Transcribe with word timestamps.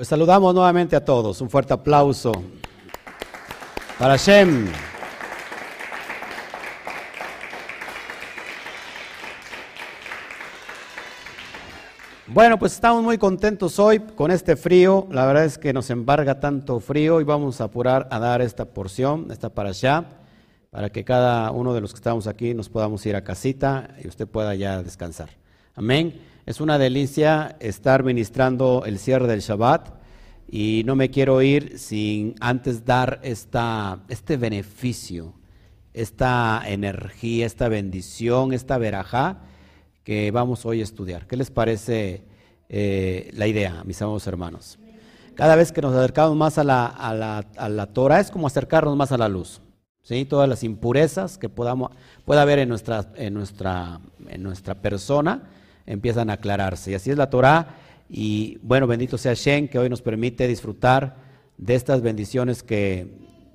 Pues 0.00 0.08
saludamos 0.08 0.54
nuevamente 0.54 0.96
a 0.96 1.04
todos. 1.04 1.42
Un 1.42 1.50
fuerte 1.50 1.74
aplauso 1.74 2.32
para 3.98 4.16
Shem. 4.16 4.72
Bueno, 12.28 12.58
pues 12.58 12.72
estamos 12.72 13.02
muy 13.04 13.18
contentos 13.18 13.78
hoy 13.78 13.98
con 13.98 14.30
este 14.30 14.56
frío. 14.56 15.06
La 15.10 15.26
verdad 15.26 15.44
es 15.44 15.58
que 15.58 15.74
nos 15.74 15.90
embarga 15.90 16.40
tanto 16.40 16.80
frío 16.80 17.20
y 17.20 17.24
vamos 17.24 17.60
a 17.60 17.64
apurar 17.64 18.08
a 18.10 18.18
dar 18.18 18.40
esta 18.40 18.64
porción, 18.64 19.26
esta 19.30 19.50
para 19.50 19.68
allá, 19.68 20.06
para 20.70 20.88
que 20.88 21.04
cada 21.04 21.50
uno 21.50 21.74
de 21.74 21.82
los 21.82 21.92
que 21.92 21.98
estamos 21.98 22.26
aquí 22.26 22.54
nos 22.54 22.70
podamos 22.70 23.04
ir 23.04 23.16
a 23.16 23.22
casita 23.22 23.90
y 24.02 24.08
usted 24.08 24.26
pueda 24.26 24.54
ya 24.54 24.82
descansar. 24.82 25.28
Amén. 25.74 26.18
Es 26.46 26.62
una 26.62 26.78
delicia 26.78 27.56
estar 27.60 28.02
ministrando 28.02 28.84
el 28.86 28.98
cierre 28.98 29.26
del 29.26 29.40
Shabbat 29.40 29.99
y 30.52 30.82
no 30.84 30.96
me 30.96 31.10
quiero 31.10 31.40
ir 31.42 31.78
sin 31.78 32.34
antes 32.40 32.84
dar 32.84 33.20
esta, 33.22 34.00
este 34.08 34.36
beneficio, 34.36 35.34
esta 35.94 36.60
energía, 36.66 37.46
esta 37.46 37.68
bendición, 37.68 38.52
esta 38.52 38.76
verajá 38.76 39.42
que 40.02 40.32
vamos 40.32 40.66
hoy 40.66 40.80
a 40.80 40.84
estudiar. 40.84 41.28
¿Qué 41.28 41.36
les 41.36 41.52
parece 41.52 42.24
eh, 42.68 43.30
la 43.34 43.46
idea, 43.46 43.84
mis 43.84 44.02
amados 44.02 44.26
hermanos? 44.26 44.80
Cada 45.36 45.54
vez 45.54 45.70
que 45.70 45.82
nos 45.82 45.94
acercamos 45.94 46.36
más 46.36 46.58
a 46.58 46.64
la, 46.64 46.86
a 46.86 47.14
la, 47.14 47.46
a 47.56 47.68
la 47.68 47.86
Torah 47.86 48.18
es 48.18 48.32
como 48.32 48.48
acercarnos 48.48 48.96
más 48.96 49.12
a 49.12 49.18
la 49.18 49.28
luz. 49.28 49.62
¿sí? 50.02 50.24
Todas 50.24 50.48
las 50.48 50.64
impurezas 50.64 51.38
que 51.38 51.48
podamos, 51.48 51.92
pueda 52.24 52.42
haber 52.42 52.58
en 52.58 52.68
nuestra, 52.68 53.12
en, 53.14 53.34
nuestra, 53.34 54.00
en 54.28 54.42
nuestra 54.42 54.74
persona 54.74 55.44
empiezan 55.86 56.28
a 56.28 56.34
aclararse. 56.34 56.90
Y 56.90 56.94
así 56.94 57.10
es 57.12 57.16
la 57.16 57.30
Torah. 57.30 57.76
Y 58.10 58.58
bueno, 58.62 58.88
bendito 58.88 59.16
sea 59.16 59.34
Shen 59.34 59.68
que 59.68 59.78
hoy 59.78 59.88
nos 59.88 60.02
permite 60.02 60.48
disfrutar 60.48 61.16
de 61.56 61.76
estas 61.76 62.02
bendiciones 62.02 62.64
que 62.64 63.06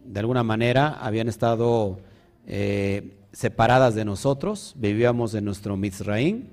de 0.05 0.19
alguna 0.19 0.43
manera 0.43 0.93
habían 1.01 1.27
estado 1.27 1.99
eh, 2.47 3.17
separadas 3.33 3.95
de 3.95 4.05
nosotros. 4.05 4.73
Vivíamos 4.77 5.33
en 5.33 5.43
nuestro 5.43 5.75
Mizraim, 5.75 6.45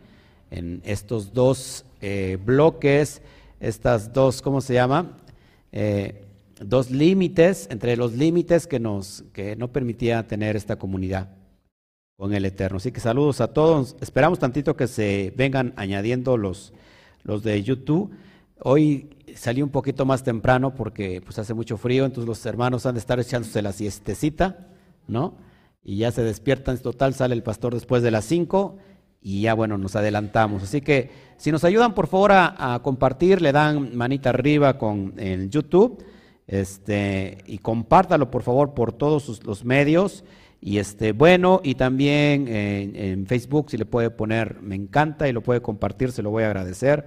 en 0.50 0.83
estos 0.84 1.33
dos 1.33 1.84
eh, 2.00 2.39
bloques, 2.45 3.23
estas 3.61 4.12
dos, 4.12 4.42
¿cómo 4.42 4.61
se 4.61 4.75
llama? 4.75 5.17
Eh, 5.70 6.25
dos 6.61 6.91
límites, 6.91 7.69
entre 7.70 7.97
los 7.97 8.14
límites 8.14 8.67
que 8.67 8.80
nos 8.80 9.23
que 9.33 9.55
no 9.55 9.69
permitía 9.73 10.27
tener 10.27 10.56
esta 10.56 10.77
comunidad 10.77 11.28
con 12.17 12.34
el 12.34 12.45
Eterno. 12.45 12.78
Así 12.78 12.91
que 12.91 13.00
saludos 13.00 13.41
a 13.41 13.48
todos. 13.48 13.97
Esperamos 14.00 14.41
tantito 14.41 14.77
que 14.77 14.89
se 14.89 15.33
vengan 15.36 15.73
añadiendo 15.77 16.36
los, 16.36 16.73
los 17.24 17.42
de 17.42 17.62
YouTube. 17.62 18.10
Hoy 18.60 19.10
salí 19.34 19.62
un 19.62 19.70
poquito 19.70 20.04
más 20.04 20.22
temprano 20.22 20.74
porque 20.74 21.20
pues 21.20 21.38
hace 21.38 21.54
mucho 21.54 21.76
frío, 21.76 22.04
entonces 22.04 22.28
los 22.28 22.44
hermanos 22.46 22.86
han 22.86 22.94
de 22.94 23.00
estar 23.00 23.18
echándose 23.18 23.62
la 23.62 23.72
siestecita, 23.72 24.68
¿no? 25.08 25.34
Y 25.84 25.96
ya 25.96 26.12
se 26.12 26.22
despiertan, 26.22 26.76
en 26.76 26.82
total 26.82 27.14
sale 27.14 27.34
el 27.34 27.42
pastor 27.42 27.74
después 27.74 28.02
de 28.02 28.10
las 28.10 28.24
5 28.26 28.76
y 29.20 29.42
ya 29.42 29.54
bueno, 29.54 29.78
nos 29.78 29.96
adelantamos. 29.96 30.62
Así 30.62 30.80
que 30.80 31.10
si 31.36 31.50
nos 31.50 31.64
ayudan 31.64 31.94
por 31.94 32.06
favor 32.06 32.32
a, 32.32 32.80
compartir, 32.82 33.42
le 33.42 33.52
dan 33.52 33.96
manita 33.96 34.30
arriba 34.30 34.78
con 34.78 35.14
el 35.16 35.50
YouTube, 35.50 36.04
este, 36.46 37.38
y 37.46 37.58
compártalo 37.58 38.30
por 38.30 38.42
favor 38.42 38.74
por 38.74 38.92
todos 38.92 39.44
los 39.44 39.64
medios. 39.64 40.24
Y 40.64 40.78
este, 40.78 41.10
bueno, 41.10 41.60
y 41.64 41.74
también 41.74 42.46
en, 42.46 43.27
Facebook, 43.27 43.68
si 43.68 43.77
le 43.77 43.84
puede 43.84 44.10
poner 44.10 44.62
me 44.62 44.77
encanta 44.77 45.28
y 45.28 45.32
lo 45.32 45.42
puede 45.42 45.60
compartir, 45.60 46.12
se 46.12 46.22
lo 46.22 46.30
voy 46.30 46.44
a 46.44 46.46
agradecer. 46.46 47.05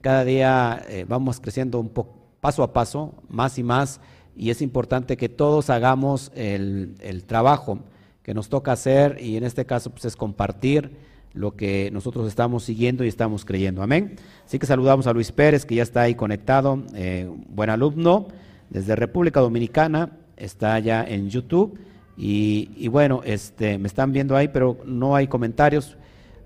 Cada 0.00 0.24
día 0.24 0.82
eh, 0.88 1.04
vamos 1.06 1.38
creciendo 1.38 1.78
un 1.78 1.90
poco, 1.90 2.16
paso 2.40 2.62
a 2.62 2.72
paso, 2.72 3.14
más 3.28 3.58
y 3.58 3.62
más, 3.62 4.00
y 4.34 4.48
es 4.48 4.62
importante 4.62 5.18
que 5.18 5.28
todos 5.28 5.68
hagamos 5.68 6.32
el, 6.34 7.24
trabajo 7.26 7.80
que 8.22 8.32
nos 8.32 8.48
toca 8.48 8.72
hacer, 8.72 9.18
y 9.20 9.36
en 9.36 9.44
este 9.44 9.66
caso 9.66 9.90
pues, 9.90 10.06
es 10.06 10.16
compartir 10.16 10.96
lo 11.34 11.56
que 11.56 11.90
nosotros 11.92 12.26
estamos 12.26 12.64
siguiendo 12.64 13.04
y 13.04 13.08
estamos 13.08 13.44
creyendo. 13.44 13.82
Amén. 13.82 14.16
Así 14.46 14.58
que 14.58 14.64
saludamos 14.64 15.06
a 15.06 15.12
Luis 15.12 15.30
Pérez, 15.30 15.66
que 15.66 15.74
ya 15.74 15.82
está 15.82 16.02
ahí 16.02 16.14
conectado, 16.14 16.82
eh, 16.94 17.30
buen 17.48 17.68
alumno, 17.68 18.28
desde 18.70 18.96
República 18.96 19.40
Dominicana, 19.40 20.12
está 20.38 20.78
ya 20.78 21.04
en 21.04 21.28
YouTube. 21.28 21.78
Y, 22.16 22.88
bueno, 22.88 23.22
este, 23.24 23.78
me 23.78 23.88
están 23.88 24.12
viendo 24.12 24.36
ahí, 24.36 24.48
pero 24.48 24.78
no 24.84 25.16
hay 25.16 25.26
comentarios. 25.26 25.96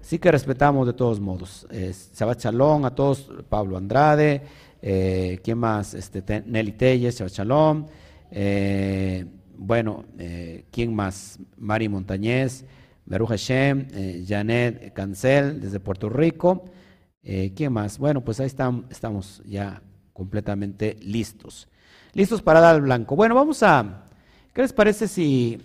Sí 0.01 0.19
que 0.19 0.31
respetamos 0.31 0.87
de 0.87 0.95
todos 0.95 1.21
modos. 1.21 1.67
Eh, 1.71 1.93
Shalom 2.15 2.85
a 2.85 2.95
todos, 2.95 3.31
Pablo 3.49 3.77
Andrade, 3.77 4.43
eh, 4.81 5.41
¿quién 5.43 5.59
más? 5.59 5.95
Este, 5.95 6.43
Nelly 6.47 6.73
Telles, 6.73 7.19
Shabbat 7.19 7.33
Shalom. 7.33 7.87
Eh, 8.31 9.25
bueno, 9.57 10.05
eh, 10.19 10.65
¿quién 10.71 10.95
más? 10.95 11.39
Mari 11.57 11.89
Montañez, 11.89 12.65
Baruch 13.05 13.29
Hashem, 13.31 13.89
eh, 13.93 14.25
Janet 14.27 14.93
Cancel 14.93 15.61
desde 15.61 15.81
Puerto 15.81 16.09
Rico. 16.09 16.65
¿Quién 17.55 17.75
más? 17.75 17.99
Bueno, 17.99 18.25
pues 18.25 18.41
ahí 18.41 18.47
están, 18.47 18.87
estamos 18.89 19.43
ya 19.45 19.83
completamente 20.15 20.97
listos. 21.03 21.69
Listos 22.15 22.41
para 22.41 22.61
dar 22.61 22.77
el 22.77 22.83
blanco. 22.83 23.17
Bueno, 23.17 23.35
vamos 23.35 23.63
a 23.63 24.08
¿Qué 24.53 24.63
les 24.63 24.73
parece 24.73 25.09
si, 25.09 25.61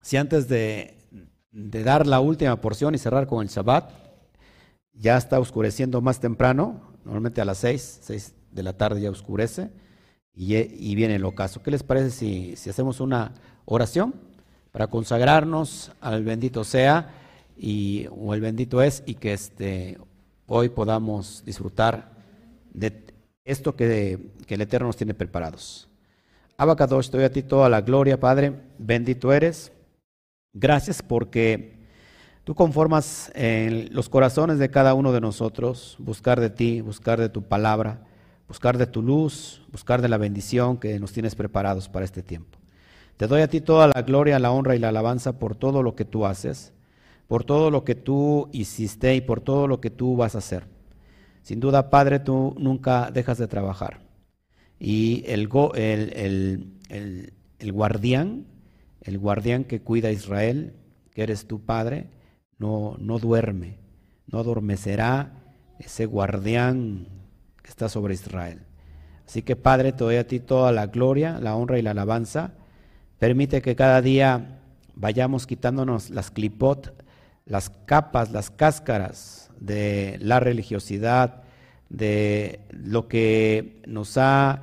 si 0.00 0.16
antes 0.16 0.48
de, 0.48 0.96
dar 1.52 2.06
la 2.06 2.20
última 2.20 2.60
porción 2.60 2.94
y 2.94 2.98
cerrar 2.98 3.26
con 3.26 3.42
el 3.42 3.48
Shabbat, 3.48 3.90
ya 4.92 5.16
está 5.16 5.40
oscureciendo 5.40 6.00
más 6.00 6.20
temprano, 6.20 6.80
normalmente 7.04 7.40
a 7.40 7.44
las 7.44 7.58
6, 7.58 8.00
6 8.02 8.34
de 8.52 8.62
la 8.62 8.76
tarde 8.76 9.00
ya 9.00 9.10
oscurece 9.10 9.70
y, 10.34 10.94
viene 10.94 11.16
el 11.16 11.24
ocaso. 11.24 11.62
¿Qué 11.62 11.70
les 11.70 11.82
parece 11.82 12.10
si, 12.10 12.70
hacemos 12.70 13.00
una 13.00 13.34
oración 13.64 14.14
para 14.72 14.86
consagrarnos 14.86 15.92
al 16.00 16.24
bendito 16.24 16.64
sea 16.64 17.14
y, 17.56 18.06
o 18.10 18.34
el 18.34 18.40
bendito 18.40 18.80
es 18.82 19.02
y 19.04 19.14
que 19.14 19.32
este, 19.32 19.98
hoy 20.46 20.68
podamos 20.68 21.42
disfrutar 21.44 22.12
de 22.72 23.04
esto 23.44 23.74
que 23.74 24.30
el 24.48 24.60
Eterno 24.60 24.86
nos 24.86 24.96
tiene 24.96 25.14
preparados? 25.14 25.89
Abacadosh, 26.60 27.08
te 27.08 27.16
doy 27.16 27.24
a 27.24 27.32
ti 27.32 27.42
toda 27.42 27.70
la 27.70 27.80
gloria, 27.80 28.20
Padre. 28.20 28.52
Bendito 28.76 29.32
eres. 29.32 29.72
Gracias 30.52 31.02
porque 31.02 31.78
tú 32.44 32.54
conformas 32.54 33.32
en 33.34 33.88
los 33.94 34.10
corazones 34.10 34.58
de 34.58 34.68
cada 34.68 34.92
uno 34.92 35.10
de 35.10 35.22
nosotros 35.22 35.96
buscar 35.98 36.38
de 36.38 36.50
ti, 36.50 36.82
buscar 36.82 37.18
de 37.18 37.30
tu 37.30 37.40
palabra, 37.40 38.04
buscar 38.46 38.76
de 38.76 38.86
tu 38.86 39.00
luz, 39.00 39.62
buscar 39.72 40.02
de 40.02 40.10
la 40.10 40.18
bendición 40.18 40.76
que 40.76 41.00
nos 41.00 41.12
tienes 41.12 41.34
preparados 41.34 41.88
para 41.88 42.04
este 42.04 42.22
tiempo. 42.22 42.58
Te 43.16 43.26
doy 43.26 43.40
a 43.40 43.48
ti 43.48 43.62
toda 43.62 43.88
la 43.88 44.02
gloria, 44.02 44.38
la 44.38 44.50
honra 44.50 44.76
y 44.76 44.80
la 44.80 44.90
alabanza 44.90 45.38
por 45.38 45.56
todo 45.56 45.82
lo 45.82 45.96
que 45.96 46.04
tú 46.04 46.26
haces, 46.26 46.74
por 47.26 47.42
todo 47.42 47.70
lo 47.70 47.84
que 47.84 47.94
tú 47.94 48.50
hiciste 48.52 49.14
y 49.14 49.22
por 49.22 49.40
todo 49.40 49.66
lo 49.66 49.80
que 49.80 49.88
tú 49.88 50.14
vas 50.14 50.34
a 50.34 50.38
hacer. 50.40 50.66
Sin 51.40 51.58
duda, 51.58 51.88
Padre, 51.88 52.18
tú 52.18 52.54
nunca 52.58 53.10
dejas 53.10 53.38
de 53.38 53.48
trabajar. 53.48 54.09
Y 54.80 55.24
el, 55.26 55.50
el, 55.74 57.32
el, 57.58 57.72
guardián, 57.72 58.46
el 59.02 59.18
guardián 59.18 59.64
que 59.64 59.82
cuida 59.82 60.08
a 60.08 60.12
Israel, 60.12 60.72
que 61.12 61.22
eres 61.22 61.46
tu 61.46 61.60
Padre, 61.60 62.06
no, 62.58 62.96
no 62.98 63.18
duerme, 63.18 63.78
no 64.26 64.38
adormecerá 64.38 65.34
ese 65.78 66.06
guardián 66.06 67.08
que 67.62 67.68
está 67.68 67.90
sobre 67.90 68.14
Israel. 68.14 68.62
Así 69.26 69.42
que 69.42 69.54
Padre, 69.54 69.92
te 69.92 70.02
doy 70.02 70.16
a 70.16 70.26
ti 70.26 70.40
toda 70.40 70.72
la 70.72 70.86
gloria, 70.86 71.38
la 71.40 71.54
honra 71.54 71.78
y 71.78 71.82
la 71.82 71.90
alabanza. 71.90 72.54
Permite 73.18 73.60
que 73.60 73.76
cada 73.76 74.00
día 74.00 74.60
vayamos 74.94 75.46
quitándonos 75.46 76.08
las 76.08 76.30
clipot, 76.30 77.04
las 77.44 77.68
capas, 77.68 78.32
las 78.32 78.50
cáscaras 78.50 79.50
de 79.60 80.16
la 80.22 80.40
religiosidad, 80.40 81.42
de 81.90 82.60
lo 82.70 83.08
que 83.08 83.82
nos 83.86 84.16
ha 84.16 84.62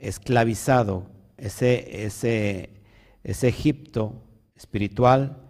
esclavizado, 0.00 1.06
ese, 1.36 2.04
ese, 2.04 2.70
ese 3.24 3.48
Egipto 3.48 4.22
espiritual 4.54 5.42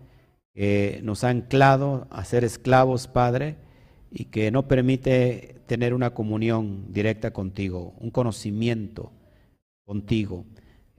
que 0.55 1.01
nos 1.03 1.23
ha 1.25 1.29
anclado 1.29 2.07
a 2.11 2.25
ser 2.25 2.45
esclavos, 2.45 3.09
Padre, 3.09 3.57
y 4.11 4.27
que 4.27 4.51
no 4.51 4.69
permite 4.69 5.61
tener 5.67 5.93
una 5.93 6.15
comunión 6.15 6.93
directa 6.93 7.33
contigo, 7.33 7.95
un 7.99 8.11
conocimiento 8.11 9.13
contigo, 9.85 10.47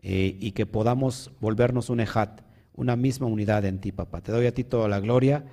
eh, 0.02 0.38
y 0.40 0.52
que 0.52 0.66
podamos 0.66 1.32
volvernos 1.40 1.90
un 1.90 2.00
ejat, 2.00 2.42
una 2.74 2.96
misma 2.96 3.28
unidad 3.28 3.66
en 3.66 3.80
ti, 3.80 3.92
papá. 3.92 4.22
Te 4.22 4.32
doy 4.32 4.46
a 4.46 4.54
ti 4.54 4.64
toda 4.64 4.88
la 4.88 5.00
gloria. 5.00 5.46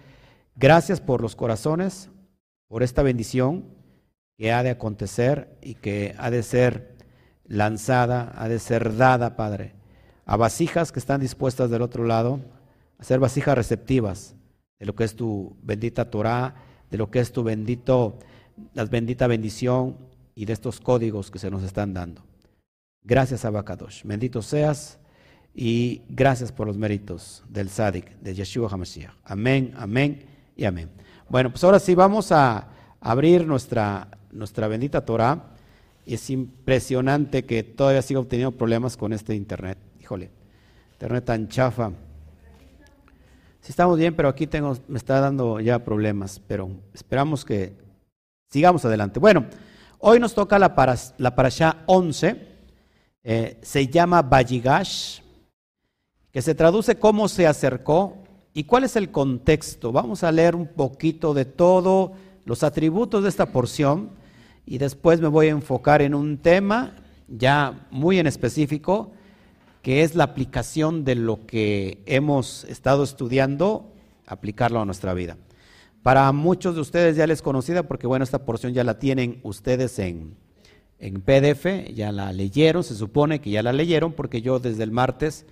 Gracias 0.56 1.00
por 1.00 1.22
los 1.22 1.34
corazones, 1.34 2.10
por 2.68 2.82
esta 2.82 3.02
bendición 3.02 3.64
que 4.36 4.52
ha 4.52 4.62
de 4.62 4.70
acontecer 4.70 5.56
y 5.62 5.74
que 5.74 6.14
ha 6.18 6.30
de 6.30 6.42
ser 6.42 6.93
lanzada, 7.46 8.32
ha 8.36 8.48
de 8.48 8.58
ser 8.58 8.96
dada, 8.96 9.36
Padre, 9.36 9.72
a 10.26 10.36
vasijas 10.36 10.92
que 10.92 10.98
están 10.98 11.20
dispuestas 11.20 11.70
del 11.70 11.82
otro 11.82 12.04
lado, 12.04 12.40
a 12.98 13.04
ser 13.04 13.20
vasijas 13.20 13.56
receptivas 13.56 14.34
de 14.78 14.86
lo 14.86 14.94
que 14.94 15.04
es 15.04 15.14
tu 15.16 15.56
bendita 15.62 16.10
Torah, 16.10 16.54
de 16.90 16.98
lo 16.98 17.10
que 17.10 17.20
es 17.20 17.32
tu 17.32 17.42
bendito, 17.42 18.18
la 18.72 18.84
bendita 18.84 19.26
bendición 19.26 19.96
y 20.34 20.44
de 20.44 20.52
estos 20.52 20.80
códigos 20.80 21.30
que 21.30 21.38
se 21.38 21.50
nos 21.50 21.62
están 21.62 21.94
dando. 21.94 22.22
Gracias, 23.02 23.44
Abacadosh. 23.44 24.02
Bendito 24.04 24.42
seas 24.42 24.98
y 25.54 26.02
gracias 26.08 26.50
por 26.52 26.66
los 26.66 26.76
méritos 26.76 27.44
del 27.48 27.68
Sadik, 27.68 28.18
de 28.20 28.34
Yeshua 28.34 28.68
HaMashiach. 28.70 29.12
Amén, 29.24 29.72
amén 29.76 30.24
y 30.56 30.64
amén. 30.64 30.90
Bueno, 31.28 31.50
pues 31.50 31.62
ahora 31.64 31.78
sí 31.78 31.94
vamos 31.94 32.32
a 32.32 32.68
abrir 33.00 33.46
nuestra, 33.46 34.08
nuestra 34.32 34.68
bendita 34.68 35.04
Torah. 35.04 35.53
Es 36.06 36.28
impresionante 36.28 37.44
que 37.44 37.62
todavía 37.62 38.02
siga 38.02 38.20
obteniendo 38.20 38.52
problemas 38.52 38.96
con 38.96 39.12
este 39.12 39.34
internet. 39.34 39.78
Híjole, 40.00 40.30
internet 40.92 41.24
tan 41.24 41.48
chafa. 41.48 41.90
Sí 43.60 43.70
estamos 43.70 43.98
bien, 43.98 44.14
pero 44.14 44.28
aquí 44.28 44.46
tengo, 44.46 44.76
me 44.88 44.98
está 44.98 45.20
dando 45.20 45.58
ya 45.60 45.82
problemas, 45.82 46.38
pero 46.46 46.68
esperamos 46.92 47.44
que 47.46 47.72
sigamos 48.50 48.84
adelante. 48.84 49.18
Bueno, 49.18 49.46
hoy 49.98 50.20
nos 50.20 50.34
toca 50.34 50.58
la, 50.58 50.74
para, 50.74 50.94
la 51.16 51.34
parasha 51.34 51.78
11, 51.86 52.48
eh, 53.22 53.58
se 53.62 53.86
llama 53.86 54.20
Bayigash, 54.20 55.20
que 56.30 56.42
se 56.42 56.54
traduce 56.54 56.98
cómo 56.98 57.26
se 57.26 57.46
acercó 57.46 58.18
y 58.52 58.64
cuál 58.64 58.84
es 58.84 58.96
el 58.96 59.10
contexto. 59.10 59.92
Vamos 59.92 60.22
a 60.22 60.30
leer 60.30 60.54
un 60.54 60.66
poquito 60.66 61.32
de 61.32 61.46
todo, 61.46 62.12
los 62.44 62.62
atributos 62.62 63.22
de 63.22 63.30
esta 63.30 63.46
porción 63.46 64.10
y 64.66 64.78
después 64.78 65.20
me 65.20 65.28
voy 65.28 65.48
a 65.48 65.50
enfocar 65.50 66.02
en 66.02 66.14
un 66.14 66.38
tema 66.38 66.94
ya 67.28 67.86
muy 67.90 68.18
en 68.18 68.26
específico 68.26 69.12
que 69.82 70.02
es 70.02 70.14
la 70.14 70.24
aplicación 70.24 71.04
de 71.04 71.14
lo 71.14 71.44
que 71.44 72.02
hemos 72.06 72.64
estado 72.64 73.04
estudiando, 73.04 73.92
aplicarlo 74.26 74.80
a 74.80 74.86
nuestra 74.86 75.12
vida. 75.12 75.36
Para 76.02 76.32
muchos 76.32 76.74
de 76.74 76.80
ustedes 76.80 77.16
ya 77.16 77.26
les 77.26 77.42
conocida 77.42 77.82
porque 77.82 78.06
bueno, 78.06 78.24
esta 78.24 78.46
porción 78.46 78.72
ya 78.72 78.82
la 78.82 78.98
tienen 78.98 79.40
ustedes 79.42 79.98
en, 79.98 80.36
en 80.98 81.20
PDF, 81.20 81.92
ya 81.94 82.12
la 82.12 82.32
leyeron, 82.32 82.82
se 82.82 82.94
supone 82.94 83.42
que 83.42 83.50
ya 83.50 83.62
la 83.62 83.74
leyeron 83.74 84.14
porque 84.14 84.40
yo 84.40 84.58
desde 84.58 84.84
el 84.84 84.90
martes 84.90 85.44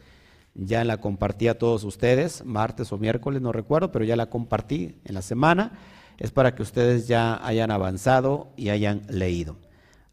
ya 0.55 0.83
la 0.85 0.99
compartí 0.99 1.49
a 1.49 1.59
todos 1.59 1.85
ustedes, 1.85 2.45
martes 2.45 2.91
o 2.93 2.99
miércoles, 2.99 3.43
no 3.43 3.53
recuerdo, 3.53 3.93
pero 3.93 4.05
ya 4.05 4.17
la 4.17 4.31
compartí 4.31 4.97
en 5.05 5.15
la 5.15 5.23
semana. 5.23 5.73
Es 6.23 6.31
para 6.31 6.55
que 6.55 6.63
ustedes 6.63 7.09
ya 7.09 7.45
hayan 7.45 7.73
avanzado 7.73 8.53
y 8.57 8.69
hayan 8.69 9.03
leído. 9.09 9.57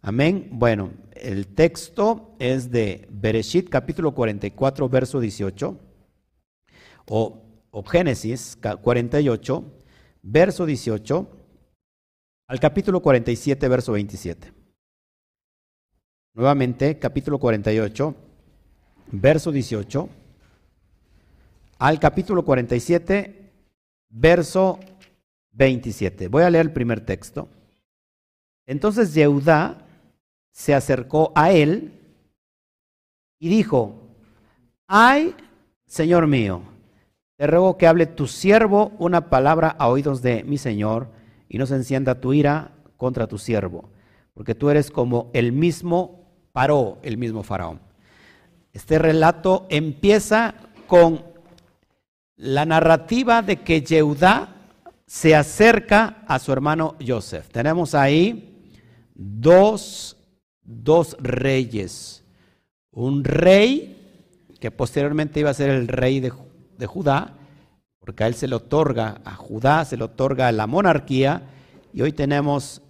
Amén. 0.02 0.48
Bueno, 0.54 0.90
el 1.12 1.46
texto 1.46 2.36
es 2.40 2.72
de 2.72 3.08
Bereshit 3.12 3.70
capítulo 3.70 4.16
44, 4.16 4.90
verso 4.90 5.20
18, 5.20 5.78
o, 7.06 7.44
o 7.70 7.84
Génesis 7.84 8.58
48, 8.82 9.64
verso 10.24 10.66
18, 10.66 11.28
al 12.48 12.60
capítulo 12.60 13.04
47, 13.04 13.68
verso 13.68 13.92
27. 13.92 14.52
Nuevamente, 16.34 16.98
capítulo 16.98 17.38
48, 17.38 18.16
verso 19.12 19.52
18, 19.52 20.10
al 21.78 22.00
capítulo 22.00 22.44
47, 22.44 23.52
verso 24.10 24.80
27. 24.80 24.99
Voy 25.52 26.44
a 26.44 26.50
leer 26.50 26.68
el 26.68 26.74
primer 26.74 27.02
texto. 27.02 27.50
Entonces 28.66 29.14
Yehudá 29.14 29.86
se 30.52 30.74
acercó 30.74 31.32
a 31.36 31.52
él 31.52 31.94
y 33.40 33.50
dijo, 33.50 33.96
ay, 34.88 35.36
Señor 35.88 36.28
mío, 36.28 36.62
te 37.38 37.48
ruego 37.48 37.78
que 37.78 37.88
hable 37.88 38.06
tu 38.06 38.28
siervo 38.28 38.92
una 39.00 39.30
palabra 39.30 39.76
a 39.80 39.88
oídos 39.88 40.22
de 40.22 40.44
mi 40.44 40.58
Señor 40.58 41.10
y 41.48 41.58
no 41.58 41.66
se 41.66 41.76
encienda 41.76 42.20
tu 42.20 42.34
ira 42.34 42.72
contra 42.98 43.28
tu 43.28 43.38
siervo, 43.38 43.90
porque 44.34 44.56
tú 44.56 44.70
eres 44.70 44.92
como 44.92 45.32
el 45.34 45.52
mismo 45.52 46.28
paró, 46.52 47.00
el 47.02 47.18
mismo 47.18 47.44
faraón. 47.44 47.80
Este 48.74 49.00
relato 49.00 49.66
empieza 49.70 50.54
con 50.86 51.24
la 52.36 52.66
narrativa 52.66 53.42
de 53.42 53.58
que 53.58 53.82
Yehudá 53.82 54.59
se 55.10 55.36
acerca 55.36 56.24
a 56.28 56.38
su 56.38 56.54
hermano 56.54 56.96
Joseph. 57.04 57.48
Tenemos 57.50 57.96
ahí 57.96 58.62
dos 59.16 60.16
dos 60.70 61.18
reyes. 61.20 62.24
Un 62.92 63.24
rey 63.24 63.96
que 64.60 64.70
posteriormente 64.70 65.40
iba 65.40 65.50
a 65.50 65.56
ser 65.56 65.72
el 65.72 65.88
rey 65.88 66.20
de, 66.20 66.30
Judá, 66.86 67.34
porque 68.00 68.24
a 68.24 68.28
él 68.28 68.36
se 68.36 68.48
le 68.48 68.56
otorga, 68.56 69.22
a 69.26 69.34
Judá 69.34 69.84
se 69.84 69.98
le 69.98 70.04
otorga 70.04 70.52
la 70.52 70.68
monarquía, 70.68 71.44
y 71.92 72.02
hoy 72.02 72.12
tenemos 72.12 72.82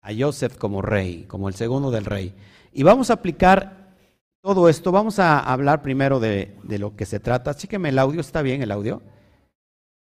a 0.00 0.10
Joseph 0.16 0.56
como 0.56 0.80
rey, 0.80 1.24
como 1.28 1.48
el 1.48 1.54
segundo 1.54 1.90
del 1.90 2.06
rey. 2.06 2.34
Y 2.72 2.82
vamos 2.82 3.10
a 3.10 3.14
aplicar 3.14 3.94
todo 4.40 4.68
esto, 4.68 4.90
vamos 4.90 5.18
a 5.18 5.38
hablar 5.38 5.82
primero 5.82 6.18
de, 6.18 6.56
de 6.62 6.78
lo 6.78 6.96
que 6.96 7.04
se 7.04 7.20
trata. 7.20 7.54
Chíqueme 7.54 7.90
el 7.90 7.98
audio, 7.98 8.20
¿está 8.20 8.42
bien 8.42 8.62
el 8.62 8.70
audio? 8.70 9.02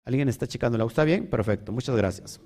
¿Alguien 0.05 0.29
está 0.29 0.47
audio? 0.67 0.87
¿Está 0.87 1.05
bien? 1.05 1.27
Perfecto, 1.27 1.73
muchas 1.73 1.97
gracias. 1.97 2.41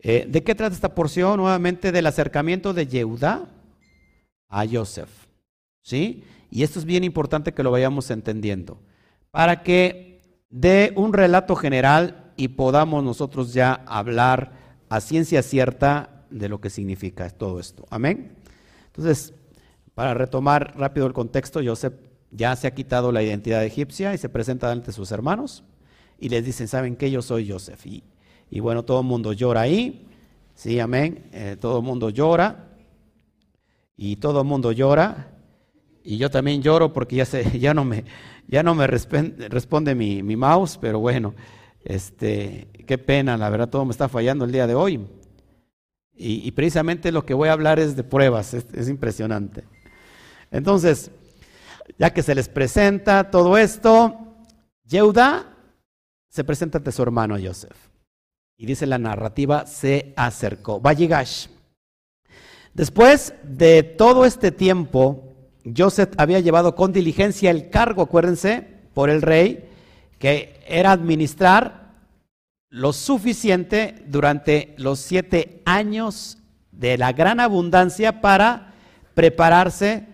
Eh, 0.00 0.26
¿De 0.28 0.42
qué 0.42 0.54
trata 0.54 0.74
esta 0.74 0.94
porción? 0.94 1.36
Nuevamente 1.36 1.92
del 1.92 2.06
acercamiento 2.06 2.72
de 2.74 2.86
Yehuda 2.86 3.48
a 4.48 4.66
Joseph. 4.66 5.10
¿Sí? 5.82 6.24
Y 6.50 6.64
esto 6.64 6.80
es 6.80 6.84
bien 6.84 7.04
importante 7.04 7.54
que 7.54 7.62
lo 7.62 7.70
vayamos 7.70 8.10
entendiendo. 8.10 8.80
Para 9.30 9.62
que 9.62 10.20
dé 10.50 10.92
un 10.96 11.12
relato 11.12 11.54
general 11.54 12.32
y 12.36 12.48
podamos 12.48 13.04
nosotros 13.04 13.52
ya 13.52 13.74
hablar 13.86 14.52
a 14.88 15.00
ciencia 15.00 15.42
cierta 15.42 16.26
de 16.30 16.48
lo 16.48 16.60
que 16.60 16.70
significa 16.70 17.30
todo 17.30 17.60
esto. 17.60 17.86
Amén. 17.88 18.36
Entonces, 18.86 19.32
para 19.94 20.14
retomar 20.14 20.74
rápido 20.76 21.06
el 21.06 21.12
contexto, 21.12 21.60
Joseph 21.64 21.94
ya 22.30 22.56
se 22.56 22.66
ha 22.66 22.74
quitado 22.74 23.12
la 23.12 23.22
identidad 23.22 23.64
egipcia 23.64 24.12
y 24.12 24.18
se 24.18 24.28
presenta 24.28 24.72
ante 24.72 24.92
sus 24.92 25.12
hermanos 25.12 25.64
y 26.22 26.28
les 26.28 26.44
dicen, 26.44 26.68
¿saben 26.68 26.96
qué? 26.96 27.10
Yo 27.10 27.20
soy 27.20 27.50
Joseph. 27.50 27.86
Y 27.86 28.02
y 28.52 28.60
bueno, 28.60 28.82
todo 28.84 29.00
el 29.00 29.06
mundo 29.06 29.32
llora 29.32 29.62
ahí. 29.62 30.06
Sí, 30.54 30.78
amén. 30.78 31.24
Eh, 31.32 31.56
todo 31.58 31.78
el 31.78 31.84
mundo 31.84 32.10
llora. 32.10 32.68
Y 33.96 34.16
todo 34.16 34.42
el 34.42 34.46
mundo 34.46 34.72
llora. 34.72 35.30
Y 36.04 36.18
yo 36.18 36.30
también 36.30 36.60
lloro 36.60 36.92
porque 36.92 37.16
ya, 37.16 37.24
se, 37.24 37.58
ya 37.58 37.72
no 37.72 37.86
me, 37.86 38.04
ya 38.46 38.62
no 38.62 38.74
me 38.74 38.86
responde, 38.86 39.94
mi, 39.94 40.36
mouse, 40.36 40.76
pero 40.78 41.00
bueno, 41.00 41.34
este, 41.82 42.68
qué 42.86 42.98
pena, 42.98 43.38
la 43.38 43.48
verdad 43.48 43.70
todo 43.70 43.86
me 43.86 43.92
está 43.92 44.06
fallando 44.06 44.44
el 44.44 44.52
día 44.52 44.66
de 44.66 44.74
hoy. 44.74 45.00
Y, 46.14 46.50
precisamente 46.52 47.10
lo 47.10 47.24
que 47.24 47.32
voy 47.32 47.48
a 47.48 47.52
hablar 47.52 47.78
es 47.78 47.96
de 47.96 48.04
pruebas, 48.04 48.52
es, 48.52 48.66
es 48.74 48.88
impresionante. 48.88 49.64
Entonces, 50.50 51.10
ya 51.98 52.12
que 52.12 52.22
se 52.22 52.34
les 52.34 52.48
presenta 52.50 53.30
todo 53.30 53.56
esto, 53.56 54.14
Yehuda 54.84 55.51
se 56.32 56.44
presenta 56.44 56.78
ante 56.78 56.92
su 56.92 57.02
hermano 57.02 57.36
Joseph 57.42 57.76
y 58.56 58.64
dice 58.64 58.86
la 58.86 58.98
narrativa, 58.98 59.66
se 59.66 60.14
acercó. 60.16 60.80
Valligash. 60.80 61.48
Después 62.72 63.34
de 63.42 63.82
todo 63.82 64.24
este 64.24 64.50
tiempo, 64.50 65.34
Joseph 65.76 66.14
había 66.16 66.40
llevado 66.40 66.74
con 66.74 66.92
diligencia 66.92 67.50
el 67.50 67.68
cargo, 67.68 68.02
acuérdense, 68.02 68.66
por 68.94 69.10
el 69.10 69.20
rey, 69.20 69.68
que 70.18 70.60
era 70.66 70.92
administrar 70.92 71.92
lo 72.70 72.94
suficiente 72.94 74.02
durante 74.06 74.74
los 74.78 75.00
siete 75.00 75.60
años 75.66 76.38
de 76.70 76.96
la 76.96 77.12
gran 77.12 77.40
abundancia 77.40 78.22
para 78.22 78.72
prepararse 79.14 80.06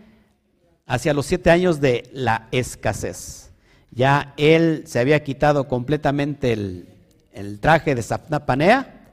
hacia 0.87 1.15
los 1.15 1.27
siete 1.27 1.51
años 1.51 1.81
de 1.81 2.11
la 2.13 2.49
escasez. 2.51 3.48
Ya 3.91 4.35
él 4.37 4.85
se 4.87 5.01
había 5.01 5.25
quitado 5.25 5.69
completamente 5.69 6.53
el, 6.53 7.59
traje 7.61 7.95
de 7.95 8.03
Panea 8.41 9.09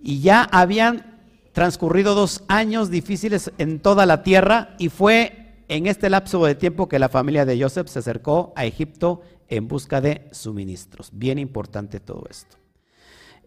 y 0.00 0.20
ya 0.20 0.42
habían 0.42 1.20
transcurrido 1.52 2.14
dos 2.14 2.42
años 2.48 2.90
difíciles 2.90 3.52
en 3.58 3.80
toda 3.80 4.06
la 4.06 4.22
tierra 4.22 4.74
y 4.78 4.88
fue 4.88 5.44
en 5.68 5.86
este 5.86 6.10
lapso 6.10 6.44
de 6.44 6.54
tiempo 6.54 6.88
que 6.88 6.98
la 6.98 7.08
familia 7.08 7.44
de 7.44 7.60
Joseph 7.60 7.88
se 7.88 8.00
acercó 8.00 8.52
a 8.56 8.64
Egipto 8.64 9.22
en 9.48 9.68
busca 9.68 10.00
de 10.00 10.28
suministros. 10.32 11.10
Bien 11.12 11.38
importante 11.38 12.00
todo 12.00 12.24
esto. 12.28 12.56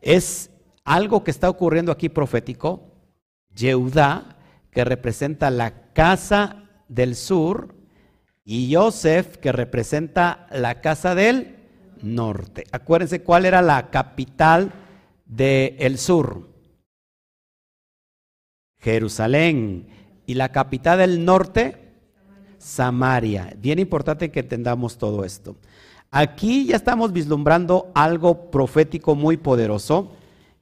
Es 0.01 0.49
algo 0.83 1.23
que 1.23 1.31
está 1.31 1.49
ocurriendo 1.49 1.91
aquí 1.91 2.09
profético, 2.09 2.93
Yehudá, 3.55 4.37
que 4.71 4.85
representa 4.85 5.49
la 5.51 5.91
casa 5.93 6.63
del 6.87 7.15
sur, 7.15 7.75
y 8.49 8.73
Joseph, 8.73 9.35
que 9.35 9.51
representa 9.51 10.47
la 10.51 10.79
casa 10.79 11.15
del 11.15 11.57
norte. 12.01 12.63
Acuérdense 12.71 13.21
cuál 13.21 13.45
era 13.45 13.61
la 13.61 13.89
capital 13.89 14.71
del 15.25 15.97
sur. 15.97 16.47
Jerusalén. 18.79 19.89
Y 20.25 20.35
la 20.35 20.53
capital 20.53 20.99
del 20.99 21.25
norte, 21.25 21.91
Samaria. 22.57 23.53
Bien 23.57 23.79
importante 23.79 24.31
que 24.31 24.39
entendamos 24.39 24.97
todo 24.97 25.25
esto. 25.25 25.57
Aquí 26.09 26.67
ya 26.67 26.77
estamos 26.77 27.11
vislumbrando 27.11 27.91
algo 27.95 28.49
profético 28.49 29.13
muy 29.13 29.35
poderoso, 29.35 30.13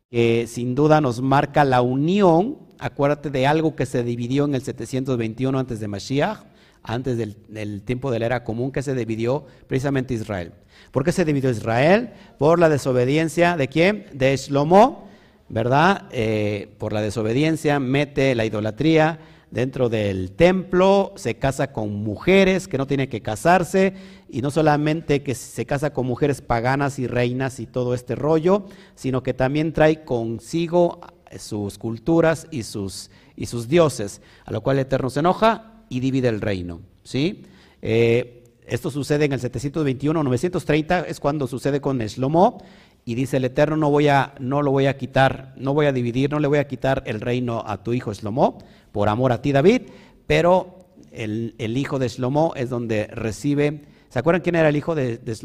que 0.09 0.47
sin 0.47 0.73
duda 0.73 1.01
nos 1.01 1.21
marca 1.21 1.63
la 1.63 1.83
unión. 1.83 2.57
Acuérdate 2.79 3.29
de 3.29 3.45
algo 3.45 3.75
que 3.75 3.85
se 3.85 4.03
dividió 4.03 4.45
en 4.45 4.55
el 4.55 4.63
721 4.63 5.59
antes 5.59 5.79
de 5.79 5.87
Mashiach, 5.87 6.54
antes 6.85 7.17
del, 7.17 7.81
tiempo 7.81 8.11
de 8.11 8.19
la 8.19 8.25
era 8.27 8.43
común, 8.43 8.71
que 8.71 8.81
se 8.81 8.95
dividió 8.95 9.45
precisamente 9.67 10.13
Israel. 10.13 10.53
¿Por 10.91 11.03
qué 11.03 11.11
se 11.11 11.25
dividió 11.25 11.49
Israel? 11.49 12.11
Por 12.37 12.59
la 12.59 12.69
desobediencia 12.69 13.57
de 13.57 13.67
quién? 13.67 14.05
De 14.13 14.35
Shlomo, 14.37 15.07
¿verdad? 15.49 16.03
Eh, 16.11 16.69
por 16.77 16.93
la 16.93 17.01
desobediencia 17.01 17.79
mete 17.79 18.35
la 18.35 18.45
idolatría 18.45 19.19
dentro 19.51 19.89
del 19.89 20.31
templo, 20.31 21.13
se 21.15 21.35
casa 21.35 21.71
con 21.71 21.93
mujeres 21.93 22.67
que 22.67 22.77
no 22.77 22.87
tiene 22.87 23.07
que 23.07 23.21
casarse, 23.21 23.93
y 24.29 24.41
no 24.41 24.51
solamente 24.51 25.23
que 25.23 25.33
se 25.33 25.65
casa 25.65 25.93
con 25.93 26.05
mujeres 26.05 26.41
paganas 26.41 26.99
y 26.99 27.07
reinas 27.07 27.59
y 27.59 27.65
todo 27.65 27.93
este 27.93 28.15
rollo, 28.15 28.65
sino 28.95 29.23
que 29.23 29.33
también 29.33 29.71
trae 29.71 30.03
consigo 30.03 30.99
sus 31.37 31.77
culturas 31.77 32.47
y 32.51 32.63
sus, 32.63 33.09
y 33.35 33.45
sus 33.45 33.67
dioses, 33.67 34.21
a 34.45 34.51
lo 34.51 34.61
cual 34.61 34.77
el 34.77 34.81
Eterno 34.81 35.09
se 35.09 35.21
enoja 35.21 35.74
y 35.89 35.99
divide 35.99 36.29
el 36.29 36.41
reino. 36.41 36.81
¿sí? 37.03 37.43
Eh, 37.81 38.43
esto 38.67 38.89
sucede 38.89 39.25
en 39.25 39.33
el 39.33 39.39
721, 39.39 40.23
930 40.23 41.01
es 41.01 41.19
cuando 41.19 41.47
sucede 41.47 41.81
con 41.81 41.99
Shlomo 41.99 42.63
y 43.05 43.13
dice 43.13 43.37
el 43.37 43.45
Eterno 43.45 43.77
no 43.77 43.91
voy 43.91 44.07
a 44.07 44.33
no 44.39 44.63
lo 44.63 44.71
voy 44.71 44.87
a 44.87 44.97
quitar, 44.97 45.53
no 45.57 45.73
voy 45.73 45.85
a 45.85 45.91
dividir, 45.91 46.31
no 46.31 46.39
le 46.39 46.47
voy 46.47 46.57
a 46.57 46.67
quitar 46.67 47.03
el 47.05 47.21
reino 47.21 47.63
a 47.65 47.83
tu 47.83 47.93
hijo 47.93 48.11
Shlomo 48.13 48.57
por 48.91 49.07
amor 49.09 49.31
a 49.31 49.41
ti 49.41 49.51
David, 49.51 49.83
pero 50.25 50.79
el, 51.11 51.53
hijo 51.77 51.99
de 51.99 52.07
Shlomo 52.07 52.53
es 52.55 52.69
donde 52.69 53.07
recibe, 53.07 53.83
¿se 54.09 54.19
acuerdan 54.19 54.41
quién 54.41 54.55
era 54.55 54.69
el 54.69 54.75
hijo 54.75 54.95
de, 54.95 55.17
de? 55.17 55.35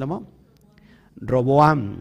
Roboam. 1.16 2.00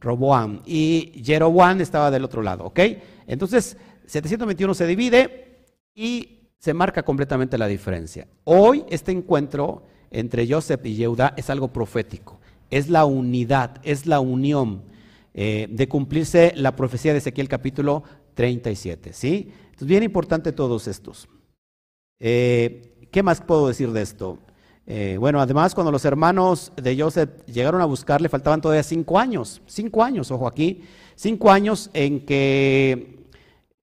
Roboam 0.00 0.62
y 0.64 1.22
Jeroboam 1.22 1.80
estaba 1.82 2.10
del 2.10 2.24
otro 2.24 2.42
lado, 2.42 2.64
¿ok? 2.64 2.80
Entonces 3.26 3.76
721 4.06 4.72
se 4.72 4.86
divide 4.86 5.66
y 5.94 6.39
se 6.60 6.74
marca 6.74 7.02
completamente 7.02 7.58
la 7.58 7.66
diferencia. 7.66 8.28
Hoy 8.44 8.84
este 8.90 9.10
encuentro 9.10 9.82
entre 10.10 10.46
Joseph 10.46 10.84
y 10.84 10.94
Yehuda 10.94 11.32
es 11.36 11.48
algo 11.48 11.72
profético, 11.72 12.38
es 12.70 12.90
la 12.90 13.06
unidad, 13.06 13.80
es 13.82 14.06
la 14.06 14.20
unión 14.20 14.82
eh, 15.32 15.68
de 15.70 15.88
cumplirse 15.88 16.52
la 16.54 16.76
profecía 16.76 17.12
de 17.12 17.18
Ezequiel 17.18 17.48
capítulo 17.48 18.02
37, 18.34 19.12
¿sí? 19.14 19.52
Entonces, 19.64 19.88
bien 19.88 20.02
importante 20.02 20.52
todos 20.52 20.86
estos. 20.86 21.28
Eh, 22.20 23.08
¿Qué 23.10 23.22
más 23.22 23.40
puedo 23.40 23.68
decir 23.68 23.90
de 23.92 24.02
esto? 24.02 24.38
Eh, 24.86 25.16
bueno, 25.18 25.40
además, 25.40 25.74
cuando 25.74 25.90
los 25.90 26.04
hermanos 26.04 26.72
de 26.76 27.00
Joseph 27.00 27.30
llegaron 27.46 27.80
a 27.80 27.86
buscarle, 27.86 28.28
faltaban 28.28 28.60
todavía 28.60 28.82
cinco 28.82 29.18
años, 29.18 29.62
cinco 29.66 30.04
años, 30.04 30.30
ojo 30.30 30.46
aquí, 30.46 30.82
cinco 31.14 31.50
años 31.50 31.90
en 31.94 32.26
que, 32.26 33.19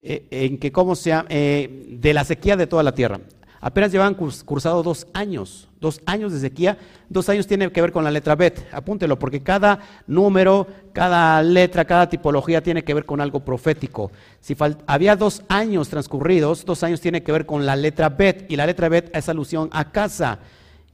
en 0.02 0.58
que 0.58 0.72
¿cómo 0.72 0.94
se 0.94 1.10
llama? 1.10 1.28
de 1.28 2.12
la 2.14 2.24
sequía 2.24 2.56
de 2.56 2.66
toda 2.66 2.82
la 2.82 2.92
tierra. 2.92 3.20
Apenas 3.60 3.90
llevan 3.90 4.14
cursado 4.14 4.84
dos 4.84 5.08
años, 5.12 5.68
dos 5.80 6.00
años 6.06 6.32
de 6.32 6.38
sequía. 6.38 6.78
Dos 7.08 7.28
años 7.28 7.46
tiene 7.46 7.70
que 7.72 7.80
ver 7.80 7.90
con 7.90 8.04
la 8.04 8.10
letra 8.10 8.36
Bet. 8.36 8.68
Apúntelo, 8.72 9.18
porque 9.18 9.42
cada 9.42 9.80
número, 10.06 10.68
cada 10.92 11.42
letra, 11.42 11.84
cada 11.84 12.08
tipología 12.08 12.62
tiene 12.62 12.84
que 12.84 12.94
ver 12.94 13.04
con 13.04 13.20
algo 13.20 13.40
profético. 13.40 14.12
Si 14.40 14.56
había 14.86 15.16
dos 15.16 15.42
años 15.48 15.88
transcurridos, 15.88 16.64
dos 16.64 16.84
años 16.84 17.00
tiene 17.00 17.24
que 17.24 17.32
ver 17.32 17.46
con 17.46 17.66
la 17.66 17.74
letra 17.74 18.10
Bet. 18.10 18.46
Y 18.48 18.54
la 18.54 18.66
letra 18.66 18.88
Bet 18.88 19.10
es 19.16 19.28
alusión 19.28 19.68
a 19.72 19.90
casa. 19.90 20.38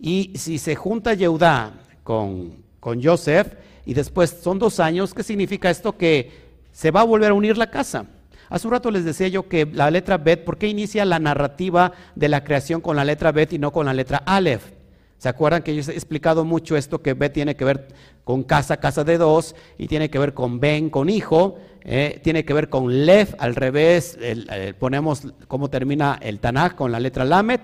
Y 0.00 0.32
si 0.36 0.56
se 0.56 0.74
junta 0.74 1.12
Yehudá 1.12 1.74
con, 2.02 2.54
con 2.80 3.02
Joseph, 3.02 3.54
y 3.84 3.92
después 3.92 4.38
son 4.42 4.58
dos 4.58 4.80
años, 4.80 5.12
¿qué 5.12 5.22
significa 5.22 5.68
esto? 5.68 5.98
Que 5.98 6.32
se 6.72 6.90
va 6.90 7.02
a 7.02 7.04
volver 7.04 7.30
a 7.30 7.34
unir 7.34 7.58
la 7.58 7.70
casa. 7.70 8.06
Hace 8.48 8.66
un 8.66 8.72
rato 8.72 8.90
les 8.90 9.04
decía 9.04 9.28
yo 9.28 9.48
que 9.48 9.66
la 9.66 9.90
letra 9.90 10.18
Bet, 10.18 10.44
¿por 10.44 10.58
qué 10.58 10.68
inicia 10.68 11.04
la 11.04 11.18
narrativa 11.18 11.92
de 12.14 12.28
la 12.28 12.44
creación 12.44 12.80
con 12.80 12.96
la 12.96 13.04
letra 13.04 13.32
Bet 13.32 13.52
y 13.52 13.58
no 13.58 13.72
con 13.72 13.86
la 13.86 13.94
letra 13.94 14.22
Aleph? 14.26 14.72
¿Se 15.18 15.28
acuerdan 15.28 15.62
que 15.62 15.74
yo 15.74 15.90
he 15.90 15.94
explicado 15.94 16.44
mucho 16.44 16.76
esto 16.76 17.00
que 17.00 17.14
Bet 17.14 17.32
tiene 17.32 17.56
que 17.56 17.64
ver 17.64 17.88
con 18.24 18.42
casa, 18.42 18.76
casa 18.78 19.04
de 19.04 19.16
dos, 19.16 19.54
y 19.78 19.86
tiene 19.86 20.10
que 20.10 20.18
ver 20.18 20.34
con 20.34 20.60
Ben, 20.60 20.90
con 20.90 21.08
hijo, 21.08 21.56
eh, 21.82 22.20
tiene 22.22 22.44
que 22.44 22.52
ver 22.52 22.68
con 22.68 23.06
Lev, 23.06 23.34
al 23.38 23.54
revés, 23.54 24.18
ponemos 24.78 25.28
cómo 25.48 25.70
termina 25.70 26.18
el 26.20 26.40
Tanakh 26.40 26.74
con 26.74 26.92
la 26.92 27.00
letra 27.00 27.24
Lamet, 27.24 27.62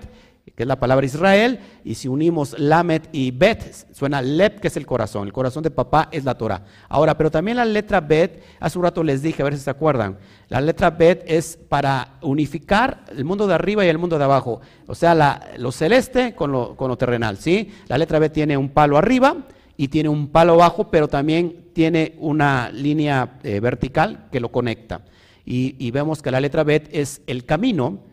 es 0.61 0.67
la 0.67 0.79
palabra 0.79 1.05
Israel, 1.05 1.59
y 1.83 1.95
si 1.95 2.07
unimos 2.07 2.57
Lamet 2.59 3.09
y 3.11 3.31
Bet, 3.31 3.73
suena 3.91 4.21
Lep, 4.21 4.59
que 4.59 4.67
es 4.67 4.77
el 4.77 4.85
corazón. 4.85 5.27
El 5.27 5.33
corazón 5.33 5.63
de 5.63 5.71
papá 5.71 6.09
es 6.11 6.23
la 6.23 6.37
Torah. 6.37 6.63
Ahora, 6.89 7.17
pero 7.17 7.31
también 7.31 7.57
la 7.57 7.65
letra 7.65 8.01
Bet, 8.01 8.43
hace 8.59 8.77
un 8.77 8.83
rato 8.83 9.03
les 9.03 9.21
dije, 9.21 9.41
a 9.41 9.45
ver 9.45 9.55
si 9.55 9.63
se 9.63 9.69
acuerdan, 9.69 10.17
la 10.49 10.61
letra 10.61 10.89
Bet 10.89 11.23
es 11.27 11.57
para 11.69 12.17
unificar 12.21 13.05
el 13.15 13.25
mundo 13.25 13.47
de 13.47 13.53
arriba 13.53 13.85
y 13.85 13.89
el 13.89 13.97
mundo 13.97 14.17
de 14.17 14.23
abajo. 14.23 14.61
O 14.87 14.95
sea, 14.95 15.41
lo 15.57 15.71
celeste 15.71 16.35
con 16.35 16.51
lo, 16.51 16.75
con 16.75 16.89
lo 16.89 16.97
terrenal, 16.97 17.37
¿sí? 17.37 17.71
La 17.87 17.97
letra 17.97 18.19
Bet 18.19 18.33
tiene 18.33 18.57
un 18.57 18.69
palo 18.69 18.97
arriba 18.97 19.37
y 19.77 19.87
tiene 19.87 20.09
un 20.09 20.27
palo 20.27 20.53
abajo, 20.53 20.89
pero 20.91 21.07
también 21.07 21.69
tiene 21.73 22.15
una 22.19 22.69
línea 22.71 23.39
eh, 23.43 23.59
vertical 23.59 24.27
que 24.31 24.39
lo 24.39 24.51
conecta. 24.51 25.01
Y, 25.45 25.75
y 25.79 25.91
vemos 25.91 26.21
que 26.21 26.31
la 26.31 26.39
letra 26.39 26.63
Bet 26.63 26.89
es 26.91 27.21
el 27.27 27.45
camino 27.45 28.10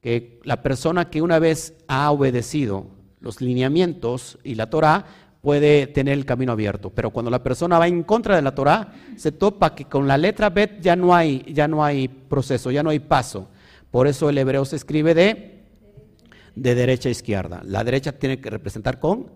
que 0.00 0.40
la 0.44 0.62
persona 0.62 1.10
que 1.10 1.22
una 1.22 1.38
vez 1.38 1.74
ha 1.88 2.10
obedecido 2.10 2.86
los 3.20 3.40
lineamientos 3.40 4.38
y 4.42 4.54
la 4.54 4.70
Torah 4.70 5.04
puede 5.42 5.86
tener 5.86 6.14
el 6.14 6.26
camino 6.26 6.52
abierto, 6.52 6.90
pero 6.90 7.10
cuando 7.10 7.30
la 7.30 7.42
persona 7.42 7.78
va 7.78 7.88
en 7.88 8.02
contra 8.02 8.36
de 8.36 8.42
la 8.42 8.54
Torah, 8.54 8.92
se 9.16 9.32
topa 9.32 9.74
que 9.74 9.86
con 9.86 10.06
la 10.06 10.18
letra 10.18 10.50
Bet 10.50 10.80
ya 10.80 10.96
no 10.96 11.14
hay, 11.14 11.44
ya 11.52 11.66
no 11.66 11.84
hay 11.84 12.08
proceso, 12.08 12.70
ya 12.70 12.82
no 12.82 12.90
hay 12.90 12.98
paso. 12.98 13.48
Por 13.90 14.06
eso 14.06 14.28
el 14.28 14.38
hebreo 14.38 14.64
se 14.64 14.76
escribe 14.76 15.14
de, 15.14 15.64
de 16.54 16.74
derecha 16.74 17.08
a 17.08 17.12
izquierda. 17.12 17.62
La 17.64 17.84
derecha 17.84 18.12
tiene 18.12 18.40
que 18.40 18.50
representar 18.50 19.00
con 19.00 19.28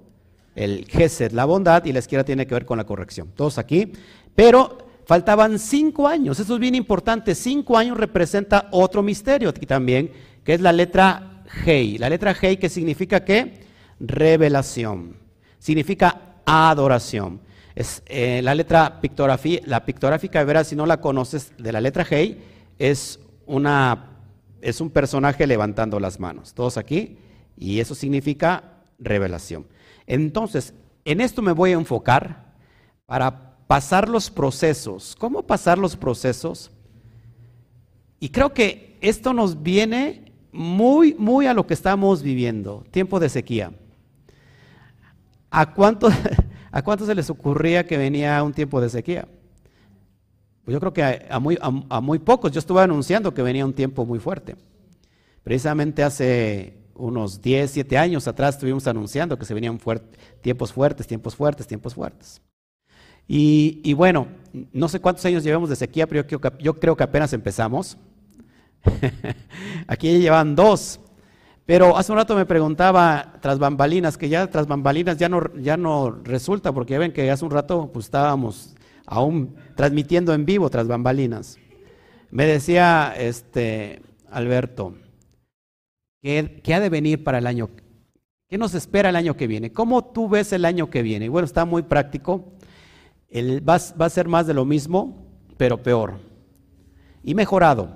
el 0.54 0.87
Gesed, 0.87 1.33
la 1.33 1.47
bondad, 1.47 1.85
y 1.85 1.92
la 1.92 1.99
izquierda 1.99 2.25
tiene 2.25 2.47
que 2.47 2.54
ver 2.54 2.66
con 2.66 2.78
la 2.78 2.85
corrección. 2.85 3.30
Todos 3.35 3.59
aquí. 3.59 3.92
Pero 4.35 4.84
faltaban 5.06 5.58
cinco 5.58 6.08
años, 6.08 6.40
eso 6.40 6.54
es 6.54 6.61
bien 6.61 6.75
importante. 6.75 7.34
Cinco 7.34 7.76
años 7.76 7.96
representa 7.96 8.68
otro 8.70 9.02
misterio 9.02 9.49
aquí 9.50 9.66
también, 9.66 10.11
que 10.44 10.54
es 10.54 10.61
la 10.61 10.73
letra 10.73 11.44
Hei. 11.64 11.99
La 11.99 12.08
letra 12.08 12.34
Hei 12.40 12.56
que 12.56 12.68
significa 12.68 13.25
qué? 13.25 13.64
Revelación. 14.00 15.16
Significa 15.58 16.37
adoración. 16.44 17.40
Es, 17.75 18.02
eh, 18.06 18.40
la 18.42 18.54
letra 18.54 19.00
pictografía, 19.00 19.61
la 19.64 19.84
pictográfica 19.84 20.44
de 20.44 20.64
si 20.64 20.76
no 20.76 20.87
la 20.87 21.00
conoces, 21.00 21.52
de 21.58 21.73
la 21.73 21.80
letra 21.80 22.06
Hei, 22.08 22.38
es, 22.78 23.20
una, 23.46 24.18
es 24.61 24.80
un 24.80 24.90
personaje 24.90 25.46
levantando 25.46 25.99
las 26.00 26.20
manos. 26.20 26.54
Todos 26.54 26.76
aquí. 26.76 27.18
Y 27.56 27.80
eso 27.80 27.94
significa 27.94 28.80
revelación. 28.99 29.66
Entonces, 30.06 30.75
en 31.04 31.20
esto 31.20 31.42
me 31.42 31.52
voy 31.52 31.70
a 31.70 31.75
enfocar 31.75 32.52
para 33.06 33.53
pasar 33.66 34.09
los 34.09 34.30
procesos. 34.30 35.16
¿Cómo 35.18 35.42
pasar 35.42 35.78
los 35.78 35.97
procesos? 35.97 36.71
Y 38.21 38.28
creo 38.30 38.52
que 38.52 38.97
esto 39.00 39.33
nos 39.33 39.62
viene 39.62 40.33
muy, 40.52 41.14
muy 41.14 41.47
a 41.47 41.54
lo 41.54 41.66
que 41.66 41.75
estamos 41.75 42.23
viviendo, 42.23 42.85
tiempo 42.90 43.21
de 43.21 43.28
sequía. 43.28 43.73
¿A 45.50 45.75
cuánto, 45.75 46.09
¿A 46.73 46.99
se 46.99 47.14
les 47.14 47.30
ocurría 47.30 47.87
que 47.87 47.97
venía 47.97 48.42
un 48.42 48.52
tiempo 48.52 48.80
de 48.80 48.88
sequía? 48.88 49.28
Pues 50.64 50.73
yo 50.73 50.80
creo 50.80 50.92
que 50.92 51.26
a, 51.28 51.38
muy, 51.38 51.59
a, 51.61 52.00
muy 52.00 52.18
pocos. 52.18 52.50
Yo 52.50 52.59
estuve 52.59 52.80
anunciando 52.80 53.35
que 53.35 53.42
venía 53.42 53.66
un 53.66 53.75
tiempo 53.75 54.06
muy 54.06 54.18
fuerte. 54.18 54.56
Precisamente 55.42 56.02
hace 56.02 56.78
unos 56.94 57.42
10, 57.42 57.71
7 57.71 57.99
años 57.99 58.26
atrás 58.26 58.54
estuvimos 58.54 58.87
anunciando 58.87 59.38
que 59.38 59.44
se 59.44 59.52
venían 59.52 59.78
tiempos 60.40 60.73
fuertes, 60.73 61.06
tiempos 61.06 61.37
fuertes, 61.37 61.66
tiempos 61.66 61.94
fuertes. 61.94 62.40
Y, 63.26 63.93
bueno, 63.95 64.28
no 64.73 64.88
sé 64.88 65.00
cuántos 65.00 65.25
años 65.25 65.45
llevamos 65.45 65.69
de 65.69 65.76
sequía, 65.76 66.07
pero 66.07 66.26
yo 66.59 66.81
creo 66.81 66.97
que 66.97 67.04
apenas 67.04 67.33
empezamos. 67.33 67.97
Aquí 69.87 70.19
llevan 70.19 70.54
dos. 70.54 71.00
Pero 71.66 71.97
hace 71.97 72.12
un 72.12 72.19
rato 72.19 72.37
me 72.37 72.45
preguntaba 72.45 73.38
tras 73.40 73.59
bambalinas, 73.59 74.19
que 74.19 74.28
ya 74.28 74.47
tras 74.49 74.66
bambalinas 74.66 75.16
ya 75.16 75.31
no, 75.31 75.54
ya 75.54 75.76
no 75.76 76.11
resulta, 76.11 76.73
porque 76.73 76.99
ven 76.99 77.12
que 77.12 77.31
hace 77.31 77.45
un 77.45 77.50
rato 77.50 77.90
pues, 77.93 78.07
estábamos 78.07 78.75
aún 79.07 79.54
transmitiendo 79.75 80.35
en 80.35 80.45
vivo 80.45 80.69
tras 80.69 80.87
bambalinas. 80.87 81.59
Me 82.31 82.45
decía 82.47 83.14
este 83.16 84.02
Alberto, 84.31 84.95
¿qué, 86.23 86.75
ha 86.75 86.81
de 86.81 86.88
venir 86.90 87.25
para 87.25 87.38
el 87.38 87.47
año? 87.47 87.71
¿Qué 88.49 88.59
nos 88.59 88.75
espera 88.75 89.09
el 89.09 89.16
año 89.16 89.37
que 89.37 89.47
viene? 89.47 89.73
¿Cómo 89.73 90.04
tú 90.04 90.28
ves 90.28 90.52
el 90.52 90.66
año 90.66 90.90
que 90.90 91.02
viene? 91.02 91.31
bueno, 91.31 91.47
está 91.47 91.64
muy 91.64 91.83
práctico. 91.83 92.52
Va, 93.35 93.75
a 93.75 94.11
ser 94.11 94.29
más 94.29 94.47
de 94.47 94.55
lo 94.55 94.64
mismo, 94.64 95.26
pero 95.57 95.83
peor. 95.83 96.14
Y 97.25 97.35
mejorado. 97.35 97.88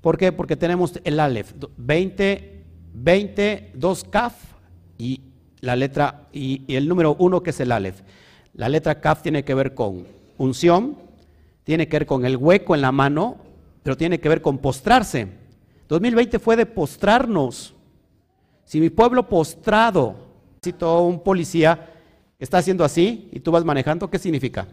¿Por 0.00 0.16
qué? 0.16 0.30
Porque 0.30 0.56
tenemos 0.56 1.00
el 1.02 1.18
Aleph, 1.18 1.52
20, 1.76 2.64
20, 2.94 3.72
2 3.74 4.04
Kaf 4.04 4.34
y 4.96 5.20
la 5.60 5.74
letra 5.74 6.28
y, 6.32 6.62
el 6.76 6.86
número 6.86 7.16
1 7.18 7.42
que 7.42 7.50
es 7.50 7.58
el 7.58 7.72
Aleph. 7.72 8.02
La 8.54 8.68
letra 8.68 9.00
Kaf 9.00 9.22
tiene 9.22 9.44
que 9.44 9.54
ver 9.54 9.74
con 9.74 10.06
unción, 10.36 10.96
tiene 11.64 11.88
que 11.88 11.98
ver 11.98 12.06
con 12.06 12.24
el 12.24 12.36
hueco 12.36 12.76
en 12.76 12.82
la 12.82 12.92
mano, 12.92 13.36
pero 13.82 13.96
tiene 13.96 14.20
que 14.20 14.28
ver 14.28 14.40
con 14.40 14.58
postrarse. 14.58 15.26
2020 15.88 16.38
fue 16.38 16.54
de 16.54 16.66
postrarnos. 16.66 17.74
Si 18.64 18.80
mi 18.80 18.90
pueblo 18.90 19.28
postrado, 19.28 20.14
cito 20.62 21.02
un 21.02 21.20
policía 21.20 21.97
está 22.38 22.58
haciendo 22.58 22.84
así 22.84 23.28
y 23.32 23.40
tú 23.40 23.50
vas 23.50 23.64
manejando, 23.64 24.10
¿qué 24.10 24.18
significa? 24.18 24.66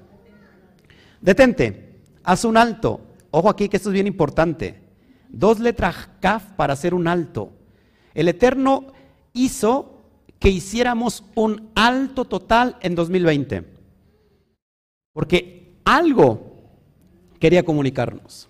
Detente, 1.22 2.00
haz 2.24 2.46
un 2.46 2.58
alto. 2.58 3.02
Ojo 3.32 3.50
aquí 3.50 3.68
que 3.70 3.78
esto 3.78 3.90
es 3.90 3.94
bien 3.94 4.08
importante. 4.08 4.82
Dos 5.30 5.60
letras 5.60 6.10
CAF 6.20 6.52
para 6.52 6.74
hacer 6.74 6.94
un 6.94 7.08
alto. 7.08 7.52
El 8.14 8.28
Eterno 8.28 8.88
hizo 9.34 10.02
que 10.40 10.50
hiciéramos 10.50 11.24
un 11.36 11.70
alto 11.76 12.26
total 12.26 12.78
en 12.82 12.96
2020. 12.96 13.64
Porque 15.12 15.74
algo 15.84 16.56
quería 17.40 17.64
comunicarnos. 17.64 18.48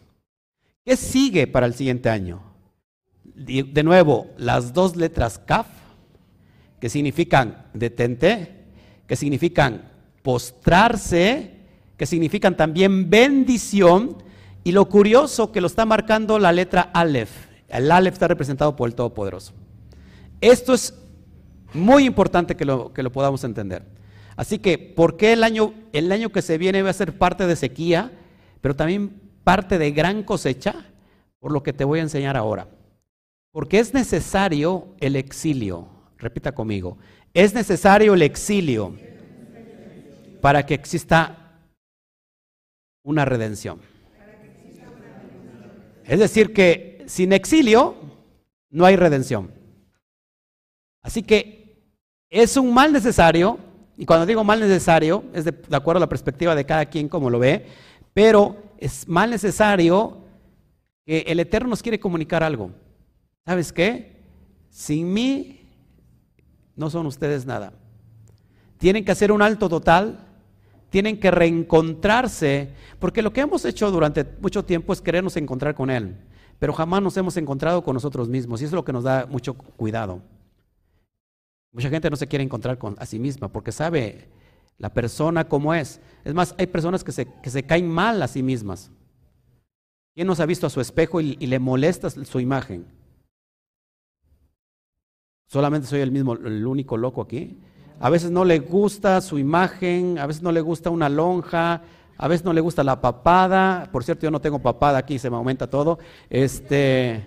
¿Qué 0.84 0.96
sigue 0.96 1.48
para 1.48 1.66
el 1.66 1.74
siguiente 1.74 2.10
año? 2.10 2.44
De 3.24 3.84
nuevo, 3.84 4.28
las 4.38 4.74
dos 4.74 4.96
letras 4.96 5.40
CAF, 5.40 5.68
que 6.80 6.90
significan 6.90 7.66
detente, 7.74 8.55
que 9.08 9.16
significan 9.16 9.92
postrarse, 10.22 11.60
que 11.98 12.06
significan 12.06 12.58
también 12.58 13.10
bendición, 13.10 14.18
y 14.64 14.72
lo 14.72 14.90
curioso 14.90 15.52
que 15.52 15.62
lo 15.62 15.68
está 15.68 15.86
marcando 15.86 16.40
la 16.40 16.52
letra 16.52 16.82
Aleph. 16.82 17.30
El 17.68 17.92
Aleph 17.92 18.14
está 18.14 18.28
representado 18.28 18.76
por 18.76 18.90
el 18.90 18.96
Todopoderoso. 18.96 19.54
Esto 20.42 20.74
es 20.74 20.94
muy 21.74 22.06
importante 22.06 22.56
que 22.56 22.66
lo, 22.66 22.92
que 22.92 23.04
lo 23.04 23.12
podamos 23.12 23.44
entender. 23.44 23.84
Así 24.36 24.60
que, 24.60 24.78
¿por 24.78 25.18
qué 25.18 25.34
el 25.34 25.44
año, 25.44 25.74
el 25.94 26.12
año 26.12 26.32
que 26.32 26.42
se 26.42 26.58
viene 26.58 26.82
va 26.82 26.90
a 26.90 26.94
ser 26.94 27.18
parte 27.18 27.48
de 27.48 27.56
sequía, 27.56 28.12
pero 28.62 28.76
también 28.76 29.22
parte 29.44 29.78
de 29.78 29.92
gran 29.92 30.24
cosecha? 30.24 30.86
Por 31.40 31.52
lo 31.52 31.64
que 31.64 31.74
te 31.74 31.86
voy 31.86 32.00
a 32.00 32.04
enseñar 32.04 32.36
ahora. 32.36 32.68
Porque 33.52 33.80
es 33.80 33.94
necesario 33.94 34.96
el 35.00 35.16
exilio. 35.16 35.88
Repita 36.18 36.54
conmigo. 36.54 36.98
Es 37.36 37.54
necesario 37.54 38.14
el 38.14 38.22
exilio 38.22 38.96
para 40.40 40.66
que 40.66 40.74
exista 40.74 41.60
una 43.04 43.26
redención. 43.26 43.82
Es 46.06 46.18
decir, 46.18 46.54
que 46.54 47.04
sin 47.08 47.34
exilio 47.34 47.96
no 48.70 48.86
hay 48.86 48.96
redención. 48.96 49.52
Así 51.02 51.24
que 51.24 51.84
es 52.30 52.56
un 52.56 52.74
mal 52.74 52.94
necesario, 52.94 53.60
y 53.98 54.06
cuando 54.06 54.26
digo 54.26 54.46
mal 54.46 54.62
necesario, 54.62 55.26
es 55.34 55.44
de, 55.44 55.54
acuerdo 55.72 55.98
a 55.98 56.06
la 56.06 56.10
perspectiva 56.10 56.56
de 56.56 56.66
cada 56.66 56.86
quien 56.86 57.10
como 57.10 57.30
lo 57.30 57.40
ve, 57.40 57.66
pero 58.14 58.56
es 58.78 59.10
mal 59.10 59.30
necesario 59.30 60.24
que 61.06 61.26
el 61.28 61.42
Eterno 61.42 61.72
nos 61.72 61.84
quiere 61.84 62.00
comunicar 62.00 62.44
algo. 62.44 62.72
¿Sabes 63.46 63.74
qué? 63.74 64.24
Sin 64.70 65.12
mí 65.12 65.65
no 66.76 66.90
son 66.90 67.06
ustedes 67.06 67.46
nada. 67.46 67.74
Tienen 68.78 69.06
que 69.06 69.12
hacer 69.12 69.32
un 69.32 69.42
alto 69.42 69.70
total, 69.70 70.20
tienen 70.90 71.20
que 71.20 71.32
reencontrarse, 71.32 72.70
porque 73.00 73.22
lo 73.22 73.34
que 73.34 73.42
hemos 73.42 73.66
hecho 73.66 73.92
durante 73.92 74.26
mucho 74.42 74.64
tiempo 74.64 74.94
es 74.94 75.02
querernos 75.02 75.38
encontrar 75.38 75.76
con 75.76 75.90
Él, 75.90 76.18
pero 76.60 76.74
jamás 76.74 77.02
nos 77.02 77.18
hemos 77.18 77.38
encontrado 77.38 77.84
con 77.84 77.94
nosotros 77.94 78.30
mismos, 78.30 78.62
y 78.62 78.66
eso 78.66 78.72
es 78.72 78.76
lo 78.76 78.86
que 78.86 78.94
nos 78.94 79.04
da 79.04 79.26
mucho 79.26 79.54
cuidado. 79.54 80.22
Mucha 81.72 81.90
gente 81.90 82.10
no 82.10 82.16
se 82.16 82.28
quiere 82.28 82.44
encontrar 82.44 82.78
con 82.78 82.96
a 83.00 83.06
sí 83.06 83.20
misma 83.20 83.50
porque 83.50 83.74
sabe 83.74 84.30
la 84.78 84.94
persona 84.94 85.50
cómo 85.50 85.74
es. 85.74 86.00
Es 86.24 86.34
más, 86.34 86.56
hay 86.58 86.68
personas 86.68 87.04
que 87.04 87.12
se, 87.12 87.28
que 87.42 87.50
se 87.50 87.64
caen 87.64 87.90
mal 87.90 88.22
a 88.22 88.30
sí 88.30 88.42
mismas. 88.42 88.92
¿Quién 90.14 90.28
nos 90.28 90.40
ha 90.40 90.46
visto 90.46 90.66
a 90.66 90.70
su 90.70 90.80
espejo 90.80 91.20
y, 91.20 91.36
le 91.36 91.60
molesta 91.60 92.10
su 92.10 92.40
imagen? 92.40 92.86
Solamente 95.48 95.88
soy 95.88 96.02
el 96.02 96.12
mismo, 96.12 96.34
el 96.34 96.66
único 96.66 96.98
loco 96.98 97.22
aquí. 97.22 97.58
A 98.00 98.10
veces 98.10 98.32
no 98.32 98.44
le 98.44 98.60
gusta 98.60 99.22
su 99.22 99.40
imagen, 99.40 100.18
a 100.20 100.26
veces 100.26 100.42
no 100.42 100.52
le 100.52 100.62
gusta 100.62 100.90
una 100.90 101.08
lonja, 101.08 101.82
a 102.18 102.28
veces 102.28 102.46
no 102.46 102.54
le 102.54 102.62
gusta 102.62 102.84
la 102.84 103.00
papada. 103.00 103.90
Por 103.92 104.04
cierto, 104.04 104.24
yo 104.24 104.32
no 104.32 104.42
tengo 104.42 104.60
papada 104.60 104.98
aquí, 104.98 105.20
se 105.20 105.30
me 105.30 105.38
aumenta 105.38 105.70
todo. 105.70 106.00
Este, 106.30 107.24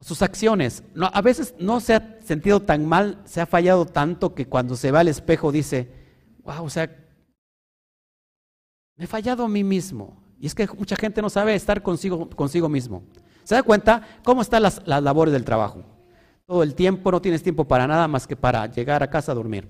sus 0.00 0.22
acciones. 0.22 0.82
A 1.00 1.20
veces 1.20 1.54
no 1.58 1.80
se 1.80 1.94
ha 1.94 2.18
sentido 2.22 2.60
tan 2.60 2.86
mal, 2.86 3.20
se 3.24 3.40
ha 3.40 3.46
fallado 3.46 3.86
tanto 3.86 4.34
que 4.34 4.46
cuando 4.46 4.76
se 4.76 4.90
va 4.90 5.00
al 5.00 5.08
espejo 5.08 5.52
dice, 5.52 5.92
wow, 6.44 6.64
o 6.64 6.70
sea, 6.70 6.86
me 8.96 9.04
he 9.04 9.06
fallado 9.06 9.44
a 9.44 9.48
mí 9.48 9.64
mismo. 9.64 10.16
Y 10.40 10.46
es 10.46 10.54
que 10.54 10.68
mucha 10.76 10.96
gente 10.96 11.20
no 11.20 11.30
sabe 11.30 11.54
estar 11.54 11.82
consigo, 11.82 12.28
consigo 12.30 12.68
mismo. 12.68 13.02
¿Se 13.48 13.54
da 13.54 13.62
cuenta 13.62 14.06
cómo 14.24 14.42
están 14.42 14.62
las, 14.62 14.82
las 14.84 15.02
labores 15.02 15.32
del 15.32 15.42
trabajo? 15.42 15.82
Todo 16.44 16.62
el 16.62 16.74
tiempo, 16.74 17.10
no 17.10 17.22
tienes 17.22 17.42
tiempo 17.42 17.64
para 17.64 17.86
nada 17.86 18.06
más 18.06 18.26
que 18.26 18.36
para 18.36 18.66
llegar 18.66 19.02
a 19.02 19.08
casa 19.08 19.32
a 19.32 19.34
dormir. 19.34 19.66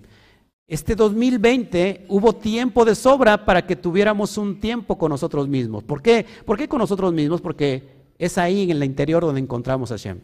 Este 0.66 0.96
2020 0.96 2.06
hubo 2.08 2.32
tiempo 2.32 2.84
de 2.84 2.96
sobra 2.96 3.44
para 3.44 3.64
que 3.64 3.76
tuviéramos 3.76 4.36
un 4.36 4.58
tiempo 4.58 4.98
con 4.98 5.10
nosotros 5.10 5.46
mismos. 5.46 5.84
¿Por 5.84 6.02
qué? 6.02 6.26
¿Por 6.44 6.58
qué 6.58 6.66
con 6.66 6.80
nosotros 6.80 7.12
mismos? 7.12 7.40
Porque 7.40 7.88
es 8.18 8.36
ahí 8.36 8.64
en 8.64 8.70
el 8.70 8.82
interior 8.82 9.22
donde 9.22 9.40
encontramos 9.40 9.92
a 9.92 9.94
Hashem. 9.94 10.22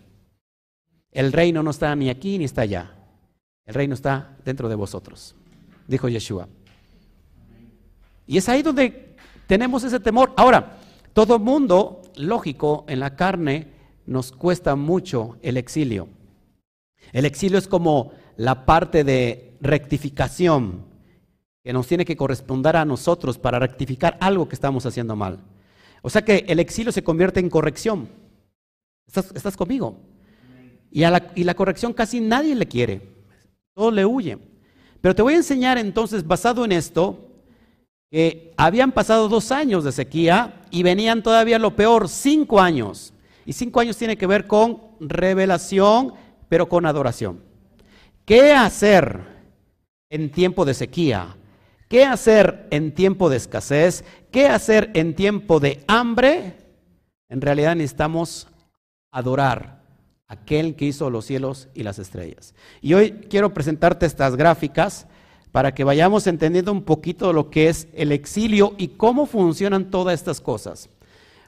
El 1.13 1.33
reino 1.33 1.63
no 1.63 1.71
está 1.71 1.95
ni 1.95 2.11
aquí 2.11 2.39
ni 2.39 2.47
está 2.47 2.63
allá. 2.63 2.93
El 3.67 3.75
reino 3.75 3.95
está 3.95 4.37
dentro 4.45 4.69
de 4.69 4.75
vosotros, 4.75 5.37
dijo 5.87 6.09
Yeshua. 6.09 6.49
Y 8.27 8.37
es 8.37 8.49
ahí 8.49 8.63
donde 8.63 9.15
tenemos 9.47 9.85
ese 9.85 10.01
temor. 10.01 10.33
Ahora, 10.37 10.79
todo 11.13 11.39
mundo, 11.39 12.03
lógico, 12.17 12.85
en 12.89 13.01
la 13.01 13.17
carne 13.17 13.69
nos 14.07 14.33
cuesta 14.33 14.77
mucho 14.77 15.39
el 15.43 15.57
exilio. 15.57 16.09
El 17.13 17.25
exilio 17.25 17.59
es 17.59 17.69
como 17.69 18.13
la 18.37 18.67
parte 18.67 19.05
de 19.05 19.57
rectificación 19.61 20.85
que 21.63 21.73
nos 21.73 21.87
tiene 21.87 22.05
que 22.05 22.17
corresponder 22.17 22.77
a 22.77 22.85
nosotros 22.85 23.39
para 23.39 23.59
rectificar 23.59 24.19
algo 24.21 24.49
que 24.49 24.55
estamos 24.55 24.85
haciendo 24.85 25.17
mal. 25.17 25.41
O 26.03 26.11
sea 26.11 26.23
que 26.23 26.45
el 26.49 26.61
exilio 26.61 26.93
se 26.93 27.03
convierte 27.03 27.41
en 27.41 27.49
corrección. 27.49 28.09
¿Estás, 29.07 29.57
conmigo? 29.57 29.97
Y, 30.91 31.05
a 31.05 31.11
la, 31.11 31.33
y 31.35 31.45
la 31.45 31.55
corrección 31.55 31.93
casi 31.93 32.21
nadie 32.21 32.55
le 32.55 32.67
quiere. 32.67 33.01
Todos 33.75 33.95
le 33.95 34.05
huyen. 34.05 34.41
Pero 35.01 35.15
te 35.15 35.23
voy 35.23 35.35
a 35.35 35.39
enseñar 35.39 35.79
entonces, 35.79 36.27
basado 36.27 36.65
en 36.65 36.73
esto, 36.73 37.34
que 38.15 38.53
habían 38.57 38.93
pasado 38.93 39.29
dos 39.29 39.51
años 39.51 39.83
de 39.83 39.91
sequía 39.91 40.63
y 40.71 40.85
venían 40.85 41.21
todavía 41.21 41.59
lo 41.59 41.75
peor, 41.75 42.09
cinco 42.09 42.61
años. 42.61 43.13
Y 43.45 43.55
cinco 43.55 43.81
años 43.81 43.97
tiene 43.97 44.17
que 44.17 44.29
ver 44.29 44.47
con 44.47 44.83
revelación, 45.01 46.15
pero 46.49 46.69
con 46.69 46.87
adoración. 46.87 47.41
¿Qué 48.25 48.53
hacer 48.53 49.19
en 50.11 50.31
tiempo 50.31 50.65
de 50.65 50.75
sequía? 50.75 51.37
¿Qué 51.89 52.05
hacer 52.05 52.69
en 52.71 52.95
tiempo 52.95 53.29
de 53.29 53.39
escasez? 53.39 54.05
¿Qué 54.31 54.47
hacer 54.47 54.93
en 54.95 55.17
tiempo 55.17 55.59
de 55.59 55.83
hambre? 55.89 56.55
En 57.29 57.41
realidad 57.41 57.75
necesitamos 57.75 58.47
adorar 59.11 59.83
a 60.29 60.35
aquel 60.35 60.77
que 60.77 60.85
hizo 60.85 61.11
los 61.11 61.25
cielos 61.25 61.67
y 61.75 61.83
las 61.83 61.99
estrellas. 61.99 62.55
Y 62.81 62.95
hoy 62.95 63.11
quiero 63.29 63.53
presentarte 63.53 64.07
estas 64.07 64.37
gráficas 64.37 65.09
para 65.55 65.73
que 65.73 65.85
vayamos 65.85 66.27
entendiendo 66.27 66.73
un 66.73 66.83
poquito 66.83 67.33
lo 67.33 67.49
que 67.49 67.69
es 67.69 67.87
el 67.95 68.11
exilio 68.11 68.75
y 68.77 68.89
cómo 68.89 69.25
funcionan 69.25 69.89
todas 69.89 70.15
estas 70.19 70.41
cosas. 70.41 70.91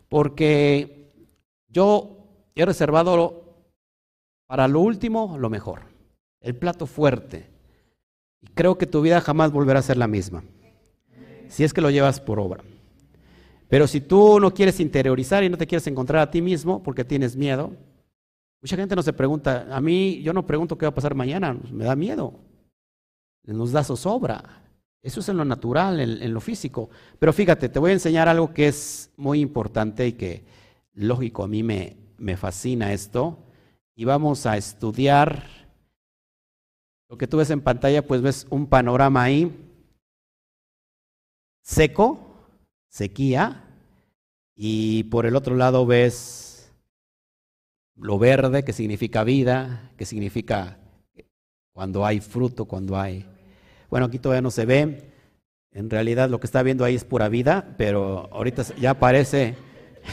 Porque 0.09 1.11
yo 1.69 2.17
he 2.55 2.65
reservado 2.65 3.43
para 4.47 4.69
lo 4.69 4.79
último 4.79 5.37
lo 5.41 5.51
mejor, 5.51 5.81
el 6.41 6.55
plato 6.55 6.87
fuerte. 6.87 7.51
Y 8.43 8.47
creo 8.47 8.79
que 8.79 8.87
tu 8.87 9.03
vida 9.03 9.21
jamás 9.21 9.51
volverá 9.51 9.81
a 9.81 9.83
ser 9.83 9.97
la 9.97 10.07
misma, 10.07 10.45
si 11.49 11.65
es 11.65 11.75
que 11.75 11.81
lo 11.81 11.91
llevas 11.91 12.21
por 12.21 12.39
obra. 12.39 12.63
Pero 13.67 13.89
si 13.89 14.01
tú 14.01 14.39
no 14.39 14.55
quieres 14.55 14.79
interiorizar 14.79 15.43
y 15.43 15.49
no 15.49 15.59
te 15.59 15.67
quieres 15.67 15.89
encontrar 15.89 16.23
a 16.23 16.31
ti 16.31 16.43
mismo 16.43 16.81
porque 16.81 17.05
tienes 17.05 17.35
miedo, 17.35 17.73
mucha 18.63 18.77
gente 18.77 18.95
no 18.95 19.03
se 19.03 19.13
pregunta, 19.13 19.67
a 19.69 19.81
mí 19.81 20.23
yo 20.23 20.33
no 20.33 20.47
pregunto 20.47 20.79
qué 20.79 20.87
va 20.87 20.91
a 20.91 20.95
pasar 20.95 21.17
mañana, 21.17 21.59
me 21.73 21.87
da 21.87 21.97
miedo, 21.97 22.46
nos 23.55 23.73
da 23.73 23.85
zozobra. 23.85 24.63
Eso 25.03 25.21
es 25.21 25.29
en 25.29 25.37
lo 25.37 25.45
natural, 25.45 26.01
en, 26.01 26.35
lo 26.35 26.41
físico. 26.41 26.91
Pero 27.19 27.33
fíjate, 27.33 27.69
te 27.69 27.79
voy 27.79 27.91
a 27.91 27.95
enseñar 27.95 28.29
algo 28.29 28.53
que 28.53 28.69
es 28.69 29.11
muy 29.17 29.41
importante 29.41 30.07
y 30.07 30.13
que, 30.13 30.45
lógico, 30.95 31.45
a 31.45 31.49
mí 31.49 31.63
me, 31.63 31.97
me 32.19 32.37
fascina 32.37 32.93
esto. 32.93 33.39
Y 33.95 34.05
vamos 34.05 34.47
a 34.47 34.57
estudiar 34.57 35.45
lo 37.09 37.17
que 37.17 37.29
tú 37.29 37.37
ves 37.37 37.51
en 37.51 37.61
pantalla, 37.61 38.07
pues 38.07 38.21
ves 38.21 38.47
un 38.51 38.67
panorama 38.67 39.23
ahí 39.23 39.53
seco, 41.63 42.19
sequía, 42.89 43.65
y 44.55 45.05
por 45.05 45.27
el 45.27 45.37
otro 45.37 45.57
lado 45.57 45.85
ves 45.85 46.73
lo 47.97 48.19
verde, 48.19 48.65
que 48.65 48.73
significa 48.73 49.25
vida, 49.25 49.93
que 49.97 50.07
significa 50.07 50.79
cuando 51.73 52.07
hay 52.07 52.21
fruto, 52.21 52.65
cuando 52.65 52.99
hay... 52.99 53.27
Bueno, 53.91 54.07
aquí 54.07 54.19
todavía 54.19 54.43
no 54.43 54.51
se 54.51 54.67
ve. 54.67 55.13
En 55.73 55.91
realidad 55.91 56.31
lo 56.31 56.41
que 56.41 56.47
está 56.47 56.63
viendo 56.63 56.85
ahí 56.85 56.95
es 56.95 57.05
pura 57.05 57.29
vida, 57.29 57.75
pero 57.77 58.29
ahorita 58.33 58.63
ya 58.81 58.91
aparece, 58.91 59.57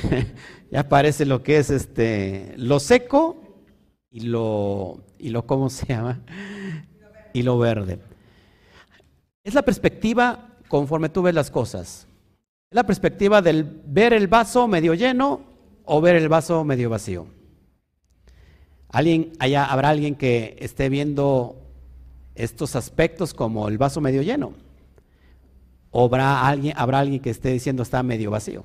ya 0.71 0.81
aparece 0.81 1.25
lo 1.25 1.41
que 1.41 1.57
es 1.57 1.69
este, 1.69 2.53
lo 2.57 2.79
seco 2.79 3.61
y 4.11 4.21
lo, 4.21 5.03
y 5.17 5.29
lo, 5.29 5.45
¿cómo 5.45 5.69
se 5.69 5.85
llama? 5.87 6.21
Y 7.33 7.43
lo 7.43 7.57
verde. 7.57 7.99
Es 9.43 9.53
la 9.53 9.61
perspectiva 9.63 10.49
conforme 10.67 11.09
tú 11.09 11.21
ves 11.21 11.33
las 11.33 11.49
cosas. 11.49 12.07
Es 12.69 12.75
la 12.75 12.85
perspectiva 12.85 13.41
del 13.41 13.63
ver 13.63 14.13
el 14.13 14.27
vaso 14.27 14.67
medio 14.67 14.93
lleno 14.93 15.41
o 15.85 16.01
ver 16.01 16.15
el 16.15 16.29
vaso 16.29 16.63
medio 16.63 16.89
vacío. 16.89 17.27
¿Alguien, 18.89 19.31
allá 19.39 19.65
habrá 19.65 19.89
alguien 19.89 20.15
que 20.15 20.55
esté 20.59 20.89
viendo 20.89 21.62
estos 22.35 22.75
aspectos 22.75 23.33
como 23.33 23.67
el 23.67 23.77
vaso 23.77 24.01
medio 24.01 24.21
lleno? 24.21 24.53
¿O 25.91 26.05
habrá 26.05 26.47
alguien, 26.47 26.73
habrá 26.75 26.99
alguien 26.99 27.21
que 27.21 27.29
esté 27.29 27.49
diciendo 27.49 27.83
está 27.83 28.01
medio 28.01 28.31
vacío? 28.31 28.63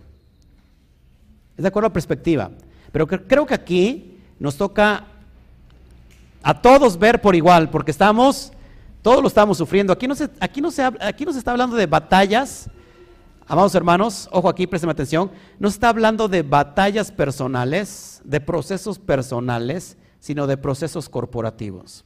Es 1.57 1.63
de 1.63 1.69
acuerdo 1.69 1.89
a 1.89 1.93
perspectiva. 1.93 2.51
Pero 2.93 3.07
creo 3.07 3.47
que 3.47 3.55
aquí 3.55 4.19
nos 4.39 4.57
toca 4.57 5.05
a 6.43 6.63
todos 6.63 6.99
ver 6.99 7.21
por 7.21 7.35
igual, 7.35 7.69
porque 7.69 7.91
estamos, 7.91 8.53
todos 9.03 9.21
lo 9.21 9.29
estamos 9.29 9.59
sufriendo. 9.59 9.93
Aquí 9.93 10.07
no 10.07 10.15
se, 10.15 10.31
aquí 10.41 10.61
no 10.61 10.71
se, 10.71 10.83
aquí 10.83 11.25
no 11.25 11.33
se 11.33 11.39
está 11.39 11.51
hablando 11.51 11.77
de 11.77 11.87
batallas, 11.87 12.71
amados 13.47 13.75
hermanos, 13.75 14.29
ojo 14.33 14.49
aquí, 14.49 14.67
presten 14.67 14.91
atención, 14.91 15.31
no 15.59 15.69
se 15.69 15.75
está 15.75 15.89
hablando 15.89 16.29
de 16.29 16.43
batallas 16.43 17.11
personales, 17.11 18.23
de 18.25 18.41
procesos 18.41 18.99
personales, 18.99 19.97
sino 20.21 20.47
de 20.47 20.57
procesos 20.57 21.09
corporativos. 21.09 22.05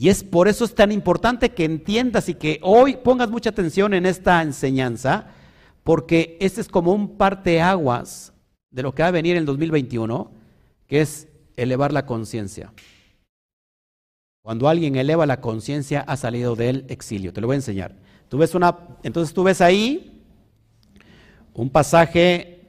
Y 0.00 0.10
es 0.10 0.22
por 0.22 0.46
eso 0.46 0.64
es 0.64 0.76
tan 0.76 0.92
importante 0.92 1.50
que 1.50 1.64
entiendas 1.64 2.28
y 2.28 2.34
que 2.34 2.60
hoy 2.62 2.98
pongas 2.98 3.30
mucha 3.30 3.50
atención 3.50 3.92
en 3.94 4.06
esta 4.06 4.40
enseñanza, 4.42 5.26
porque 5.82 6.36
este 6.40 6.60
es 6.60 6.68
como 6.68 6.92
un 6.92 7.16
parteaguas 7.16 8.32
de 8.70 8.84
lo 8.84 8.94
que 8.94 9.02
va 9.02 9.08
a 9.08 9.10
venir 9.10 9.32
en 9.32 9.40
el 9.40 9.46
2021, 9.46 10.30
que 10.86 11.00
es 11.00 11.26
elevar 11.56 11.92
la 11.92 12.06
conciencia. 12.06 12.72
Cuando 14.42 14.68
alguien 14.68 14.94
eleva 14.94 15.26
la 15.26 15.40
conciencia, 15.40 16.02
ha 16.02 16.16
salido 16.16 16.54
del 16.54 16.84
exilio. 16.88 17.32
Te 17.32 17.40
lo 17.40 17.48
voy 17.48 17.54
a 17.54 17.56
enseñar. 17.56 17.96
Tú 18.28 18.38
ves 18.38 18.54
una, 18.54 18.78
entonces 19.02 19.34
tú 19.34 19.42
ves 19.42 19.60
ahí 19.60 20.22
un 21.54 21.70
pasaje 21.70 22.68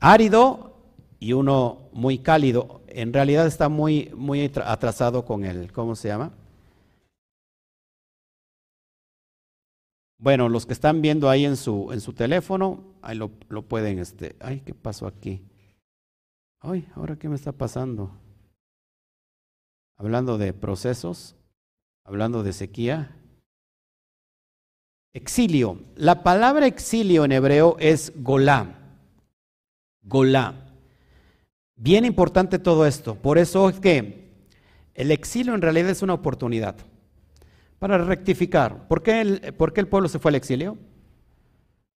árido 0.00 0.82
y 1.18 1.32
uno 1.32 1.88
muy 1.92 2.18
cálido 2.18 2.82
en 2.90 3.12
realidad 3.12 3.46
está 3.46 3.68
muy, 3.68 4.10
muy 4.16 4.50
atrasado 4.64 5.24
con 5.24 5.44
el, 5.44 5.72
¿cómo 5.72 5.94
se 5.94 6.08
llama? 6.08 6.32
Bueno, 10.18 10.48
los 10.48 10.66
que 10.66 10.72
están 10.72 11.00
viendo 11.00 11.30
ahí 11.30 11.44
en 11.44 11.56
su, 11.56 11.92
en 11.92 12.00
su 12.00 12.12
teléfono, 12.12 12.82
ahí 13.02 13.16
lo, 13.16 13.30
lo 13.48 13.62
pueden, 13.62 14.00
este, 14.00 14.34
ay, 14.40 14.60
¿qué 14.60 14.74
pasó 14.74 15.06
aquí? 15.06 15.44
Ay, 16.60 16.88
¿ahora 16.96 17.16
qué 17.16 17.28
me 17.28 17.36
está 17.36 17.52
pasando? 17.52 18.10
Hablando 19.96 20.36
de 20.36 20.52
procesos, 20.52 21.36
hablando 22.04 22.42
de 22.42 22.52
sequía. 22.52 23.14
Exilio. 25.12 25.80
La 25.94 26.22
palabra 26.22 26.66
exilio 26.66 27.24
en 27.24 27.32
hebreo 27.32 27.76
es 27.78 28.12
golá. 28.16 28.74
Golá. 30.02 30.67
Bien 31.80 32.04
importante 32.04 32.58
todo 32.58 32.86
esto. 32.86 33.14
Por 33.14 33.38
eso 33.38 33.68
es 33.68 33.78
que 33.78 34.32
el 34.94 35.12
exilio 35.12 35.54
en 35.54 35.62
realidad 35.62 35.90
es 35.90 36.02
una 36.02 36.14
oportunidad 36.14 36.74
para 37.78 37.98
rectificar. 37.98 38.88
¿Por 38.88 39.04
qué 39.04 39.20
el, 39.20 39.54
por 39.54 39.72
qué 39.72 39.80
el 39.80 39.86
pueblo 39.86 40.08
se 40.08 40.18
fue 40.18 40.30
al 40.30 40.34
exilio? 40.34 40.76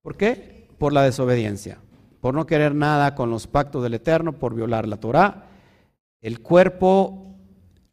¿Por 0.02 0.16
qué? 0.16 0.68
Por 0.78 0.92
la 0.92 1.02
desobediencia, 1.02 1.78
por 2.20 2.32
no 2.32 2.46
querer 2.46 2.76
nada 2.76 3.16
con 3.16 3.28
los 3.28 3.48
pactos 3.48 3.82
del 3.82 3.94
Eterno, 3.94 4.34
por 4.34 4.54
violar 4.54 4.86
la 4.86 4.98
Torah. 4.98 5.46
El 6.20 6.40
cuerpo, 6.40 7.34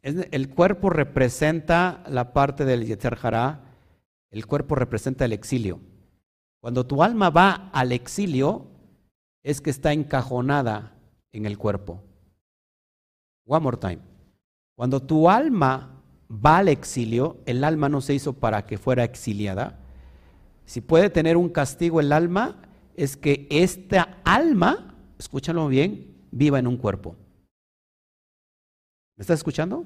el 0.02 0.48
cuerpo 0.50 0.90
representa 0.90 2.04
la 2.08 2.32
parte 2.32 2.64
del 2.64 2.86
Yetzer 2.86 3.18
Hará, 3.20 3.62
el 4.30 4.46
cuerpo 4.46 4.76
representa 4.76 5.24
el 5.24 5.32
exilio. 5.32 5.80
Cuando 6.60 6.86
tu 6.86 7.02
alma 7.02 7.30
va 7.30 7.70
al 7.72 7.90
exilio, 7.90 8.68
es 9.42 9.60
que 9.60 9.70
está 9.70 9.92
encajonada 9.92 10.92
en 11.32 11.46
el 11.46 11.58
cuerpo. 11.58 12.02
One 13.46 13.62
more 13.62 13.76
time. 13.76 13.98
Cuando 14.76 15.00
tu 15.00 15.28
alma 15.28 16.02
va 16.30 16.58
al 16.58 16.68
exilio, 16.68 17.38
el 17.46 17.64
alma 17.64 17.88
no 17.88 18.00
se 18.00 18.14
hizo 18.14 18.32
para 18.32 18.66
que 18.66 18.78
fuera 18.78 19.04
exiliada. 19.04 19.78
Si 20.64 20.80
puede 20.80 21.10
tener 21.10 21.36
un 21.36 21.48
castigo 21.48 22.00
el 22.00 22.12
alma, 22.12 22.56
es 22.96 23.16
que 23.16 23.46
esta 23.50 24.18
alma, 24.24 24.94
escúchalo 25.18 25.68
bien, 25.68 26.14
viva 26.30 26.58
en 26.58 26.66
un 26.66 26.76
cuerpo. 26.76 27.16
¿Me 29.16 29.22
estás 29.22 29.40
escuchando? 29.40 29.84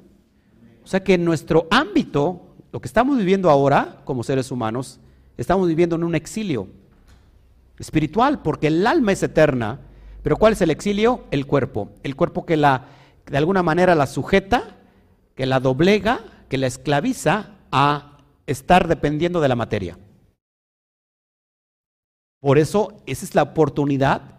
O 0.84 0.86
sea 0.86 1.02
que 1.02 1.14
en 1.14 1.24
nuestro 1.24 1.66
ámbito, 1.70 2.54
lo 2.70 2.80
que 2.80 2.88
estamos 2.88 3.16
viviendo 3.16 3.50
ahora 3.50 4.02
como 4.04 4.22
seres 4.22 4.50
humanos, 4.50 5.00
estamos 5.36 5.66
viviendo 5.66 5.96
en 5.96 6.04
un 6.04 6.14
exilio 6.14 6.68
espiritual, 7.78 8.42
porque 8.42 8.68
el 8.68 8.86
alma 8.86 9.12
es 9.12 9.22
eterna 9.22 9.80
pero 10.24 10.38
¿cuál 10.38 10.54
es 10.54 10.62
el 10.62 10.70
exilio? 10.70 11.24
El 11.30 11.46
cuerpo. 11.46 11.90
El 12.02 12.16
cuerpo 12.16 12.46
que 12.46 12.56
la, 12.56 12.86
de 13.26 13.36
alguna 13.36 13.62
manera 13.62 13.94
la 13.94 14.06
sujeta, 14.06 14.78
que 15.34 15.44
la 15.44 15.60
doblega, 15.60 16.20
que 16.48 16.56
la 16.56 16.66
esclaviza 16.66 17.50
a 17.70 18.20
estar 18.46 18.88
dependiendo 18.88 19.42
de 19.42 19.48
la 19.48 19.54
materia. 19.54 19.98
Por 22.40 22.56
eso 22.56 23.02
esa 23.04 23.26
es 23.26 23.34
la 23.34 23.42
oportunidad 23.42 24.38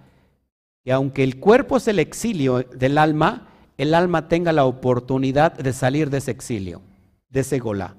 que 0.84 0.92
aunque 0.92 1.24
el 1.24 1.40
cuerpo 1.40 1.78
es 1.78 1.88
el 1.88 2.00
exilio 2.00 2.64
del 2.64 2.98
alma, 2.98 3.50
el 3.78 3.94
alma 3.94 4.28
tenga 4.28 4.54
la 4.54 4.66
oportunidad 4.66 5.54
de 5.54 5.72
salir 5.72 6.10
de 6.10 6.18
ese 6.18 6.32
exilio, 6.32 6.82
de 7.30 7.42
ese 7.42 7.60
golá. 7.60 7.96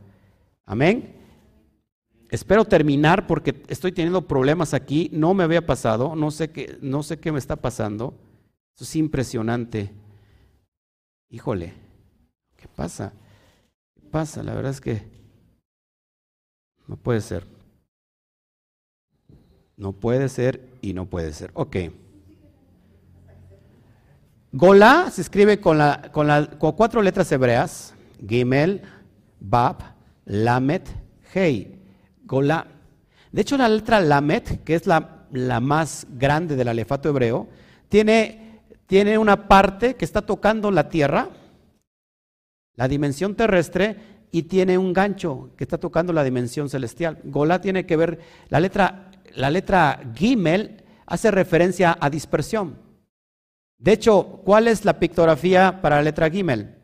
Amén. 0.64 1.16
Espero 2.29 2.65
terminar 2.65 3.27
porque 3.27 3.62
estoy 3.69 3.93
teniendo 3.93 4.27
problemas 4.27 4.75
aquí, 4.75 5.09
no 5.12 5.33
me 5.33 5.45
había 5.45 5.65
pasado, 5.65 6.17
no 6.17 6.31
sé 6.31 6.51
qué, 6.51 6.79
no 6.81 7.03
sé 7.03 7.19
qué 7.19 7.31
me 7.31 7.39
está 7.39 7.57
pasando. 7.57 8.15
Eso 8.75 8.85
es 8.85 8.97
impresionante. 8.97 9.93
Híjole, 11.31 11.73
¿qué 12.57 12.69
pasa? 12.69 13.12
¿Qué 13.95 14.03
pasa? 14.11 14.43
La 14.43 14.55
verdad 14.55 14.73
es 14.73 14.81
que 14.81 15.03
no 16.87 16.97
puede 16.97 17.21
ser. 17.21 17.47
No 19.77 19.93
puede 19.93 20.29
ser 20.29 20.69
y 20.81 20.95
no 20.95 21.07
puede 21.07 21.33
ser. 21.33 21.51
Ok. 21.55 21.77
Golá 24.53 25.11
se 25.11 25.21
escribe 25.21 25.61
con, 25.61 25.79
la, 25.79 26.11
con, 26.12 26.27
la, 26.27 26.47
con 26.59 26.73
cuatro 26.73 27.03
letras 27.03 27.31
hebreas: 27.31 27.95
Gimel, 28.27 28.83
Bab, 29.39 29.95
Lamet, 30.25 30.89
Hei. 31.35 31.76
Golá. 32.27 32.67
De 33.33 33.41
hecho, 33.41 33.57
la 33.57 33.69
letra 33.69 34.01
Lamet, 34.01 34.65
que 34.65 34.75
es 34.75 34.87
la, 34.87 35.27
la 35.33 35.61
más 35.61 36.07
grande 36.11 36.57
del 36.57 36.69
alefato 36.69 37.09
hebreo, 37.09 37.49
tiene, 37.89 38.62
tiene 38.87 39.17
una 39.17 39.49
parte 39.49 39.95
que 39.95 40.05
está 40.05 40.23
tocando 40.23 40.71
la 40.71 40.89
tierra, 40.89 41.31
la 42.75 42.89
dimensión 42.89 43.35
terrestre, 43.35 43.97
y 44.33 44.43
tiene 44.43 44.77
un 44.77 44.93
gancho 44.93 45.51
que 45.57 45.65
está 45.65 45.79
tocando 45.79 46.12
la 46.12 46.25
dimensión 46.25 46.69
celestial. 46.69 47.19
Golá 47.25 47.61
tiene 47.61 47.87
que 47.87 47.97
ver, 47.97 48.19
la 48.49 48.61
letra, 48.61 49.11
la 49.35 49.51
letra 49.51 50.01
Gimel 50.15 50.85
hace 51.07 51.31
referencia 51.31 51.97
a 51.99 52.11
dispersión. 52.11 52.77
De 53.79 53.93
hecho, 53.93 54.41
¿cuál 54.45 54.69
es 54.69 54.85
la 54.85 54.99
pictografía 54.99 55.81
para 55.81 55.97
la 55.97 56.03
letra 56.03 56.29
Gimel? 56.29 56.75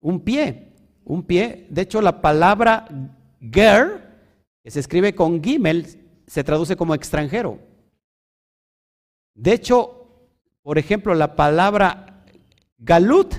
Un 0.00 0.20
pie, 0.20 0.72
un 1.04 1.22
pie. 1.22 1.66
De 1.70 1.82
hecho, 1.82 2.00
la 2.02 2.20
palabra 2.20 2.86
Ger 3.40 4.07
se 4.70 4.80
escribe 4.80 5.14
con 5.14 5.42
Gimel, 5.42 5.86
se 6.26 6.44
traduce 6.44 6.76
como 6.76 6.94
extranjero. 6.94 7.58
De 9.34 9.52
hecho, 9.52 10.28
por 10.62 10.78
ejemplo, 10.78 11.14
la 11.14 11.36
palabra 11.36 12.24
galut, 12.78 13.34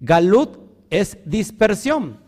galut 0.00 0.58
es 0.90 1.18
dispersión. 1.24 2.20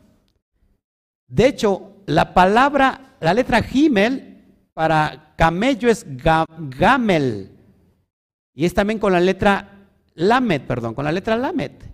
De 1.26 1.46
hecho, 1.46 1.96
la 2.06 2.34
palabra, 2.34 3.16
la 3.20 3.34
letra 3.34 3.62
Gimel 3.62 4.44
para 4.74 5.34
camello 5.36 5.88
es 5.88 6.04
gamel. 6.08 7.50
Y 8.54 8.64
es 8.64 8.74
también 8.74 8.98
con 8.98 9.12
la 9.12 9.20
letra 9.20 9.88
lamet, 10.14 10.66
perdón, 10.66 10.94
con 10.94 11.04
la 11.04 11.12
letra 11.12 11.36
lamet. 11.36 11.90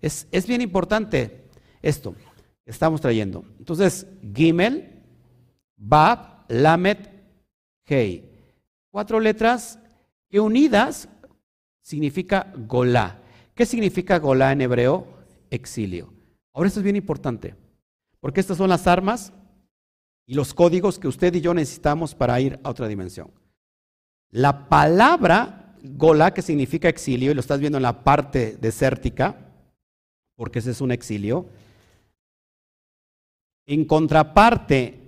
Es, 0.00 0.26
es 0.32 0.46
bien 0.46 0.60
importante 0.60 1.48
esto 1.80 2.14
estamos 2.66 3.00
trayendo. 3.00 3.44
Entonces, 3.58 4.06
Gimel, 4.34 5.02
Bab, 5.76 6.44
Lamet, 6.48 7.10
Hei. 7.86 8.28
Cuatro 8.90 9.20
letras 9.20 9.78
que 10.28 10.40
unidas 10.40 11.08
significa 11.80 12.52
Golá. 12.56 13.18
¿Qué 13.54 13.66
significa 13.66 14.18
Golá 14.18 14.52
en 14.52 14.62
hebreo? 14.62 15.06
Exilio. 15.50 16.12
Ahora 16.54 16.68
esto 16.68 16.80
es 16.80 16.84
bien 16.84 16.96
importante, 16.96 17.54
porque 18.20 18.40
estas 18.40 18.56
son 18.56 18.70
las 18.70 18.86
armas 18.86 19.32
y 20.26 20.34
los 20.34 20.54
códigos 20.54 20.98
que 20.98 21.08
usted 21.08 21.34
y 21.34 21.40
yo 21.40 21.52
necesitamos 21.54 22.14
para 22.14 22.40
ir 22.40 22.58
a 22.62 22.70
otra 22.70 22.88
dimensión. 22.88 23.30
La 24.30 24.68
palabra 24.68 25.58
Gola, 25.82 26.32
que 26.32 26.42
significa 26.42 26.88
exilio, 26.88 27.30
y 27.30 27.34
lo 27.34 27.40
estás 27.40 27.58
viendo 27.58 27.76
en 27.76 27.82
la 27.82 28.04
parte 28.04 28.56
desértica, 28.60 29.36
porque 30.36 30.60
ese 30.60 30.70
es 30.70 30.80
un 30.80 30.92
exilio. 30.92 31.46
En 33.66 33.84
contraparte, 33.84 35.00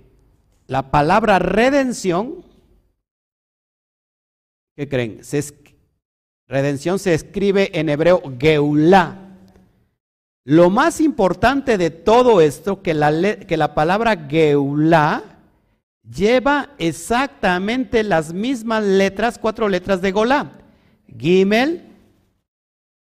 la 0.67 0.89
palabra 0.89 1.39
redención, 1.39 2.43
¿qué 4.75 4.87
creen? 4.87 5.21
redención 6.47 6.99
se 6.99 7.13
escribe 7.13 7.71
en 7.73 7.89
hebreo 7.89 8.21
Geulah. 8.39 9.21
Lo 10.45 10.69
más 10.69 11.01
importante 11.01 11.77
de 11.77 11.89
todo 11.89 12.39
esto, 12.39 12.81
que 12.81 12.93
la, 12.93 13.37
que 13.39 13.57
la 13.57 13.73
palabra 13.73 14.15
Geulah 14.27 15.23
lleva 16.07 16.69
exactamente 16.77 18.03
las 18.03 18.31
mismas 18.31 18.83
letras, 18.83 19.39
cuatro 19.39 19.67
letras 19.67 20.01
de 20.01 20.11
Golá. 20.11 20.51
Gimel, 21.17 21.83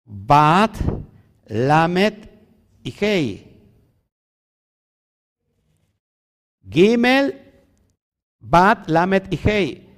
Bat, 0.05 0.75
Lamet 1.47 2.29
y 2.83 2.93
Hei. 2.99 3.48
Gimel, 6.69 7.41
Bat, 8.39 8.89
Lamet 8.89 9.31
y 9.33 9.39
Hei. 9.43 9.89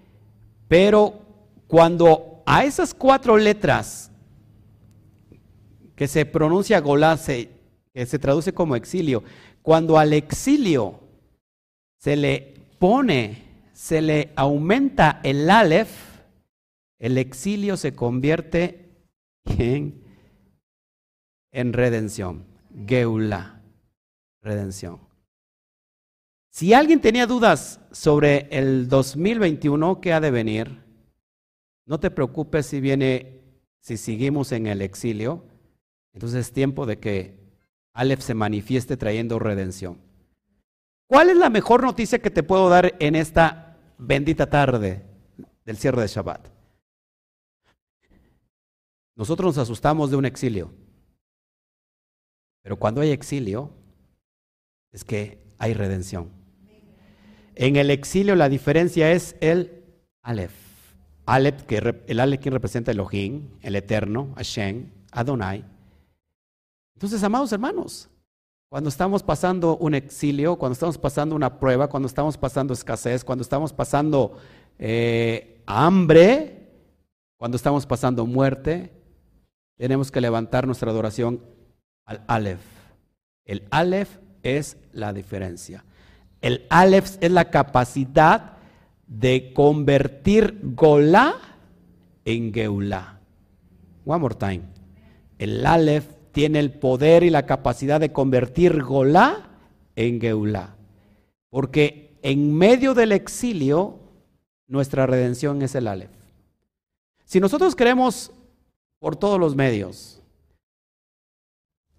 Pero 0.68 1.22
cuando 1.68 2.44
a 2.46 2.64
esas 2.64 2.94
cuatro 2.94 3.38
letras 3.38 4.12
que 5.96 6.08
se 6.08 6.26
pronuncia 6.26 6.80
golase, 6.80 7.50
que 7.94 8.06
se 8.06 8.20
traduce 8.20 8.54
como 8.54 8.76
exilio, 8.76 9.24
cuando 9.62 10.00
al 10.00 10.14
exilio 10.14 11.00
se 11.98 12.16
le 12.16 12.56
pone, 12.80 13.44
se 13.74 14.02
le 14.02 14.32
aumenta 14.36 15.20
el 15.24 15.50
alef, 15.50 16.22
el 17.00 17.18
exilio 17.18 17.78
se 17.78 17.94
convierte 17.94 18.90
en, 19.46 20.04
en 21.52 21.74
redención, 21.74 22.46
geula, 22.88 23.62
redención. 24.42 25.11
Si 26.52 26.74
alguien 26.74 27.00
tenía 27.00 27.28
dudas 27.28 27.80
sobre 27.92 28.50
el 28.52 28.90
2021 28.90 30.02
que 30.02 30.12
ha 30.12 30.20
de 30.20 30.32
venir, 30.32 30.84
no 31.86 31.98
te 32.00 32.12
preocupes 32.12 32.66
si 32.66 32.82
viene, 32.82 33.42
si 33.80 33.96
seguimos 33.96 34.52
en 34.52 34.68
el 34.68 34.82
exilio, 34.82 35.46
entonces 36.14 36.48
es 36.48 36.54
tiempo 36.54 36.86
de 36.86 37.00
que 37.00 37.40
Aleph 37.94 38.20
se 38.20 38.34
manifieste 38.34 38.98
trayendo 38.98 39.40
redención. 39.40 40.02
¿Cuál 41.08 41.30
es 41.30 41.38
la 41.38 41.50
mejor 41.50 41.84
noticia 41.84 42.20
que 42.20 42.30
te 42.30 42.44
puedo 42.44 42.68
dar 42.68 42.96
en 43.00 43.16
esta 43.16 43.78
bendita 43.98 44.50
tarde 44.50 45.06
del 45.64 45.78
cierre 45.78 46.02
de 46.02 46.08
Shabbat? 46.10 46.50
Nosotros 49.16 49.56
nos 49.56 49.64
asustamos 49.64 50.12
de 50.12 50.18
un 50.18 50.26
exilio, 50.26 50.74
pero 52.62 52.78
cuando 52.78 53.00
hay 53.00 53.12
exilio 53.12 53.72
es 54.92 55.06
que 55.06 55.42
hay 55.58 55.74
redención. 55.74 56.41
En 57.56 57.76
el 57.76 57.90
exilio 57.90 58.36
la 58.36 58.50
diferencia 58.50 59.12
es 59.12 59.36
el 59.42 59.84
Aleph. 60.22 60.54
Aleph, 61.26 61.64
que 61.64 62.04
el 62.08 62.20
Aleph 62.20 62.42
que 62.42 62.50
representa 62.50 62.92
Elohim, 62.92 63.50
el 63.62 63.76
Eterno, 63.76 64.34
Hashem, 64.36 64.90
Adonai. 65.12 65.64
Entonces, 66.96 67.24
amados 67.24 67.52
hermanos, 67.52 68.10
cuando 68.70 68.90
estamos 68.90 69.22
pasando 69.22 69.78
un 69.78 69.96
exilio, 69.96 70.56
cuando 70.58 70.74
estamos 70.74 70.98
pasando 70.98 71.36
una 71.36 71.60
prueba, 71.60 71.90
cuando 71.90 72.08
estamos 72.08 72.38
pasando 72.38 72.74
escasez, 72.74 73.24
cuando 73.24 73.42
estamos 73.42 73.74
pasando 73.74 74.38
eh, 74.80 75.62
hambre, 75.66 76.70
cuando 77.38 77.58
estamos 77.58 77.86
pasando 77.86 78.26
muerte, 78.26 78.92
tenemos 79.78 80.12
que 80.12 80.22
levantar 80.22 80.68
nuestra 80.68 80.92
adoración 80.92 81.42
al 82.06 82.24
Aleph. 82.28 82.62
El 83.46 83.68
Aleph 83.72 84.20
es 84.44 84.78
la 84.94 85.12
diferencia. 85.12 85.84
El 86.42 86.66
Aleph 86.70 87.18
es 87.22 87.32
la 87.32 87.50
capacidad 87.52 88.58
de 89.08 89.54
convertir 89.54 90.60
Golá 90.62 91.36
en 92.26 92.54
Geulá. 92.54 93.20
One 94.06 94.20
more 94.20 94.36
time. 94.36 94.62
El 95.38 95.66
Aleph 95.66 96.06
tiene 96.32 96.60
el 96.60 96.72
poder 96.72 97.24
y 97.24 97.30
la 97.30 97.46
capacidad 97.46 98.00
de 98.00 98.12
convertir 98.12 98.82
Golá 98.82 99.50
en 99.96 100.20
Geulá. 100.20 100.76
Porque 101.50 102.18
en 102.24 102.54
medio 102.56 102.94
del 102.94 103.12
exilio, 103.12 104.00
nuestra 104.68 105.06
redención 105.06 105.62
es 105.62 105.76
el 105.76 105.88
Aleph. 105.88 106.12
Si 107.26 107.40
nosotros 107.40 107.76
queremos 107.76 108.32
por 109.00 109.16
todos 109.16 109.40
los 109.40 109.56
medios 109.56 110.22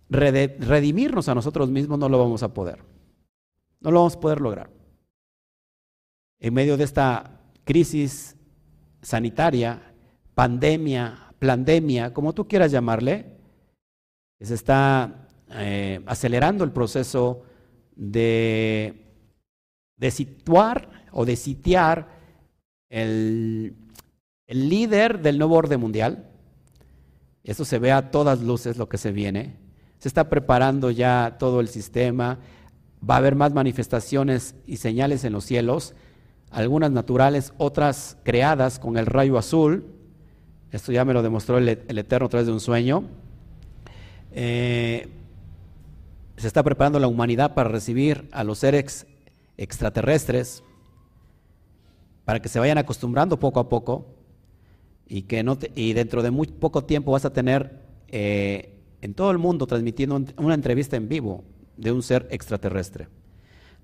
redimirnos 0.09 1.29
a 1.29 1.35
nosotros 1.35 1.71
mismos, 1.71 1.99
no 1.99 2.09
lo 2.09 2.19
vamos 2.19 2.43
a 2.43 2.53
poder. 2.53 2.81
No 3.83 3.91
lo 3.91 4.01
vamos 4.01 4.17
a 4.17 4.21
poder 4.21 4.41
lograr. 4.41 4.71
En 6.41 6.55
medio 6.55 6.77
de 6.77 6.85
esta 6.85 7.41
crisis 7.65 8.37
sanitaria, 9.01 9.93
pandemia, 10.35 11.33
pandemia, 11.39 12.13
como 12.13 12.33
tú 12.33 12.47
quieras 12.47 12.71
llamarle, 12.71 13.39
se 14.41 14.55
está 14.55 15.29
eh, 15.51 16.01
acelerando 16.07 16.65
el 16.65 16.73
proceso 16.73 17.43
de, 17.95 19.15
de, 19.97 20.11
situar 20.11 21.07
o 21.13 21.25
de 21.25 21.37
sitiar 21.37 22.09
el, 22.89 23.77
el 24.47 24.69
líder 24.69 25.21
del 25.21 25.39
nuevo 25.39 25.57
orden 25.57 25.81
mundial. 25.81 26.29
Eso 27.45 27.65
se 27.65 27.79
ve 27.79 27.93
a 27.93 28.11
todas 28.11 28.41
luces 28.41 28.77
lo 28.77 28.89
que 28.89 28.99
se 28.99 29.13
viene. 29.13 29.57
Se 29.99 30.09
está 30.09 30.29
preparando 30.29 30.91
ya 30.91 31.37
todo 31.39 31.61
el 31.61 31.69
sistema. 31.69 32.39
Va 33.09 33.15
a 33.15 33.19
haber 33.19 33.35
más 33.35 33.53
manifestaciones 33.53 34.55
y 34.67 34.77
señales 34.77 35.25
en 35.25 35.33
los 35.33 35.45
cielos, 35.45 35.95
algunas 36.51 36.91
naturales, 36.93 37.53
otras 37.59 38.17
creadas 38.23 38.79
con 38.79 38.97
el 38.97 39.07
rayo 39.07 39.39
azul. 39.39 39.87
Esto 40.71 40.93
ya 40.93 41.05
me 41.05 41.13
lo 41.13 41.23
demostró 41.23 41.59
el, 41.59 41.69
Eterno 41.69 42.27
a 42.27 42.29
través 42.29 42.47
de 42.47 42.53
un 42.53 42.61
sueño. 42.61 43.05
Eh, 44.31 45.09
se 46.37 46.47
está 46.47 46.63
preparando 46.63 46.99
la 46.99 47.09
humanidad 47.09 47.55
para 47.55 47.69
recibir 47.69 48.29
a 48.33 48.45
los 48.45 48.59
seres 48.59 49.07
extraterrestres, 49.57 50.63
para 52.25 52.41
que 52.41 52.49
se 52.49 52.59
vayan 52.59 52.79
acostumbrando 52.79 53.39
poco 53.39 53.61
a 53.61 53.69
poco 53.69 54.07
y 55.07 55.23
que 55.23 55.43
no 55.43 55.59
y 55.75 55.93
dentro 55.93 56.23
de 56.23 56.31
muy 56.31 56.47
poco 56.47 56.85
tiempo 56.85 57.13
vas 57.13 57.25
a 57.25 57.33
tener 57.33 57.81
eh, 58.09 58.79
en 59.01 59.15
todo 59.15 59.31
el 59.31 59.39
mundo 59.39 59.67
transmitiendo 59.67 60.23
una 60.37 60.55
entrevista 60.55 60.97
en 60.97 61.09
vivo 61.09 61.45
de 61.77 61.93
un 61.93 62.03
ser 62.03 62.27
extraterrestre, 62.31 63.09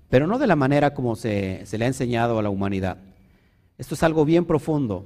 pero 0.09 0.27
no 0.27 0.39
de 0.39 0.47
la 0.47 0.55
manera 0.55 0.93
como 0.93 1.15
se, 1.15 1.65
le 1.71 1.85
ha 1.85 1.87
enseñado 1.87 2.39
a 2.39 2.43
la 2.43 2.49
humanidad. 2.49 2.97
Esto 3.77 3.95
es 3.95 4.03
algo 4.03 4.25
bien 4.25 4.45
profundo. 4.45 5.05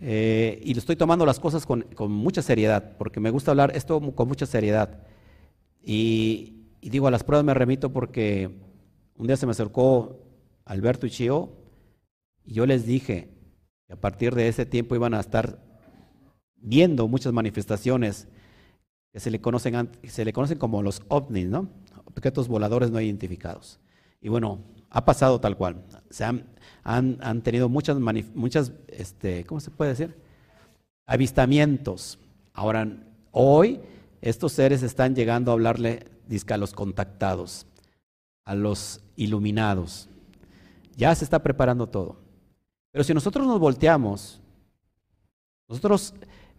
Eh, 0.00 0.60
y 0.62 0.74
lo 0.74 0.80
estoy 0.80 0.96
tomando 0.96 1.24
las 1.24 1.40
cosas 1.40 1.64
con, 1.64 1.86
mucha 2.10 2.42
seriedad, 2.42 2.96
porque 2.98 3.20
me 3.20 3.30
gusta 3.30 3.52
hablar 3.52 3.72
esto 3.74 4.00
con 4.14 4.28
mucha 4.28 4.46
seriedad. 4.46 5.00
Y, 5.82 6.66
digo, 6.80 7.06
a 7.06 7.10
las 7.10 7.24
pruebas 7.24 7.44
me 7.44 7.54
remito 7.54 7.92
porque 7.92 8.50
un 9.16 9.26
día 9.26 9.36
se 9.36 9.46
me 9.46 9.52
acercó 9.52 10.20
Alberto 10.64 11.06
y 11.06 11.10
Chio 11.10 11.52
y 12.44 12.54
yo 12.54 12.66
les 12.66 12.86
dije 12.86 13.28
que 13.86 13.92
a 13.92 14.00
partir 14.00 14.34
de 14.34 14.48
ese 14.48 14.66
tiempo 14.66 14.94
iban 14.94 15.14
a 15.14 15.20
estar 15.20 15.58
viendo 16.56 17.08
muchas 17.08 17.32
manifestaciones 17.32 18.28
que 19.14 19.20
se 19.20 19.30
le 19.30 19.40
conocen, 19.40 19.90
se 20.02 20.24
le 20.24 20.32
conocen 20.32 20.58
como 20.58 20.82
los 20.82 21.00
ovnis, 21.06 21.46
¿no? 21.46 21.68
Objetos 22.04 22.48
voladores 22.48 22.90
no 22.90 23.00
identificados. 23.00 23.78
Y 24.20 24.28
bueno, 24.28 24.58
ha 24.90 25.04
pasado 25.04 25.38
tal 25.38 25.56
cual. 25.56 25.84
Se 26.10 26.24
han, 26.24 26.48
han, 26.82 27.40
tenido 27.42 27.68
muchas, 27.68 27.96
muchas 28.34 28.72
este, 28.88 29.44
¿cómo 29.44 29.60
se 29.60 29.70
puede 29.70 29.92
decir? 29.92 30.16
Avistamientos. 31.06 32.18
Ahora, 32.52 32.88
hoy 33.30 33.80
estos 34.20 34.50
seres 34.50 34.82
están 34.82 35.14
llegando 35.14 35.52
a 35.52 35.54
hablarle 35.54 36.08
a 36.48 36.56
los 36.56 36.72
contactados, 36.72 37.68
a 38.44 38.56
los 38.56 39.00
iluminados. 39.14 40.08
Ya 40.96 41.14
se 41.14 41.22
está 41.22 41.40
preparando 41.40 41.86
todo. 41.86 42.16
Pero 42.90 43.04
si 43.04 43.14
nosotros 43.14 43.46
nos 43.46 43.60
volteamos, 43.60 44.40
nosotros 45.68 46.14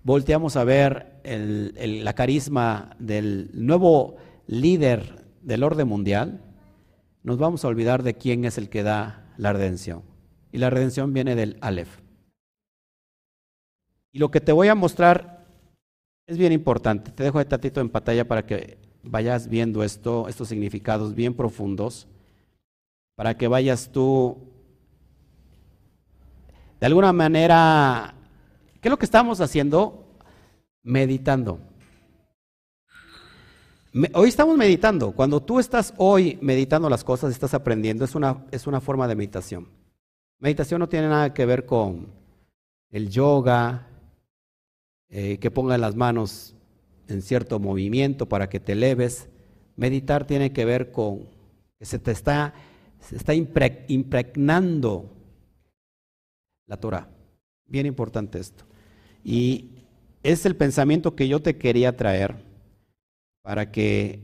volteamos 0.05 0.55
a 0.55 0.63
ver 0.63 1.19
la 1.25 2.13
carisma 2.13 2.95
del 2.99 3.49
nuevo 3.53 4.15
líder 4.47 5.25
del 5.41 5.63
orden 5.63 5.87
mundial, 5.87 6.41
nos 7.23 7.39
vamos 7.39 7.65
a 7.65 7.67
olvidar 7.67 8.03
de 8.03 8.13
quién 8.13 8.45
es 8.45 8.59
el 8.59 8.69
que 8.69 8.83
da 8.83 9.33
la 9.37 9.51
redención 9.51 10.03
y 10.51 10.59
la 10.59 10.69
redención 10.69 11.11
viene 11.11 11.35
del 11.35 11.57
Aleph. 11.59 11.99
Y 14.13 14.19
lo 14.19 14.29
que 14.29 14.39
te 14.39 14.51
voy 14.53 14.67
a 14.67 14.75
mostrar 14.75 15.45
es 16.27 16.37
bien 16.37 16.53
importante. 16.53 17.11
Te 17.11 17.23
dejo 17.23 17.39
de 17.39 17.45
tatito 17.45 17.81
en 17.81 17.89
pantalla 17.89 18.25
para 18.25 18.45
que 18.45 18.77
vayas 19.03 19.49
viendo 19.49 19.83
esto, 19.83 20.29
estos 20.29 20.47
significados 20.47 21.13
bien 21.13 21.33
profundos. 21.33 22.07
para 23.17 23.37
que 23.37 23.47
vayas 23.47 23.91
tú 23.93 24.37
de 26.79 26.85
alguna 26.85 27.13
manera, 27.13 28.14
¿qué 28.85 28.89
es 28.89 28.91
lo 28.91 28.99
que 28.99 29.05
estamos 29.05 29.41
haciendo? 29.41 30.05
Meditando. 30.83 31.59
hoy 34.13 34.29
estamos 34.29 34.55
meditando. 34.55 35.11
Cuando 35.11 35.41
tú 35.41 35.59
estás 35.59 35.91
hoy 35.97 36.37
meditando 36.39 36.87
las 36.87 37.03
cosas, 37.03 37.31
estás 37.31 37.55
aprendiendo. 37.55 38.05
Es 38.05 38.13
una, 38.13 38.45
es 38.51 38.67
una 38.67 38.79
forma 38.79 39.07
de 39.07 39.15
meditación. 39.15 39.67
Meditación 40.37 40.77
no 40.77 40.87
tiene 40.87 41.07
nada 41.07 41.33
que 41.33 41.47
ver 41.47 41.65
con 41.65 42.13
el 42.91 43.09
yoga, 43.09 43.87
eh, 45.09 45.39
que 45.39 45.49
pongan 45.49 45.81
las 45.81 45.95
manos 45.95 46.53
en 47.07 47.23
cierto 47.23 47.57
movimiento 47.57 48.29
para 48.29 48.49
que 48.49 48.59
te 48.59 48.73
eleves. 48.73 49.29
Meditar 49.75 50.27
tiene 50.27 50.53
que 50.53 50.63
ver 50.63 50.91
con 50.91 51.27
que 51.79 51.85
se 51.85 51.97
te 51.97 52.11
está, 52.11 52.53
está 53.11 53.33
impregnando 53.33 55.09
la 56.67 56.77
Torah. 56.77 57.09
Bien 57.65 57.87
importante 57.87 58.37
esto. 58.37 58.63
Y 59.27 59.71
es 60.21 60.45
el 60.45 60.55
pensamiento 60.55 61.15
que 61.15 61.27
yo 61.27 61.41
te 61.41 61.57
quería 61.57 61.97
traer 61.97 62.35
para 63.41 63.71
que 63.71 64.21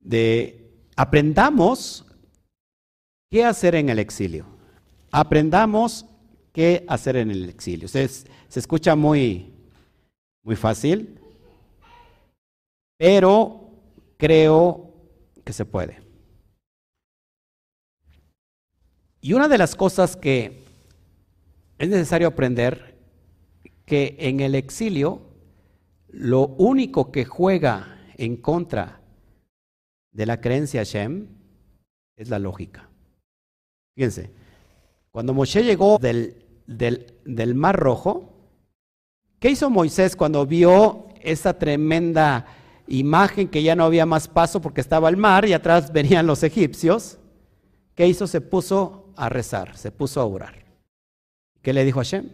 de, 0.00 0.68
aprendamos 0.96 2.04
qué 3.30 3.44
hacer 3.44 3.76
en 3.76 3.88
el 3.88 4.00
exilio. 4.00 4.46
Aprendamos 5.12 6.06
qué 6.52 6.84
hacer 6.88 7.14
en 7.14 7.30
el 7.30 7.48
exilio. 7.48 7.86
Se, 7.86 8.08
se 8.08 8.26
escucha 8.58 8.96
muy, 8.96 9.54
muy 10.42 10.56
fácil, 10.56 11.20
pero 12.96 13.70
creo 14.16 14.92
que 15.44 15.52
se 15.52 15.64
puede. 15.64 16.02
Y 19.20 19.34
una 19.34 19.46
de 19.46 19.58
las 19.58 19.76
cosas 19.76 20.16
que 20.16 20.61
es 21.82 21.88
necesario 21.88 22.28
aprender, 22.28 22.94
que 23.84 24.14
en 24.20 24.38
el 24.38 24.54
exilio 24.54 25.20
lo 26.06 26.46
único 26.46 27.10
que 27.10 27.24
juega 27.24 27.98
en 28.16 28.36
contra 28.36 29.00
de 30.12 30.26
la 30.26 30.40
creencia 30.40 30.82
Hashem 30.82 31.26
es 32.16 32.28
la 32.28 32.38
lógica. 32.38 32.88
Fíjense, 33.96 34.30
cuando 35.10 35.34
Moshe 35.34 35.64
llegó 35.64 35.98
del, 35.98 36.36
del, 36.68 37.14
del 37.24 37.56
Mar 37.56 37.74
Rojo, 37.74 38.32
¿qué 39.40 39.50
hizo 39.50 39.68
Moisés 39.68 40.14
cuando 40.14 40.46
vio 40.46 41.08
esa 41.20 41.58
tremenda 41.58 42.46
imagen 42.86 43.48
que 43.48 43.64
ya 43.64 43.74
no 43.74 43.82
había 43.82 44.06
más 44.06 44.28
paso 44.28 44.60
porque 44.60 44.80
estaba 44.80 45.08
el 45.08 45.16
mar 45.16 45.46
y 45.46 45.52
atrás 45.52 45.92
venían 45.92 46.28
los 46.28 46.44
egipcios? 46.44 47.18
¿Qué 47.96 48.06
hizo? 48.06 48.28
Se 48.28 48.40
puso 48.40 49.12
a 49.16 49.28
rezar, 49.28 49.76
se 49.76 49.90
puso 49.90 50.20
a 50.20 50.26
orar. 50.26 50.61
¿Qué 51.62 51.72
le 51.72 51.84
dijo 51.84 52.00
a 52.00 52.04
Hashem? 52.04 52.28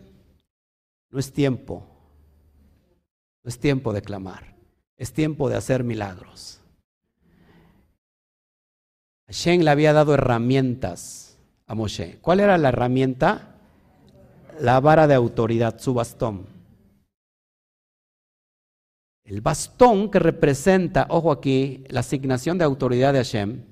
No 1.11 1.19
es 1.19 1.33
tiempo, 1.33 1.87
no 3.45 3.49
es 3.49 3.59
tiempo 3.59 3.93
de 3.93 4.03
clamar, 4.03 4.57
es 4.97 5.13
tiempo 5.13 5.49
de 5.49 5.57
hacer 5.57 5.85
milagros. 5.85 6.61
Hashem 9.27 9.61
le 9.61 9.71
había 9.71 9.93
dado 9.93 10.15
herramientas 10.15 11.39
a 11.67 11.75
Moshe. 11.75 12.19
¿Cuál 12.21 12.41
era 12.41 12.57
la 12.57 12.71
herramienta? 12.71 13.57
La 14.61 14.81
vara 14.81 15.07
de 15.07 15.15
autoridad, 15.15 15.79
su 15.79 15.93
bastón. 15.95 16.47
El 19.25 19.43
bastón 19.43 20.11
que 20.11 20.19
representa, 20.19 21.07
ojo 21.11 21.31
aquí, 21.31 21.85
la 21.89 22.01
asignación 22.01 22.57
de 22.57 22.65
autoridad 22.65 23.13
de 23.13 23.19
Hashem. 23.19 23.63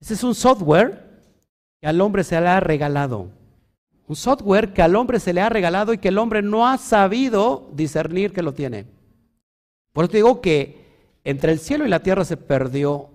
Ese 0.00 0.14
es 0.14 0.22
un 0.22 0.36
software 0.36 1.20
que 1.80 1.88
al 1.88 2.00
hombre 2.00 2.22
se 2.22 2.40
le 2.40 2.46
ha 2.46 2.60
regalado. 2.60 3.32
Un 4.08 4.16
software 4.16 4.72
que 4.72 4.82
al 4.82 4.94
hombre 4.94 5.18
se 5.18 5.32
le 5.32 5.40
ha 5.40 5.48
regalado 5.48 5.92
y 5.92 5.98
que 5.98 6.08
el 6.08 6.18
hombre 6.18 6.42
no 6.42 6.66
ha 6.66 6.78
sabido 6.78 7.70
discernir 7.72 8.32
que 8.32 8.42
lo 8.42 8.54
tiene. 8.54 8.86
Por 9.92 10.04
eso 10.04 10.12
digo 10.12 10.40
que 10.40 10.86
entre 11.24 11.52
el 11.52 11.58
cielo 11.58 11.84
y 11.84 11.88
la 11.88 12.02
tierra 12.02 12.24
se 12.24 12.36
perdió 12.36 13.10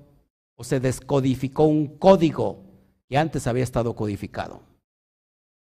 o 0.56 0.64
se 0.64 0.80
descodificó 0.80 1.64
un 1.64 1.98
código 1.98 2.64
que 3.08 3.18
antes 3.18 3.48
había 3.48 3.64
estado 3.64 3.96
codificado. 3.96 4.62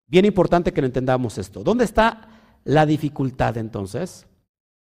Bien 0.08 0.26
importante 0.26 0.72
que 0.72 0.82
entendamos 0.82 1.38
esto. 1.38 1.64
¿Dónde 1.64 1.86
está 1.86 2.60
la 2.64 2.86
dificultad 2.86 3.58
entonces? 3.58 4.28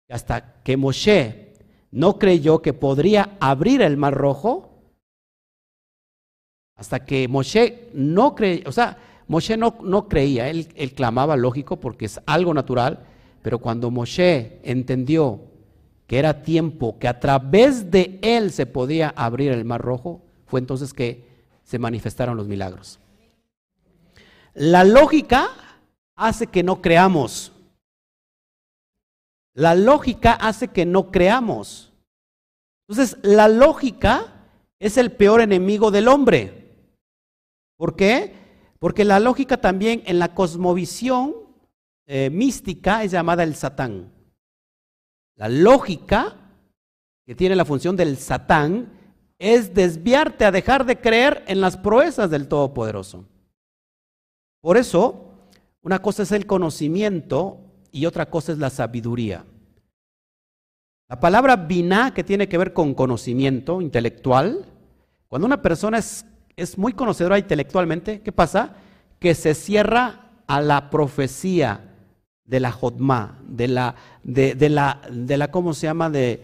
Hasta 0.10 0.62
que 0.64 0.76
Moshe 0.76 1.54
no 1.92 2.20
creyó 2.20 2.62
que 2.62 2.74
podría 2.74 3.38
abrir 3.40 3.82
el 3.82 3.96
mar 3.96 4.14
rojo, 4.14 4.92
hasta 6.76 7.06
que 7.06 7.28
Moshe 7.28 7.90
no 7.94 8.36
creía, 8.36 8.64
o 8.68 8.72
sea, 8.72 8.98
Moshe 9.28 9.58
no, 9.58 10.08
creía, 10.08 10.50
él, 10.50 10.70
él, 10.76 10.94
clamaba 10.94 11.36
lógico 11.36 11.80
porque 11.80 12.06
es 12.06 12.20
algo 12.26 12.54
natural, 12.54 13.06
pero 13.42 13.60
cuando 13.60 13.92
Moshe 13.92 14.60
entendió 14.64 15.42
que 16.08 16.20
era 16.20 16.42
tiempo, 16.42 16.98
que 16.98 17.08
a 17.08 17.20
través 17.20 17.92
de 17.92 18.20
él 18.22 18.52
se 18.52 18.66
podía 18.66 19.10
abrir 19.10 19.52
el 19.52 19.66
mar 19.66 19.82
rojo, 19.82 20.22
fue 20.46 20.62
entonces 20.62 20.94
que 20.94 21.28
se 21.64 21.78
manifestaron 21.78 22.38
los 22.38 22.48
milagros. 22.48 23.00
La 24.54 24.86
lógica 24.86 25.50
hace 26.16 26.48
que 26.48 26.64
no 26.64 26.82
creamos. 26.82 27.52
La 29.54 29.76
lógica 29.76 30.34
hace 30.34 30.70
que 30.70 30.86
no 30.86 31.12
creamos. 31.12 31.92
Entonces, 32.88 33.18
la 33.22 33.50
lógica 33.50 34.46
es 34.80 34.98
el 34.98 35.12
peor 35.12 35.42
enemigo 35.42 35.92
del 35.92 36.08
hombre. 36.08 36.74
¿Por 37.76 37.96
qué? 37.96 38.47
Porque 38.80 39.06
la 39.06 39.20
lógica 39.20 39.58
también 39.58 40.04
en 40.06 40.20
la 40.20 40.34
cosmovisión 40.34 41.36
eh, 42.06 42.30
mística 42.30 43.04
es 43.04 43.12
llamada 43.12 43.44
el 43.44 43.56
satán. 43.56 44.12
La 45.36 45.50
lógica, 45.50 46.36
que 47.26 47.36
tiene 47.36 47.56
la 47.56 47.66
función 47.66 47.96
del 47.96 48.18
satán, 48.18 48.94
es 49.40 49.74
desviarte 49.74 50.46
a 50.46 50.52
dejar 50.52 50.86
de 50.86 51.00
creer 51.00 51.44
en 51.48 51.62
las 51.62 51.78
proezas 51.78 52.30
del 52.30 52.48
Todopoderoso. 52.48 53.26
Por 54.62 54.78
eso, 54.78 55.32
una 55.82 56.00
cosa 56.00 56.24
es 56.24 56.32
el 56.32 56.46
conocimiento 56.46 57.60
y 57.92 58.06
otra 58.06 58.30
cosa 58.30 58.52
es 58.52 58.58
la 58.58 58.70
sabiduría. 58.70 59.46
La 61.10 61.20
palabra 61.20 61.56
biná, 61.56 62.14
que 62.14 62.24
tiene 62.24 62.50
que 62.50 62.58
ver 62.58 62.74
con 62.74 62.94
conocimiento 62.94 63.82
intelectual, 63.82 64.66
cuando 65.28 65.46
una 65.46 65.62
persona 65.62 66.00
es 66.00 66.26
es 66.58 66.78
muy 66.78 66.94
conocedora 66.94 67.38
intelectualmente, 67.38 68.22
¿qué 68.22 68.32
pasa? 68.32 68.76
Que 69.20 69.36
se 69.36 69.54
cierra 69.54 70.32
a 70.48 70.60
la 70.60 70.90
profecía 70.90 71.94
de 72.44 72.60
la 72.60 72.72
Jodma, 72.72 73.40
de 73.48 73.68
la, 73.68 73.96
de, 74.24 74.70
la, 74.70 75.02
de 75.12 75.38
la, 75.38 75.52
¿cómo 75.52 75.74
se 75.74 75.86
llama? 75.86 76.10
De, 76.10 76.44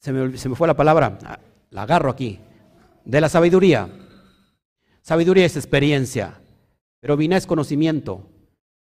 se 0.00 0.12
me, 0.12 0.36
se 0.36 0.48
me 0.50 0.56
fue 0.56 0.68
la 0.68 0.76
palabra, 0.76 1.18
ah, 1.24 1.38
la 1.70 1.82
agarro 1.82 2.10
aquí, 2.10 2.38
de 3.04 3.20
la 3.20 3.30
sabiduría. 3.30 3.88
Sabiduría 5.00 5.46
es 5.46 5.56
experiencia, 5.56 6.40
pero 7.00 7.16
vina 7.16 7.36
es 7.36 7.46
conocimiento. 7.46 8.28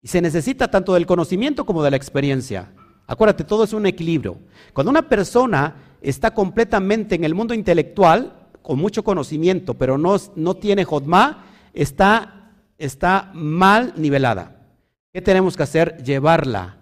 Y 0.01 0.07
se 0.07 0.21
necesita 0.21 0.69
tanto 0.69 0.93
del 0.93 1.07
conocimiento 1.07 1.65
como 1.65 1.83
de 1.83 1.91
la 1.91 1.97
experiencia. 1.97 2.71
Acuérdate, 3.07 3.43
todo 3.43 3.63
es 3.63 3.73
un 3.73 3.87
equilibrio. 3.87 4.37
Cuando 4.71 4.91
una 4.91 5.09
persona 5.09 5.97
está 6.01 6.31
completamente 6.33 7.15
en 7.15 7.23
el 7.23 7.33
mundo 7.33 7.53
intelectual, 7.53 8.38
con 8.61 8.79
mucho 8.79 9.03
conocimiento, 9.03 9.73
pero 9.73 9.97
no, 9.97 10.17
no 10.35 10.55
tiene 10.55 10.85
Jodma, 10.85 11.45
está, 11.73 12.53
está 12.77 13.31
mal 13.33 13.93
nivelada. 13.97 14.67
¿Qué 15.13 15.21
tenemos 15.21 15.57
que 15.57 15.63
hacer? 15.63 16.03
Llevarla 16.03 16.77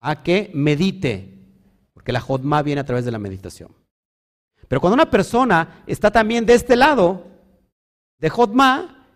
a 0.00 0.22
que 0.22 0.50
medite, 0.54 1.38
porque 1.92 2.12
la 2.12 2.20
Jodma 2.20 2.62
viene 2.62 2.80
a 2.80 2.84
través 2.84 3.04
de 3.04 3.10
la 3.10 3.18
meditación. 3.18 3.72
Pero 4.68 4.80
cuando 4.80 4.94
una 4.94 5.10
persona 5.10 5.82
está 5.86 6.10
también 6.10 6.46
de 6.46 6.54
este 6.54 6.76
lado, 6.76 7.24
de 8.18 8.28
Jodma, 8.28 9.06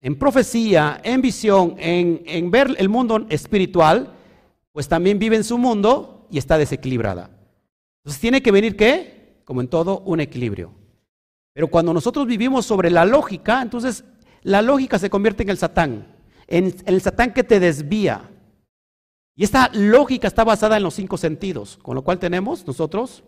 en 0.00 0.18
profecía, 0.18 1.00
en 1.02 1.20
visión, 1.20 1.74
en, 1.78 2.22
en 2.26 2.50
ver 2.50 2.74
el 2.78 2.88
mundo 2.88 3.26
espiritual, 3.28 4.12
pues 4.72 4.88
también 4.88 5.18
vive 5.18 5.36
en 5.36 5.44
su 5.44 5.58
mundo 5.58 6.26
y 6.30 6.38
está 6.38 6.58
desequilibrada. 6.58 7.30
Entonces 8.02 8.20
tiene 8.20 8.42
que 8.42 8.52
venir 8.52 8.76
qué? 8.76 9.40
Como 9.44 9.60
en 9.60 9.68
todo, 9.68 10.00
un 10.00 10.20
equilibrio. 10.20 10.72
Pero 11.56 11.68
cuando 11.68 11.94
nosotros 11.94 12.26
vivimos 12.26 12.66
sobre 12.66 12.90
la 12.90 13.06
lógica, 13.06 13.62
entonces 13.62 14.04
la 14.42 14.60
lógica 14.60 14.98
se 14.98 15.08
convierte 15.08 15.42
en 15.42 15.48
el 15.48 15.56
satán, 15.56 16.14
en, 16.48 16.76
el 16.84 17.00
satán 17.00 17.32
que 17.32 17.44
te 17.44 17.58
desvía. 17.58 18.30
Y 19.34 19.42
esta 19.42 19.70
lógica 19.72 20.28
está 20.28 20.44
basada 20.44 20.76
en 20.76 20.82
los 20.82 20.92
cinco 20.92 21.16
sentidos, 21.16 21.78
con 21.80 21.94
lo 21.94 22.04
cual 22.04 22.18
tenemos 22.18 22.66
nosotros 22.66 23.24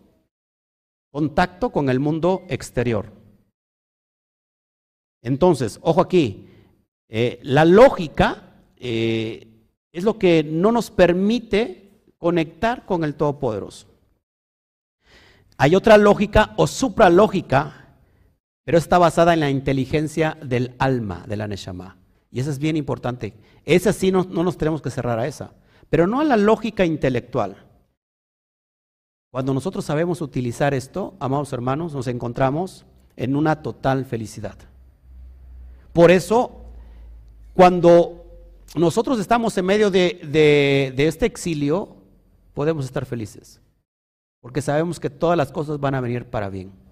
contacto 1.11 1.71
con 1.71 1.89
el 1.89 1.99
mundo 1.99 2.43
exterior. 2.49 3.11
Entonces, 5.23 5.79
ojo 5.81 5.99
aquí, 5.99 6.49
eh, 7.07 7.39
la 7.41 7.65
lógica 7.65 8.61
eh, 8.75 9.47
es 9.91 10.03
lo 10.03 10.19
que 10.19 10.43
no 10.43 10.71
nos 10.71 10.91
permite 10.91 12.03
conectar 12.19 12.85
con 12.85 13.03
el 13.03 13.15
Todopoderoso. 13.15 13.87
Hay 15.57 15.73
otra 15.73 15.97
lógica 15.97 16.53
o 16.57 16.67
supralógica 16.67 17.78
pero 18.69 18.77
está 18.77 18.99
basada 18.99 19.33
en 19.33 19.39
la 19.39 19.49
inteligencia 19.49 20.37
del 20.43 20.75
alma, 20.77 21.25
de 21.27 21.35
la 21.37 21.47
Neshama. 21.47 21.97
Y 22.29 22.39
eso 22.39 22.51
es 22.51 22.59
bien 22.59 22.77
importante. 22.77 23.33
Esa 23.65 23.91
sí 23.93 24.11
no, 24.11 24.25
no 24.25 24.43
nos 24.43 24.59
tenemos 24.59 24.79
que 24.83 24.91
cerrar 24.91 25.17
a 25.17 25.25
esa, 25.25 25.55
pero 25.89 26.05
no 26.05 26.19
a 26.19 26.23
la 26.23 26.37
lógica 26.37 26.85
intelectual. 26.85 27.65
Cuando 29.31 29.55
nosotros 29.55 29.85
sabemos 29.85 30.21
utilizar 30.21 30.75
esto, 30.75 31.15
amados 31.19 31.51
hermanos, 31.51 31.95
nos 31.95 32.05
encontramos 32.05 32.85
en 33.15 33.35
una 33.35 33.63
total 33.63 34.05
felicidad. 34.05 34.59
Por 35.91 36.11
eso, 36.11 36.65
cuando 37.55 38.23
nosotros 38.75 39.19
estamos 39.19 39.57
en 39.57 39.65
medio 39.65 39.89
de, 39.89 40.93
este 40.95 41.25
exilio, 41.25 41.95
podemos 42.53 42.85
estar 42.85 43.07
felices, 43.07 43.61
porque 44.41 44.61
sabemos 44.61 44.99
que 44.99 45.09
todas 45.09 45.35
las 45.35 45.51
cosas 45.51 45.79
van 45.79 45.95
a 45.95 46.01
venir 46.01 46.25
para 46.25 46.49
bien. 46.49 46.87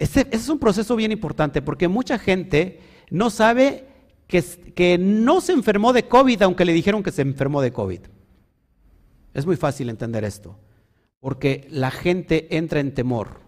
Ese, 0.00 0.26
es 0.30 0.48
un 0.48 0.58
proceso 0.58 0.96
bien 0.96 1.12
importante, 1.12 1.60
porque 1.60 1.86
mucha 1.86 2.18
gente 2.18 2.80
no 3.10 3.28
sabe 3.28 3.86
que, 4.26 4.96
no 4.98 5.42
se 5.42 5.52
enfermó 5.52 5.92
de 5.92 6.08
COVID, 6.08 6.40
aunque 6.40 6.64
le 6.64 6.72
dijeron 6.72 7.02
que 7.02 7.12
se 7.12 7.20
enfermó 7.20 7.60
de 7.60 7.70
COVID. 7.70 8.00
Es 9.34 9.44
muy 9.44 9.56
fácil 9.56 9.90
entender 9.90 10.24
esto. 10.24 10.58
Porque 11.20 11.68
la 11.70 11.90
gente 11.90 12.56
entra 12.56 12.80
en 12.80 12.94
temor, 12.94 13.40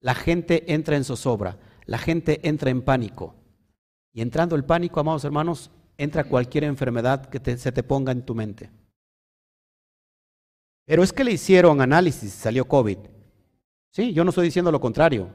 la 0.00 0.16
gente 0.16 0.74
entra 0.74 0.96
en 0.96 1.04
zozobra, 1.04 1.58
la 1.86 1.98
gente 1.98 2.40
entra 2.42 2.70
en 2.70 2.82
pánico. 2.82 3.36
Y 4.12 4.20
entrando 4.20 4.56
el 4.56 4.64
pánico, 4.64 4.98
amados 4.98 5.24
hermanos, 5.24 5.70
entra 5.96 6.24
cualquier 6.24 6.64
enfermedad 6.64 7.26
que 7.26 7.56
se 7.56 7.70
te 7.70 7.84
ponga 7.84 8.10
en 8.10 8.26
tu 8.26 8.34
mente. 8.34 8.68
Pero 10.86 11.04
es 11.04 11.12
que 11.12 11.22
le 11.22 11.30
hicieron 11.30 11.80
análisis, 11.80 12.32
salió 12.32 12.66
COVID. 12.66 12.98
Sí, 13.92 14.12
yo 14.12 14.24
no 14.24 14.30
estoy 14.30 14.46
diciendo 14.46 14.72
lo 14.72 14.80
contrario, 14.80 15.30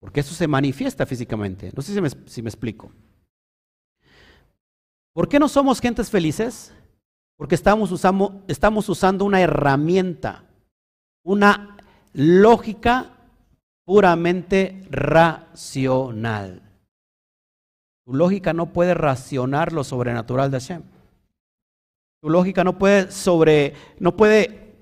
porque 0.00 0.20
eso 0.20 0.34
se 0.34 0.46
manifiesta 0.46 1.06
físicamente. 1.06 1.72
No 1.74 1.82
sé 1.82 1.94
si 2.26 2.42
me, 2.42 2.48
explico. 2.48 2.92
¿Por 5.12 5.28
qué 5.28 5.38
no 5.38 5.48
somos 5.48 5.80
gentes 5.80 6.10
felices? 6.10 6.74
Porque 7.36 7.54
estamos, 7.54 7.92
usando, 7.92 8.44
estamos 8.48 8.88
usando 8.88 9.24
una 9.24 9.40
herramienta 9.40 10.46
una 11.26 11.76
lógica 12.12 13.10
puramente 13.84 14.86
racional. 14.90 16.62
Tu 18.04 18.14
lógica 18.14 18.52
no 18.52 18.72
puede 18.72 18.94
racionar 18.94 19.72
lo 19.72 19.82
sobrenatural 19.82 20.52
de 20.52 20.60
Hashem. 20.60 20.82
Tu 22.22 22.30
lógica 22.30 22.62
no 22.62 22.78
puede 22.78 23.10
sobre, 23.10 23.74
no 23.98 24.16
puede 24.16 24.76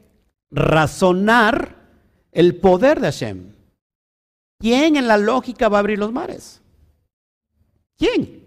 razonar 0.51 1.77
el 2.31 2.57
poder 2.57 3.01
de 3.01 3.07
Hashem. 3.07 3.54
¿Quién 4.59 4.97
en 4.97 5.09
la 5.09 5.19
lógica 5.19 5.69
va 5.69 5.79
a 5.79 5.81
abrir 5.81 5.99
los 5.99 6.13
mares? 6.13 6.63
¿Quién? 7.97 8.45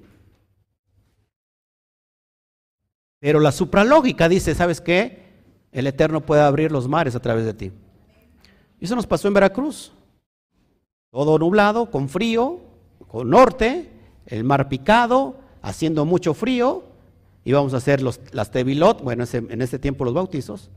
Pero 3.19 3.39
la 3.39 3.51
supralógica 3.51 4.29
dice, 4.29 4.53
¿sabes 4.55 4.81
qué? 4.81 5.25
El 5.71 5.87
Eterno 5.87 6.25
puede 6.25 6.41
abrir 6.41 6.71
los 6.71 6.87
mares 6.87 7.15
a 7.15 7.19
través 7.19 7.45
de 7.45 7.53
ti. 7.53 7.71
Y 8.79 8.85
eso 8.85 8.95
nos 8.95 9.07
pasó 9.07 9.27
en 9.27 9.33
Veracruz. 9.33 9.91
Todo 11.11 11.39
nublado, 11.39 11.89
con 11.89 12.09
frío, 12.09 12.59
con 13.07 13.29
norte, 13.29 13.91
el 14.25 14.43
mar 14.43 14.69
picado, 14.69 15.35
haciendo 15.61 16.05
mucho 16.05 16.33
frío. 16.33 16.83
Íbamos 17.43 17.73
a 17.73 17.77
hacer 17.77 18.01
los, 18.01 18.19
las 18.31 18.51
tevilot, 18.51 19.01
bueno, 19.01 19.23
en 19.31 19.61
ese 19.61 19.79
tiempo 19.79 20.05
los 20.05 20.13
bautizos. 20.13 20.69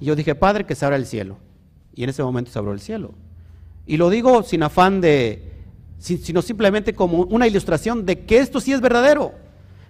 Y 0.00 0.06
yo 0.06 0.16
dije, 0.16 0.34
Padre, 0.34 0.66
que 0.66 0.74
se 0.74 0.84
abra 0.84 0.96
el 0.96 1.06
cielo. 1.06 1.38
Y 1.94 2.02
en 2.04 2.10
ese 2.10 2.22
momento 2.22 2.50
se 2.50 2.58
abrió 2.58 2.72
el 2.72 2.80
cielo. 2.80 3.14
Y 3.86 3.96
lo 3.96 4.10
digo 4.10 4.42
sin 4.42 4.62
afán 4.62 5.00
de, 5.00 5.52
sino 5.98 6.42
simplemente 6.42 6.94
como 6.94 7.24
una 7.24 7.46
ilustración 7.46 8.06
de 8.06 8.24
que 8.24 8.38
esto 8.38 8.60
sí 8.60 8.72
es 8.72 8.80
verdadero. 8.80 9.32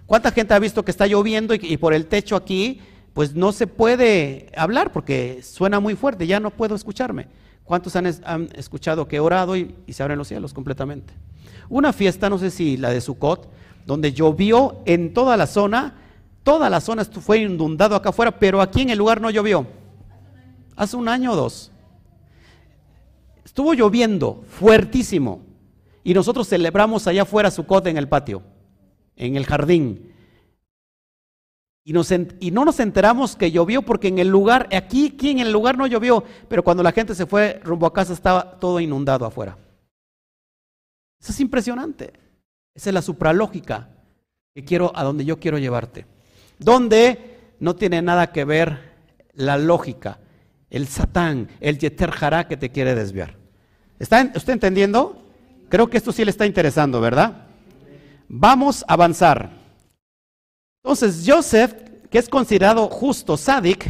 ¿Cuánta 0.05 0.31
gente 0.31 0.53
ha 0.53 0.59
visto 0.59 0.83
que 0.83 0.91
está 0.91 1.07
lloviendo 1.07 1.53
y 1.53 1.77
por 1.77 1.93
el 1.93 2.07
techo 2.07 2.35
aquí 2.35 2.81
pues 3.13 3.35
no 3.35 3.51
se 3.51 3.67
puede 3.67 4.47
hablar 4.57 4.91
porque 4.91 5.41
suena 5.43 5.79
muy 5.79 5.95
fuerte, 5.95 6.27
ya 6.27 6.39
no 6.39 6.51
puedo 6.51 6.75
escucharme. 6.75 7.27
¿Cuántos 7.63 7.95
han, 7.95 8.07
escuchado 8.55 9.07
que 9.07 9.17
he 9.17 9.19
orado 9.19 9.55
y, 9.55 9.73
se 9.89 10.03
abren 10.03 10.17
los 10.17 10.27
cielos 10.27 10.53
completamente? 10.53 11.13
Una 11.69 11.93
fiesta, 11.93 12.29
no 12.29 12.37
sé 12.37 12.51
si 12.51 12.75
la 12.75 12.89
de 12.89 12.99
Sukkot, 12.99 13.49
donde 13.85 14.11
llovió 14.11 14.81
en 14.85 15.13
toda 15.13 15.37
la 15.37 15.47
zona, 15.47 15.93
toda 16.43 16.69
la 16.69 16.81
zona 16.81 17.05
fue 17.05 17.39
inundado 17.39 17.95
acá 17.95 18.09
afuera, 18.09 18.37
pero 18.37 18.61
aquí 18.61 18.81
en 18.81 18.89
el 18.89 18.97
lugar 18.97 19.21
no 19.21 19.29
llovió. 19.29 19.65
Hace 20.75 20.97
un 20.97 21.07
año 21.07 21.33
o 21.33 21.35
dos. 21.35 21.71
Estuvo 23.53 23.75
lloviendo 23.75 24.43
fuertísimo 24.49 25.43
y 26.03 26.15
nosotros 26.15 26.49
celebramos 26.49 27.05
allá 27.05 27.21
afuera 27.21 27.51
Sukkot 27.51 27.85
en 27.85 27.97
el 27.97 28.09
patio, 28.09 28.41
en 29.15 29.35
el 29.35 29.45
jardín. 29.45 30.11
Y, 31.83 31.93
no 31.93 32.65
nos 32.65 32.79
enteramos 32.79 33.35
que 33.35 33.51
llovió 33.51 33.83
porque 33.83 34.07
en 34.07 34.17
el 34.17 34.27
lugar, 34.27 34.67
aquí, 34.75 35.11
aquí 35.13 35.29
en 35.29 35.37
el 35.37 35.51
lugar 35.51 35.77
no 35.77 35.85
llovió, 35.85 36.23
pero 36.49 36.63
cuando 36.63 36.81
la 36.81 36.93
gente 36.93 37.13
se 37.13 37.27
fue 37.27 37.61
rumbo 37.63 37.85
a 37.85 37.93
casa 37.93 38.13
estaba 38.13 38.57
todo 38.57 38.79
inundado 38.79 39.23
afuera. 39.23 39.55
Eso 41.21 41.31
es 41.31 41.39
impresionante. 41.39 42.11
Esa 42.73 42.89
es 42.89 42.93
la 42.95 43.03
supralógica 43.03 43.87
que 44.55 44.65
quiero, 44.65 44.91
a 44.95 45.03
donde 45.03 45.25
yo 45.25 45.39
quiero 45.39 45.59
llevarte. 45.59 46.07
Donde 46.57 47.53
no 47.59 47.75
tiene 47.75 48.01
nada 48.01 48.31
que 48.31 48.45
ver 48.45 48.93
la 49.33 49.59
lógica, 49.59 50.17
el 50.71 50.87
satán, 50.87 51.49
el 51.59 51.77
yeter 51.77 52.13
que 52.49 52.57
te 52.57 52.71
quiere 52.71 52.95
desviar. 52.95 53.42
¿Está 54.03 54.29
usted 54.35 54.51
entendiendo? 54.51 55.15
Creo 55.69 55.89
que 55.89 55.95
esto 55.95 56.11
sí 56.11 56.25
le 56.25 56.31
está 56.31 56.45
interesando, 56.45 56.99
¿verdad? 56.99 57.47
Vamos 58.27 58.83
a 58.85 58.95
avanzar. 58.95 59.49
Entonces, 60.83 61.23
Joseph, 61.25 61.73
que 62.09 62.17
es 62.17 62.27
considerado 62.27 62.89
justo, 62.89 63.37
sádic, 63.37 63.87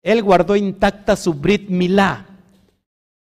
él 0.00 0.22
guardó 0.22 0.54
intacta 0.54 1.16
su 1.16 1.34
Brit 1.34 1.68
Milá. 1.68 2.24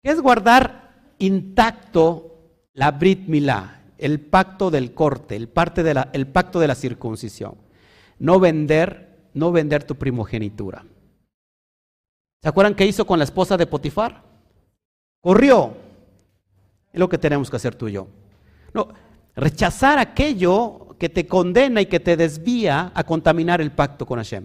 ¿Qué 0.02 0.10
es 0.10 0.20
guardar 0.20 0.92
intacto 1.18 2.36
la 2.74 2.90
Brit 2.90 3.26
Milá? 3.26 3.80
El 3.96 4.20
pacto 4.20 4.70
del 4.70 4.92
corte, 4.92 5.34
el, 5.34 5.48
parte 5.48 5.82
pacto 6.30 6.60
de 6.60 6.68
la 6.68 6.74
circuncisión. 6.74 7.54
No 8.18 8.38
vender, 8.38 9.30
no 9.32 9.50
vender 9.50 9.84
tu 9.84 9.94
primogenitura. 9.94 10.84
¿Se 12.42 12.48
acuerdan 12.50 12.74
qué 12.74 12.84
hizo 12.84 13.06
con 13.06 13.18
la 13.18 13.24
esposa 13.24 13.56
de 13.56 13.66
Potifar? 13.66 14.33
Corrió. 15.24 15.74
Es 16.92 17.00
lo 17.00 17.08
que 17.08 17.16
tenemos 17.16 17.48
que 17.48 17.56
hacer 17.56 17.74
tú 17.74 17.88
y 17.88 17.92
yo. 17.92 18.08
No, 18.74 18.88
rechazar 19.34 19.98
aquello 19.98 20.94
que 20.98 21.08
te 21.08 21.26
condena 21.26 21.80
y 21.80 21.86
que 21.86 21.98
te 21.98 22.14
desvía 22.14 22.92
a 22.94 23.04
contaminar 23.04 23.62
el 23.62 23.72
pacto 23.72 24.04
con 24.04 24.18
Hashem. 24.18 24.44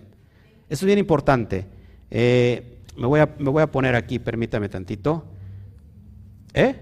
Eso 0.69 0.86
es 0.86 0.86
bien 0.86 0.97
importante. 0.97 1.65
Eh, 2.09 2.80
me, 2.95 3.07
voy 3.07 3.19
a, 3.19 3.36
me 3.39 3.49
voy 3.49 3.61
a 3.61 3.69
poner 3.69 3.93
aquí, 3.93 4.19
permítame 4.19 4.69
tantito. 4.69 5.25
¿Eh? 6.53 6.80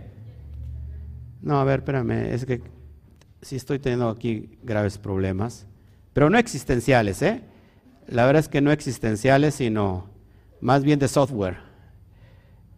No, 1.42 1.60
a 1.60 1.64
ver, 1.64 1.80
espérame, 1.80 2.32
es 2.32 2.46
que 2.46 2.62
sí 3.42 3.56
estoy 3.56 3.80
teniendo 3.80 4.10
aquí 4.10 4.60
graves 4.62 5.00
problemas, 5.00 5.66
pero 6.14 6.30
no 6.30 6.38
existenciales, 6.38 7.24
¿eh? 7.24 7.42
La 8.06 8.28
verdad 8.28 8.42
es 8.42 8.48
que 8.48 8.62
no 8.62 8.72
existenciales, 8.72 9.56
sino 9.56 10.08
más 10.62 10.84
bien 10.84 11.00
de 11.00 11.08
software 11.08 11.67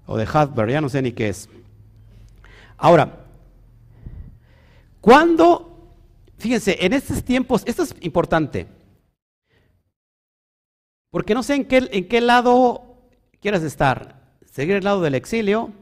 o 0.10 0.18
de 0.18 0.26
hardware, 0.26 0.72
ya 0.72 0.82
no 0.82 0.90
sé 0.90 1.02
ni 1.02 1.12
qué 1.12 1.30
es. 1.30 1.48
Ahora, 2.78 3.26
¿cuándo 5.00 5.70
Fíjense, 6.40 6.78
en 6.86 6.94
estos 6.94 7.22
tiempos, 7.22 7.64
esto 7.66 7.84
es 7.84 7.94
importante, 8.00 8.66
porque 11.12 11.34
no 11.34 11.44
sé 11.44 11.56
en 11.56 11.66
qué, 11.66 11.90
en 11.92 12.08
qué 12.08 12.22
lado 12.22 12.96
quieras 13.42 13.62
estar, 13.64 14.38
seguir 14.46 14.78
el 14.78 14.86
lado 14.86 15.02
del 15.02 15.16
exilio 15.16 15.74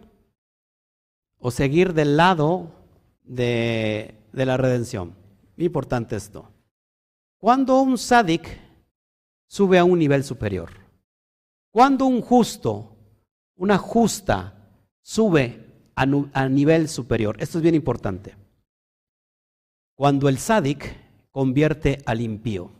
o 1.37 1.51
seguir 1.51 1.93
del 1.93 2.17
lado 2.17 2.71
de, 3.23 4.15
de 4.33 4.45
la 4.47 4.57
redención. 4.57 5.13
Importante 5.57 6.15
esto. 6.15 6.51
Cuando 7.39 7.79
un 7.81 7.99
sádic 7.99 8.59
sube 9.47 9.77
a 9.77 9.83
un 9.83 9.99
nivel 9.99 10.23
superior, 10.23 10.71
cuando 11.71 12.07
un 12.07 12.21
justo, 12.21 12.96
una 13.57 13.77
justa, 13.77 14.53
sube 15.01 15.65
a, 15.95 16.05
nivel 16.47 16.87
superior, 16.87 17.35
esto 17.39 17.57
es 17.57 17.61
bien 17.61 17.75
importante 17.75 18.35
cuando 19.97 20.29
el 20.29 20.37
sádic 20.37 20.95
convierte 21.31 22.03
al 22.05 22.21
impío. 22.21 22.71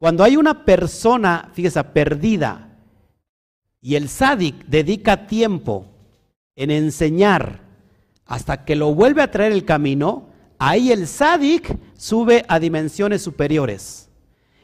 Cuando 0.00 0.24
hay 0.24 0.36
una 0.36 0.64
persona, 0.64 1.50
fíjese, 1.54 1.82
perdida, 1.84 2.76
y 3.80 3.94
el 3.94 4.08
sádic 4.08 4.66
dedica 4.66 5.28
tiempo 5.28 5.86
en 6.56 6.72
enseñar 6.72 7.60
hasta 8.26 8.64
que 8.64 8.74
lo 8.74 8.92
vuelve 8.94 9.22
a 9.22 9.30
traer 9.30 9.52
el 9.52 9.64
camino, 9.64 10.26
ahí 10.58 10.90
el 10.90 11.06
sádic 11.06 11.78
sube 11.96 12.44
a 12.48 12.58
dimensiones 12.58 13.22
superiores. 13.22 14.10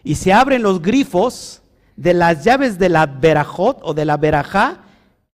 Y 0.03 0.17
se 0.17 0.33
abren 0.33 0.63
los 0.63 0.83
grifos 0.83 1.63
de 1.97 2.15
las 2.15 2.45
llaves 2.45 2.79
de 2.79 2.89
la 2.89 3.07
verajot 3.07 3.79
o 3.83 3.95
de 3.95 4.05
la 4.05 4.17
verajá 4.17 4.85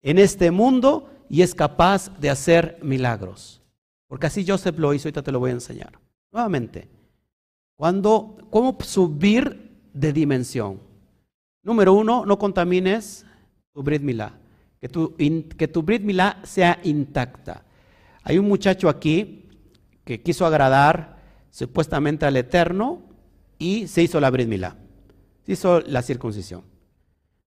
en 0.02 0.18
este 0.18 0.50
mundo 0.50 1.10
y 1.28 1.42
es 1.42 1.54
capaz 1.54 2.10
de 2.18 2.30
hacer 2.30 2.78
milagros. 2.82 3.62
Porque 4.08 4.26
así 4.26 4.44
Joseph 4.46 4.78
lo 4.78 4.92
hizo, 4.92 5.08
ahorita 5.08 5.22
te 5.22 5.32
lo 5.32 5.38
voy 5.38 5.50
a 5.50 5.54
enseñar. 5.54 5.98
Nuevamente, 6.32 6.88
cuando, 7.76 8.36
¿cómo 8.50 8.76
subir 8.80 9.70
de 9.92 10.12
dimensión? 10.12 10.80
Número 11.62 11.92
uno, 11.92 12.24
no 12.26 12.38
contamines 12.38 13.24
tu 13.72 13.82
Brit 13.82 14.02
Milá. 14.02 14.34
Que 14.80 14.88
tu, 14.88 15.14
que 15.16 15.68
tu 15.68 15.82
Milá 15.82 16.40
sea 16.42 16.80
intacta. 16.82 17.64
Hay 18.22 18.38
un 18.38 18.48
muchacho 18.48 18.88
aquí 18.88 19.48
que 20.04 20.22
quiso 20.22 20.46
agradar 20.46 21.20
supuestamente 21.50 22.26
al 22.26 22.36
Eterno 22.36 23.02
y 23.58 23.86
se 23.86 24.02
hizo 24.02 24.20
la 24.20 24.30
Brit 24.30 24.48
Milá. 24.48 24.76
Se 25.44 25.52
hizo 25.52 25.80
la 25.80 26.02
circuncisión. 26.02 26.62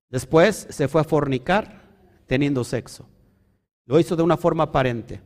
Después 0.10 0.68
se 0.70 0.88
fue 0.88 1.02
a 1.02 1.06
fornicar 1.06 1.84
teniendo 2.28 2.64
sexo. 2.64 3.08
Lo 3.86 4.00
hizo 4.00 4.16
de 4.16 4.24
una 4.24 4.38
forma 4.38 4.64
aparente. 4.66 5.22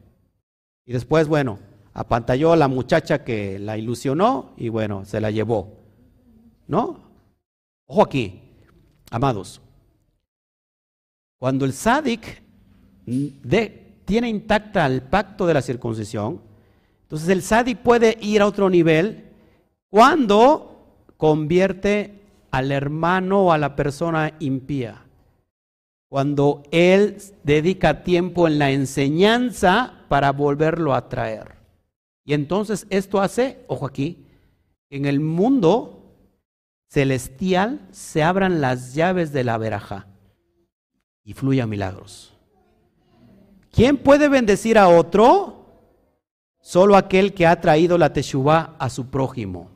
Y 0.85 0.93
después, 0.93 1.27
bueno, 1.27 1.59
apantalló 1.93 2.53
a 2.53 2.57
la 2.57 2.67
muchacha 2.67 3.23
que 3.23 3.59
la 3.59 3.77
ilusionó 3.77 4.53
y 4.55 4.69
bueno, 4.69 5.03
se 5.05 5.19
la 5.19 5.31
llevó. 5.31 5.73
¿No? 6.67 6.99
Ojo 7.85 8.03
aquí, 8.03 8.41
amados. 9.11 9.61
Cuando 11.39 11.65
el 11.65 11.73
sádic 11.73 12.41
tiene 14.05 14.29
intacta 14.29 14.85
el 14.85 15.01
pacto 15.03 15.45
de 15.45 15.53
la 15.53 15.61
circuncisión, 15.61 16.41
entonces 17.03 17.29
el 17.29 17.41
sádic 17.41 17.79
puede 17.79 18.17
ir 18.21 18.41
a 18.41 18.47
otro 18.47 18.69
nivel 18.69 19.25
cuando 19.89 21.05
convierte 21.15 22.26
al 22.51 22.71
hermano 22.71 23.45
o 23.45 23.51
a 23.51 23.57
la 23.57 23.75
persona 23.75 24.33
impía 24.39 25.07
cuando 26.09 26.63
Él 26.71 27.17
dedica 27.43 28.03
tiempo 28.03 28.47
en 28.47 28.59
la 28.59 28.71
enseñanza 28.71 30.05
para 30.07 30.31
volverlo 30.31 30.93
a 30.93 31.09
traer. 31.09 31.55
Y 32.23 32.33
entonces 32.33 32.87
esto 32.89 33.19
hace, 33.19 33.63
ojo 33.67 33.85
aquí, 33.85 34.25
en 34.89 35.05
el 35.05 35.19
mundo 35.19 36.15
celestial 36.87 37.85
se 37.91 38.23
abran 38.23 38.61
las 38.61 38.93
llaves 38.93 39.33
de 39.33 39.43
la 39.43 39.57
veraja 39.57 40.07
y 41.23 41.33
fluya 41.33 41.67
milagros. 41.67 42.33
¿Quién 43.71 43.97
puede 43.97 44.29
bendecir 44.29 44.77
a 44.77 44.87
otro? 44.87 45.65
Solo 46.61 46.95
aquel 46.95 47.33
que 47.33 47.45
ha 47.45 47.59
traído 47.61 47.97
la 47.97 48.13
teshuvah 48.13 48.75
a 48.79 48.89
su 48.89 49.07
prójimo. 49.07 49.69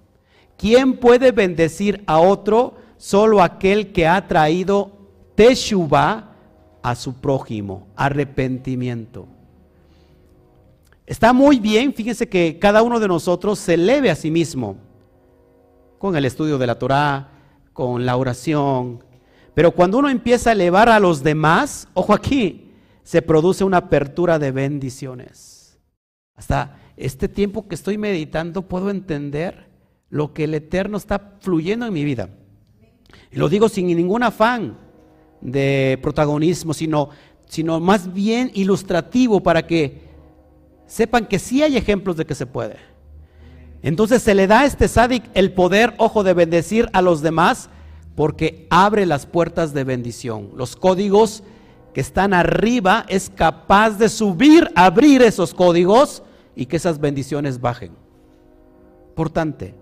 ¿Quién 0.61 0.97
puede 0.97 1.31
bendecir 1.31 2.03
a 2.05 2.19
otro? 2.19 2.75
Solo 2.97 3.41
aquel 3.41 3.91
que 3.91 4.05
ha 4.05 4.27
traído 4.27 4.91
Teshuvah 5.33 6.35
a 6.83 6.93
su 6.93 7.15
prójimo, 7.15 7.87
arrepentimiento. 7.95 9.25
Está 11.07 11.33
muy 11.33 11.59
bien, 11.59 11.95
fíjense 11.95 12.29
que 12.29 12.59
cada 12.59 12.83
uno 12.83 12.99
de 12.99 13.07
nosotros 13.07 13.57
se 13.57 13.73
eleve 13.73 14.11
a 14.11 14.15
sí 14.15 14.29
mismo 14.29 14.77
con 15.97 16.15
el 16.15 16.25
estudio 16.25 16.59
de 16.59 16.67
la 16.67 16.77
Torah, 16.77 17.29
con 17.73 18.05
la 18.05 18.15
oración. 18.15 19.03
Pero 19.55 19.71
cuando 19.71 19.97
uno 19.97 20.09
empieza 20.09 20.51
a 20.51 20.53
elevar 20.53 20.89
a 20.89 20.99
los 20.99 21.23
demás, 21.23 21.87
ojo 21.95 22.13
aquí, 22.13 22.71
se 23.01 23.23
produce 23.23 23.63
una 23.63 23.77
apertura 23.77 24.37
de 24.37 24.51
bendiciones. 24.51 25.79
Hasta 26.35 26.77
este 26.97 27.27
tiempo 27.27 27.67
que 27.67 27.73
estoy 27.73 27.97
meditando 27.97 28.61
puedo 28.61 28.91
entender 28.91 29.70
lo 30.11 30.33
que 30.33 30.43
el 30.43 30.53
Eterno 30.53 30.97
está 30.97 31.37
fluyendo 31.39 31.87
en 31.87 31.93
mi 31.93 32.03
vida. 32.03 32.29
Y 33.31 33.37
lo 33.37 33.49
digo 33.49 33.69
sin 33.69 33.87
ningún 33.87 34.21
afán 34.21 34.77
de 35.39 35.97
protagonismo, 36.03 36.73
sino, 36.73 37.09
sino 37.47 37.79
más 37.79 38.13
bien 38.13 38.51
ilustrativo 38.53 39.41
para 39.41 39.65
que 39.65 40.01
sepan 40.85 41.25
que 41.25 41.39
sí 41.39 41.63
hay 41.63 41.77
ejemplos 41.77 42.17
de 42.17 42.25
que 42.25 42.35
se 42.35 42.45
puede. 42.45 42.75
Entonces 43.81 44.21
se 44.21 44.35
le 44.35 44.45
da 44.45 44.59
a 44.59 44.65
este 44.65 44.87
sádic 44.87 45.23
el 45.33 45.53
poder, 45.53 45.95
ojo, 45.97 46.23
de 46.23 46.33
bendecir 46.33 46.89
a 46.93 47.01
los 47.01 47.21
demás 47.21 47.69
porque 48.15 48.67
abre 48.69 49.05
las 49.05 49.25
puertas 49.25 49.73
de 49.73 49.85
bendición. 49.85 50.51
Los 50.55 50.75
códigos 50.75 51.41
que 51.93 52.01
están 52.01 52.33
arriba 52.33 53.05
es 53.07 53.29
capaz 53.29 53.91
de 53.91 54.09
subir, 54.09 54.69
abrir 54.75 55.21
esos 55.21 55.53
códigos 55.53 56.21
y 56.55 56.65
que 56.65 56.75
esas 56.75 56.99
bendiciones 56.99 57.61
bajen. 57.61 57.93
Importante. 59.09 59.80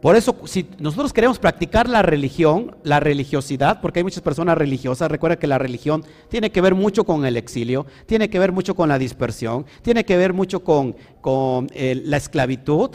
Por 0.00 0.14
eso, 0.14 0.36
si 0.44 0.68
nosotros 0.78 1.12
queremos 1.12 1.40
practicar 1.40 1.88
la 1.88 2.02
religión, 2.02 2.76
la 2.84 3.00
religiosidad, 3.00 3.80
porque 3.80 3.98
hay 3.98 4.04
muchas 4.04 4.22
personas 4.22 4.56
religiosas, 4.56 5.10
recuerda 5.10 5.40
que 5.40 5.48
la 5.48 5.58
religión 5.58 6.04
tiene 6.28 6.52
que 6.52 6.60
ver 6.60 6.76
mucho 6.76 7.02
con 7.02 7.26
el 7.26 7.36
exilio, 7.36 7.84
tiene 8.06 8.30
que 8.30 8.38
ver 8.38 8.52
mucho 8.52 8.76
con 8.76 8.88
la 8.88 8.98
dispersión, 8.98 9.66
tiene 9.82 10.04
que 10.04 10.16
ver 10.16 10.32
mucho 10.32 10.62
con, 10.62 10.94
eh, 11.74 12.00
la 12.04 12.16
esclavitud. 12.16 12.90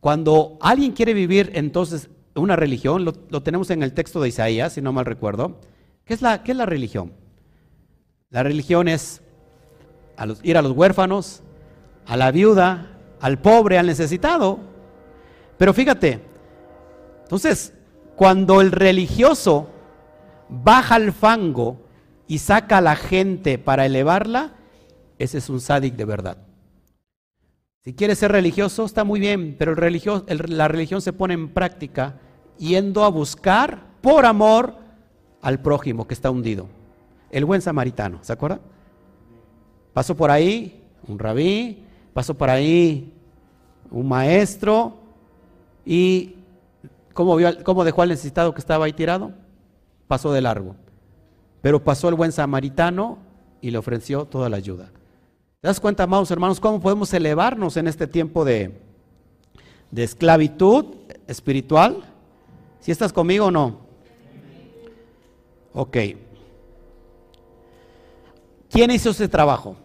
Cuando 0.00 0.56
alguien 0.62 0.92
quiere 0.92 1.12
vivir 1.12 1.52
entonces 1.54 2.08
una 2.34 2.56
religión, 2.56 3.04
lo, 3.04 3.42
tenemos 3.42 3.68
en 3.68 3.82
el 3.82 3.92
texto 3.92 4.18
de 4.22 4.30
Isaías, 4.30 4.72
si 4.72 4.80
no 4.80 4.94
mal 4.94 5.04
recuerdo, 5.04 5.60
¿qué 6.06 6.14
es 6.14 6.22
la, 6.22 6.42
qué 6.42 6.52
es 6.52 6.56
la 6.56 6.64
religión? 6.64 7.12
La 8.30 8.42
religión 8.42 8.88
es 8.88 9.20
ir 10.42 10.56
a 10.56 10.62
los 10.62 10.72
huérfanos, 10.72 11.42
a 12.06 12.16
la 12.16 12.30
viuda, 12.30 12.98
al 13.20 13.40
pobre, 13.40 13.76
al 13.76 13.86
necesitado. 13.86 14.71
Pero 15.62 15.74
fíjate, 15.74 16.18
entonces, 17.22 17.72
cuando 18.16 18.60
el 18.60 18.72
religioso 18.72 19.70
baja 20.48 20.96
al 20.96 21.12
fango 21.12 21.80
y 22.26 22.38
saca 22.38 22.78
a 22.78 22.80
la 22.80 22.96
gente 22.96 23.58
para 23.58 23.86
elevarla, 23.86 24.54
ese 25.20 25.38
es 25.38 25.48
un 25.48 25.60
sádic 25.60 25.94
de 25.94 26.04
verdad. 26.04 26.38
Si 27.84 27.94
quieres 27.94 28.18
ser 28.18 28.32
religioso, 28.32 28.84
está 28.84 29.04
muy 29.04 29.20
bien, 29.20 29.54
pero 29.56 29.70
el 29.70 30.42
la 30.48 30.66
religión 30.66 31.00
se 31.00 31.12
pone 31.12 31.34
en 31.34 31.50
práctica 31.50 32.18
yendo 32.58 33.04
a 33.04 33.08
buscar 33.08 33.86
por 34.00 34.26
amor 34.26 34.74
al 35.42 35.60
prójimo 35.60 36.08
que 36.08 36.14
está 36.14 36.28
hundido. 36.28 36.66
El 37.30 37.44
buen 37.44 37.62
samaritano, 37.62 38.18
¿se 38.22 38.32
acuerda? 38.32 38.58
Pasó 39.92 40.16
por 40.16 40.32
ahí 40.32 40.82
un 41.06 41.20
rabí, 41.20 41.84
pasó 42.12 42.34
por 42.34 42.50
ahí 42.50 43.14
un 43.92 44.08
maestro, 44.08 45.01
¿Y 45.84 46.36
cómo, 47.12 47.36
dejó 47.84 48.02
al 48.02 48.08
necesitado 48.08 48.54
que 48.54 48.60
estaba 48.60 48.84
ahí 48.84 48.92
tirado? 48.92 49.32
Pasó 50.06 50.32
de 50.32 50.40
largo. 50.40 50.76
Pero 51.60 51.82
pasó 51.82 52.08
el 52.08 52.14
buen 52.14 52.32
samaritano 52.32 53.18
y 53.60 53.70
le 53.70 53.78
ofreció 53.78 54.24
toda 54.24 54.48
la 54.48 54.56
ayuda. 54.56 54.90
¿Te 55.60 55.68
das 55.68 55.80
cuenta, 55.80 56.02
amados 56.02 56.30
hermanos, 56.30 56.58
cómo 56.58 56.80
podemos 56.80 57.12
elevarnos 57.14 57.76
en 57.76 57.86
este 57.86 58.06
tiempo 58.06 58.44
de, 58.44 58.80
de 59.90 60.02
esclavitud 60.02 60.86
espiritual? 61.26 62.02
¿Si 62.80 62.90
estás 62.90 63.12
conmigo 63.12 63.46
o 63.46 63.50
no? 63.50 63.78
Ok. 65.72 65.96
¿Quién 68.68 68.90
hizo 68.90 69.10
ese 69.10 69.28
trabajo? 69.28 69.76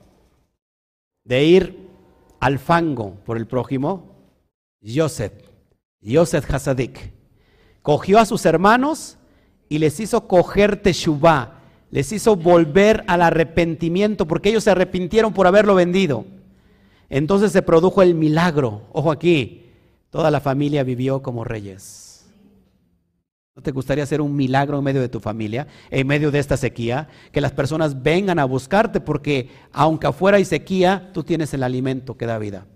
De 1.24 1.44
ir 1.44 1.88
al 2.40 2.58
fango 2.58 3.16
por 3.26 3.38
el 3.38 3.46
prójimo. 3.46 4.16
Joseph. 4.82 5.47
Yosef 6.02 6.54
Hasadik, 6.54 7.12
cogió 7.82 8.20
a 8.20 8.26
sus 8.26 8.46
hermanos 8.46 9.18
y 9.70 9.80
les 9.80 10.00
hizo 10.00 10.28
coger 10.28 10.82
Teshuvah, 10.82 11.60
les 11.92 12.12
hizo 12.12 12.36
volver 12.36 13.04
al 13.08 13.22
arrepentimiento, 13.22 14.28
porque 14.28 14.50
ellos 14.50 14.64
se 14.64 14.72
arrepintieron 14.72 15.34
por 15.34 15.48
haberlo 15.48 15.76
vendido. 15.76 16.26
Entonces 17.10 17.52
se 17.52 17.62
produjo 17.62 18.02
el 18.02 18.16
milagro. 18.16 18.84
Ojo 18.92 19.12
aquí, 19.12 19.66
toda 20.10 20.32
la 20.32 20.42
familia 20.42 20.84
vivió 20.84 21.22
como 21.22 21.44
reyes. 21.44 22.08
¿No 23.56 23.64
te 23.64 23.72
gustaría 23.72 24.04
hacer 24.04 24.22
un 24.22 24.36
milagro 24.36 24.78
en 24.78 24.84
medio 24.84 25.02
de 25.02 25.10
tu 25.10 25.20
familia, 25.20 25.66
en 25.90 26.06
medio 26.06 26.30
de 26.30 26.38
esta 26.38 26.58
sequía? 26.58 27.08
Que 27.32 27.42
las 27.42 27.54
personas 27.54 28.04
vengan 28.04 28.38
a 28.38 28.46
buscarte 28.46 29.02
porque 29.02 29.50
aunque 29.72 30.06
afuera 30.06 30.38
hay 30.38 30.46
sequía, 30.46 31.10
tú 31.12 31.24
tienes 31.24 31.56
el 31.56 31.64
alimento 31.64 32.18
que 32.18 32.28
da 32.28 32.38
vida. 32.38 32.68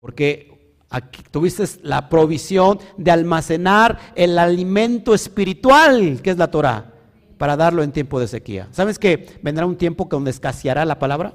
Porque 0.00 0.53
Aquí 0.94 1.24
tuviste 1.28 1.64
la 1.82 2.08
provisión 2.08 2.78
de 2.96 3.10
almacenar 3.10 3.98
el 4.14 4.38
alimento 4.38 5.12
espiritual 5.12 6.20
que 6.22 6.30
es 6.30 6.38
la 6.38 6.52
Torah 6.52 6.92
para 7.36 7.56
darlo 7.56 7.82
en 7.82 7.90
tiempo 7.90 8.20
de 8.20 8.28
sequía. 8.28 8.68
¿Sabes 8.70 9.00
que 9.00 9.40
vendrá 9.42 9.66
un 9.66 9.74
tiempo 9.74 10.06
donde 10.08 10.30
escaseará 10.30 10.84
la 10.84 10.96
palabra? 10.96 11.34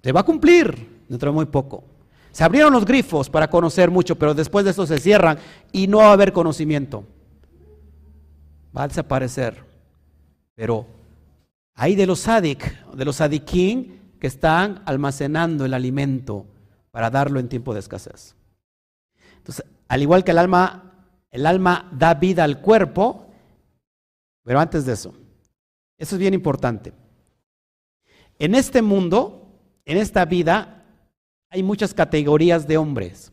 Se 0.00 0.12
va 0.12 0.20
a 0.20 0.24
cumplir 0.24 1.02
dentro 1.08 1.32
de 1.32 1.34
muy 1.34 1.46
poco. 1.46 1.82
Se 2.30 2.44
abrieron 2.44 2.72
los 2.72 2.84
grifos 2.84 3.28
para 3.28 3.50
conocer 3.50 3.90
mucho, 3.90 4.14
pero 4.14 4.32
después 4.32 4.64
de 4.64 4.70
eso 4.70 4.86
se 4.86 5.00
cierran 5.00 5.36
y 5.72 5.88
no 5.88 5.98
va 5.98 6.10
a 6.10 6.12
haber 6.12 6.32
conocimiento. 6.32 7.02
Va 8.76 8.84
a 8.84 8.88
desaparecer. 8.88 9.60
Pero 10.54 10.86
hay 11.74 11.96
de 11.96 12.06
los 12.06 12.20
sadik, 12.20 12.86
de 12.94 13.04
los 13.04 13.16
sadiquín 13.16 14.12
que 14.20 14.28
están 14.28 14.82
almacenando 14.86 15.64
el 15.64 15.74
alimento 15.74 16.46
para 16.96 17.10
darlo 17.10 17.38
en 17.38 17.50
tiempo 17.50 17.74
de 17.74 17.80
escasez. 17.80 18.34
Entonces, 19.36 19.66
al 19.86 20.00
igual 20.00 20.24
que 20.24 20.30
el 20.30 20.38
alma, 20.38 21.10
el 21.30 21.44
alma 21.44 21.90
da 21.92 22.14
vida 22.14 22.42
al 22.42 22.62
cuerpo, 22.62 23.30
pero 24.42 24.60
antes 24.60 24.86
de 24.86 24.94
eso, 24.94 25.12
Eso 25.98 26.14
es 26.14 26.18
bien 26.18 26.32
importante. 26.32 26.94
En 28.38 28.54
este 28.54 28.80
mundo, 28.80 29.60
en 29.84 29.98
esta 29.98 30.24
vida, 30.24 30.86
hay 31.50 31.62
muchas 31.62 31.92
categorías 31.92 32.66
de 32.66 32.78
hombres. 32.78 33.30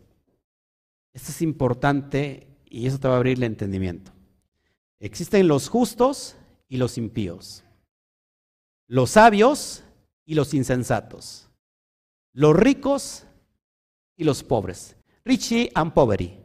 Esto 1.14 1.32
es 1.32 1.42
importante 1.42 2.50
y 2.66 2.86
eso 2.86 3.00
te 3.00 3.08
va 3.08 3.14
a 3.14 3.18
abrir 3.18 3.38
el 3.38 3.44
entendimiento. 3.44 4.12
Existen 5.00 5.48
los 5.48 5.70
justos 5.70 6.36
y 6.68 6.76
los 6.76 6.98
impíos, 6.98 7.64
los 8.88 9.12
sabios 9.12 9.86
y 10.26 10.36
los 10.36 10.54
insensatos, 10.54 11.50
los 12.34 12.54
ricos 12.58 13.26
y 14.18 14.24
los 14.24 14.44
pobres. 14.44 14.96
Richie 15.26 15.72
and 15.76 15.94
poverty. 15.94 16.38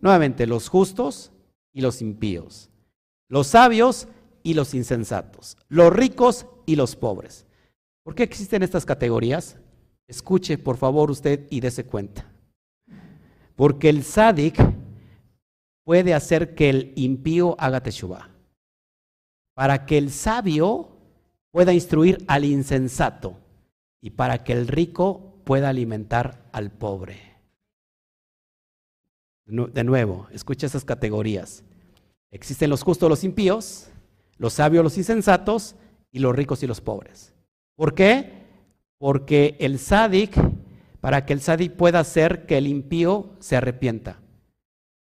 Nuevamente, 0.00 0.46
los 0.46 0.68
justos 0.68 1.32
y 1.72 1.80
los 1.82 2.00
impíos, 2.00 2.70
los 3.28 3.48
sabios 3.48 4.08
y 4.42 4.54
los 4.54 4.74
insensatos, 4.74 5.56
los 5.68 5.92
ricos 5.92 6.46
y 6.66 6.76
los 6.76 6.96
pobres. 6.96 7.46
¿Por 8.02 8.14
qué 8.14 8.22
existen 8.22 8.62
estas 8.62 8.86
categorías? 8.86 9.58
Escuche, 10.08 10.58
por 10.58 10.76
favor, 10.76 11.10
usted 11.10 11.46
y 11.50 11.60
dése 11.60 11.84
cuenta. 11.84 12.26
Porque 13.54 13.90
el 13.90 14.02
sádic 14.02 14.56
puede 15.84 16.14
hacer 16.14 16.54
que 16.54 16.70
el 16.70 16.92
impío 16.96 17.56
haga 17.58 17.82
teshuva. 17.82 18.30
Para 19.54 19.84
que 19.84 19.98
el 19.98 20.10
sabio 20.10 20.96
pueda 21.50 21.72
instruir 21.72 22.24
al 22.26 22.44
insensato 22.44 23.36
y 24.00 24.10
para 24.10 24.42
que 24.42 24.52
el 24.52 24.66
rico 24.66 25.29
pueda 25.50 25.68
alimentar 25.68 26.48
al 26.52 26.70
pobre. 26.70 27.18
De 29.44 29.82
nuevo, 29.82 30.28
escucha 30.30 30.68
esas 30.68 30.84
categorías. 30.84 31.64
Existen 32.30 32.70
los 32.70 32.84
justos, 32.84 33.10
los 33.10 33.24
impíos, 33.24 33.88
los 34.38 34.52
sabios, 34.52 34.84
los 34.84 34.96
insensatos 34.96 35.74
y 36.12 36.20
los 36.20 36.36
ricos 36.36 36.62
y 36.62 36.68
los 36.68 36.80
pobres. 36.80 37.34
¿Por 37.74 37.96
qué? 37.96 38.30
Porque 38.96 39.56
el 39.58 39.80
sádic, 39.80 40.40
para 41.00 41.26
que 41.26 41.32
el 41.32 41.40
sádic 41.40 41.72
pueda 41.72 41.98
hacer 41.98 42.46
que 42.46 42.56
el 42.56 42.68
impío 42.68 43.30
se 43.40 43.56
arrepienta, 43.56 44.20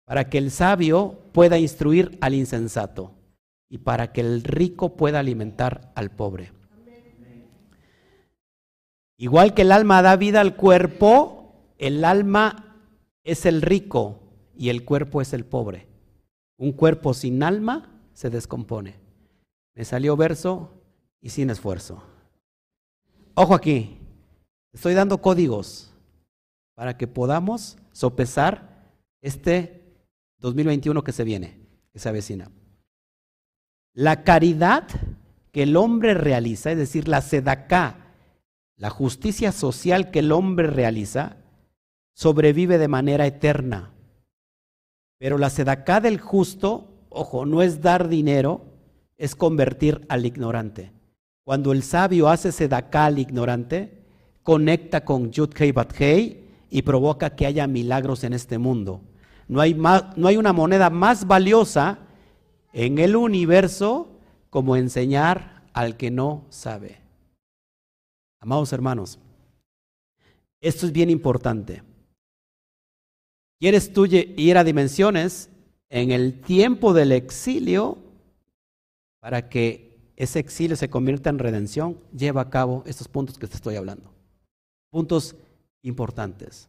para 0.06 0.30
que 0.30 0.38
el 0.38 0.52
sabio 0.52 1.20
pueda 1.34 1.58
instruir 1.58 2.18
al 2.22 2.34
insensato 2.34 3.12
y 3.68 3.80
para 3.80 4.14
que 4.14 4.22
el 4.22 4.46
rico 4.46 4.96
pueda 4.96 5.20
alimentar 5.20 5.92
al 5.96 6.12
pobre. 6.12 6.54
Igual 9.20 9.54
que 9.54 9.64
el 9.64 9.74
alma 9.74 10.02
da 10.02 10.16
vida 10.16 10.40
al 10.40 10.56
cuerpo, 10.56 11.54
el 11.78 12.06
alma 12.06 12.78
es 13.26 13.46
el 13.46 13.62
rico 13.62 14.22
y 14.56 14.70
el 14.70 14.86
cuerpo 14.86 15.22
es 15.22 15.34
el 15.34 15.44
pobre. 15.44 15.88
Un 16.58 16.72
cuerpo 16.72 17.14
sin 17.14 17.44
alma 17.44 18.00
se 18.14 18.30
descompone. 18.30 18.96
Me 19.76 19.84
salió 19.84 20.16
verso 20.16 20.72
y 21.20 21.32
sin 21.32 21.50
esfuerzo. 21.50 22.02
Ojo 23.34 23.54
aquí, 23.54 23.98
estoy 24.72 24.94
dando 24.94 25.22
códigos 25.22 25.94
para 26.74 26.96
que 26.96 27.08
podamos 27.08 27.78
sopesar 27.92 28.90
este 29.22 29.84
2021 30.38 31.04
que 31.04 31.12
se 31.12 31.26
viene, 31.26 31.60
que 31.92 32.00
se 32.00 32.08
avecina. 32.08 32.50
La 33.94 34.24
caridad 34.24 34.88
que 35.52 35.64
el 35.64 35.76
hombre 35.76 36.14
realiza, 36.14 36.72
es 36.72 36.78
decir, 36.78 37.10
la 37.10 37.20
sedacá, 37.20 38.09
la 38.80 38.90
justicia 38.90 39.52
social 39.52 40.10
que 40.10 40.20
el 40.20 40.32
hombre 40.32 40.68
realiza, 40.68 41.36
sobrevive 42.14 42.78
de 42.78 42.88
manera 42.88 43.28
eterna. 43.28 43.92
Pero 45.20 45.38
la 45.38 45.50
sedacá 45.50 46.00
del 46.00 46.20
justo, 46.20 46.88
ojo, 47.10 47.46
no 47.46 47.62
es 47.62 47.82
dar 47.82 48.08
dinero, 48.08 48.62
es 49.18 49.36
convertir 49.36 50.06
al 50.08 50.26
ignorante. 50.26 50.94
Cuando 51.44 51.74
el 51.74 51.84
sabio 51.84 52.30
hace 52.30 52.54
sedacá 52.54 53.06
al 53.06 53.20
ignorante, 53.20 54.02
conecta 54.44 55.04
con 55.04 55.30
Yud 55.30 55.50
Hei 55.60 55.74
Bat 55.74 55.94
Hei 56.00 56.46
y 56.70 56.82
provoca 56.84 57.36
que 57.36 57.46
haya 57.46 57.68
milagros 57.68 58.24
en 58.24 58.32
este 58.32 58.58
mundo. 58.60 59.02
No 59.50 59.60
hay, 59.60 59.74
no 59.74 60.28
hay 60.28 60.38
una 60.38 60.54
moneda 60.54 60.90
más 60.90 61.28
valiosa 61.28 62.00
en 62.72 62.98
el 62.98 63.18
universo 63.18 64.08
como 64.50 64.78
enseñar 64.78 65.64
al 65.74 65.98
que 65.98 66.12
no 66.12 66.46
sabe. 66.50 66.99
Amados 68.40 68.72
hermanos, 68.74 69.20
esto 70.62 70.86
es 70.86 70.92
bien 70.92 71.10
importante. 71.10 71.84
¿Quieres 73.60 73.92
tú 73.92 74.06
ir 74.06 74.58
a 74.58 74.64
dimensiones 74.64 75.50
en 75.90 76.12
el 76.12 76.40
tiempo 76.42 76.94
del 76.94 77.12
exilio 77.12 77.98
para 79.20 79.50
que 79.50 79.90
ese 80.16 80.40
exilio 80.40 80.76
se 80.76 80.90
convierta 80.90 81.30
en 81.30 81.40
redención, 81.40 81.98
lleva 82.16 82.42
a 82.42 82.50
cabo 82.50 82.84
estos 82.86 83.08
puntos 83.08 83.38
que 83.38 83.48
te 83.48 83.56
estoy 83.56 83.76
hablando. 83.76 84.14
Puntos 84.92 85.36
importantes. 85.82 86.68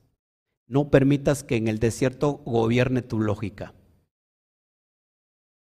No 0.69 0.89
permitas 0.89 1.43
que 1.43 1.57
en 1.57 1.67
el 1.67 1.81
desierto 1.81 2.43
gobierne 2.45 3.03
tu 3.03 3.19
lógica, 3.19 3.75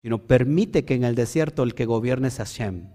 sino 0.02 0.18
permite 0.18 0.84
que 0.84 0.94
en 0.94 1.02
el 1.02 1.16
desierto 1.16 1.64
el 1.64 1.74
que 1.74 1.84
gobierne 1.84 2.28
es 2.28 2.36
Hashem. 2.36 2.88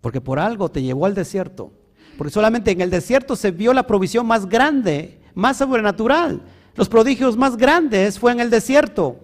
Porque 0.00 0.22
por 0.22 0.38
algo 0.38 0.70
te 0.70 0.82
llevó 0.82 1.04
al 1.04 1.14
desierto. 1.14 1.72
Porque 2.18 2.32
solamente 2.32 2.72
en 2.72 2.80
el 2.80 2.90
desierto 2.90 3.36
se 3.36 3.52
vio 3.52 3.72
la 3.72 3.86
provisión 3.86 4.26
más 4.26 4.48
grande, 4.48 5.20
más 5.34 5.56
sobrenatural. 5.56 6.42
Los 6.74 6.88
prodigios 6.88 7.36
más 7.36 7.56
grandes 7.56 8.18
fue 8.18 8.32
en 8.32 8.40
el 8.40 8.50
desierto. 8.50 9.20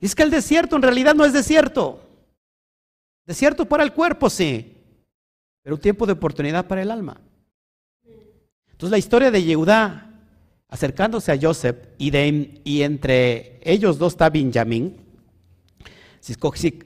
Y 0.00 0.06
es 0.06 0.16
que 0.16 0.24
el 0.24 0.30
desierto 0.30 0.74
en 0.74 0.82
realidad 0.82 1.14
no 1.14 1.24
es 1.24 1.32
desierto. 1.32 2.00
Desierto 3.24 3.64
para 3.64 3.84
el 3.84 3.92
cuerpo, 3.92 4.28
sí, 4.28 4.76
pero 5.62 5.76
un 5.76 5.80
tiempo 5.80 6.04
de 6.04 6.14
oportunidad 6.14 6.66
para 6.66 6.82
el 6.82 6.90
alma. 6.90 7.20
Entonces 8.72 8.90
la 8.90 8.98
historia 8.98 9.30
de 9.30 9.44
Yehudá 9.44 10.10
acercándose 10.68 11.30
a 11.30 11.38
Joseph 11.40 11.76
y, 11.96 12.10
de, 12.10 12.60
entre 12.64 13.60
ellos 13.62 13.98
dos 13.98 14.14
está 14.14 14.30
Benjamín. 14.30 14.96
Si, 16.18 16.34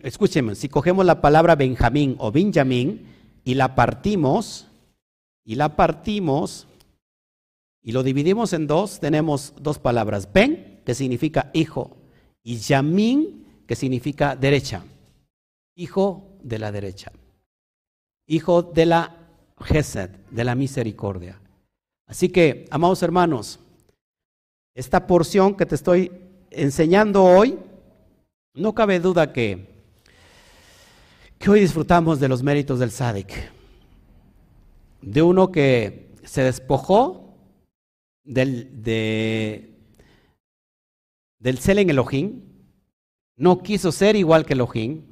escúchenme, 0.02 0.54
si 0.54 0.68
cogemos 0.68 1.06
la 1.06 1.22
palabra 1.22 1.56
Benjamín 1.56 2.16
o 2.18 2.30
Benjamín 2.30 3.06
y 3.44 3.54
la 3.54 3.74
partimos, 3.74 4.68
y 5.44 5.54
la 5.54 5.76
partimos 5.76 6.66
y 7.82 7.92
lo 7.92 8.02
dividimos 8.02 8.52
en 8.52 8.66
dos, 8.66 9.00
tenemos 9.00 9.54
dos 9.58 9.78
palabras. 9.78 10.30
Ben, 10.32 10.82
que 10.84 10.94
significa 10.94 11.50
hijo, 11.54 11.96
y 12.42 12.56
Yamín, 12.56 13.62
que 13.66 13.74
significa 13.74 14.36
derecha. 14.36 14.84
Hijo 15.74 16.36
de 16.42 16.58
la 16.58 16.72
derecha. 16.72 17.10
Hijo 18.26 18.62
de 18.62 18.86
la 18.86 19.16
Gesed, 19.58 20.10
de 20.30 20.44
la 20.44 20.54
misericordia. 20.54 21.40
Así 22.06 22.28
que, 22.28 22.66
amados 22.70 23.02
hermanos, 23.02 23.60
esta 24.74 25.06
porción 25.06 25.54
que 25.54 25.66
te 25.66 25.74
estoy 25.74 26.12
enseñando 26.50 27.24
hoy, 27.24 27.58
no 28.54 28.74
cabe 28.74 29.00
duda 29.00 29.32
que, 29.32 29.69
que 31.40 31.48
hoy 31.48 31.60
disfrutamos 31.60 32.20
de 32.20 32.28
los 32.28 32.42
méritos 32.42 32.78
del 32.78 32.90
Sadik. 32.90 33.32
De 35.00 35.22
uno 35.22 35.50
que 35.50 36.14
se 36.22 36.42
despojó 36.42 37.34
del, 38.22 38.82
de, 38.82 39.74
del 41.38 41.58
Elohim, 41.88 42.42
no 43.36 43.62
quiso 43.62 43.90
ser 43.90 44.16
igual 44.16 44.44
que 44.44 44.52
Elohim, 44.52 45.06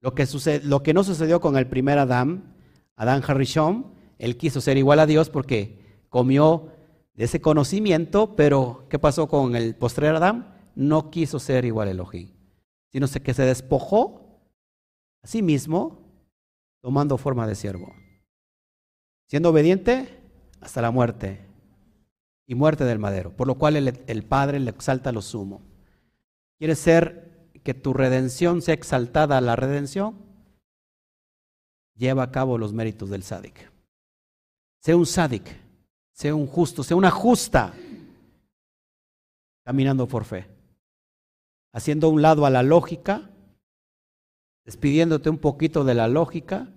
lo 0.00 0.14
que, 0.14 0.26
lo 0.64 0.82
que 0.82 0.94
no 0.94 1.04
sucedió 1.04 1.42
con 1.42 1.58
el 1.58 1.66
primer 1.66 1.98
Adán, 1.98 2.54
Adán 2.96 3.22
Harishon, 3.22 3.92
él 4.18 4.38
quiso 4.38 4.62
ser 4.62 4.78
igual 4.78 5.00
a 5.00 5.06
Dios 5.06 5.28
porque 5.28 5.80
comió 6.08 6.68
de 7.12 7.24
ese 7.24 7.42
conocimiento, 7.42 8.36
pero 8.36 8.86
¿qué 8.88 8.98
pasó 8.98 9.28
con 9.28 9.54
el 9.54 9.76
postrer 9.76 10.14
Adán? 10.14 10.56
No 10.74 11.10
quiso 11.10 11.38
ser 11.38 11.66
igual 11.66 11.88
a 11.88 11.90
Elohim, 11.90 12.30
sino 12.90 13.06
que 13.06 13.34
se 13.34 13.42
despojó 13.42 14.23
a 15.24 15.26
sí 15.26 15.40
mismo 15.42 15.98
tomando 16.82 17.16
forma 17.16 17.46
de 17.46 17.54
siervo, 17.54 17.94
siendo 19.26 19.48
obediente 19.48 20.20
hasta 20.60 20.82
la 20.82 20.90
muerte 20.90 21.40
y 22.46 22.54
muerte 22.54 22.84
del 22.84 22.98
madero, 22.98 23.34
por 23.34 23.46
lo 23.46 23.54
cual 23.54 23.76
el, 23.76 24.24
Padre 24.24 24.60
le 24.60 24.70
exalta 24.70 25.12
lo 25.12 25.22
sumo. 25.22 25.62
Quiere 26.58 26.74
ser 26.74 27.48
que 27.64 27.72
tu 27.72 27.94
redención 27.94 28.60
sea 28.60 28.74
exaltada 28.74 29.38
a 29.38 29.40
la 29.40 29.56
redención, 29.56 30.14
lleva 31.94 32.24
a 32.24 32.30
cabo 32.30 32.58
los 32.58 32.74
méritos 32.74 33.08
del 33.08 33.22
sádic. 33.22 33.72
Sea 34.80 34.94
un 34.94 35.06
sádic, 35.06 35.56
sea 36.12 36.34
un 36.34 36.46
justo, 36.46 36.82
sea 36.82 36.98
una 36.98 37.10
justa, 37.10 37.72
caminando 39.64 40.06
por 40.06 40.24
fe, 40.24 40.46
haciendo 41.72 42.10
un 42.10 42.20
lado 42.20 42.44
a 42.44 42.50
la 42.50 42.62
lógica, 42.62 43.30
despidiéndote 44.64 45.30
un 45.30 45.38
poquito 45.38 45.84
de 45.84 45.94
la 45.94 46.08
lógica 46.08 46.68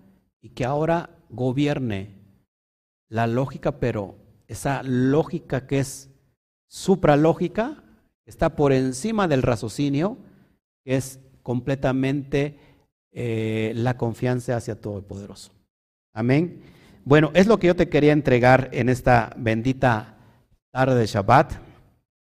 y 0.41 0.49
que 0.49 0.65
ahora 0.65 1.09
gobierne 1.29 2.15
la 3.09 3.27
lógica, 3.27 3.79
pero 3.79 4.15
esa 4.47 4.83
lógica 4.83 5.67
que 5.67 5.79
es 5.79 6.09
supralógica, 6.67 7.83
está 8.25 8.55
por 8.55 8.73
encima 8.73 9.27
del 9.27 9.41
raciocinio, 9.41 10.17
es 10.85 11.19
completamente 11.43 12.59
eh, 13.13 13.71
la 13.75 13.97
confianza 13.97 14.57
hacia 14.57 14.79
todo 14.79 15.01
poderoso. 15.01 15.51
Amén. 16.13 16.61
Bueno, 17.05 17.31
es 17.33 17.47
lo 17.47 17.57
que 17.57 17.67
yo 17.67 17.75
te 17.75 17.89
quería 17.89 18.11
entregar 18.11 18.69
en 18.73 18.89
esta 18.89 19.33
bendita 19.37 20.17
tarde 20.71 20.99
de 20.99 21.05
Shabbat. 21.05 21.53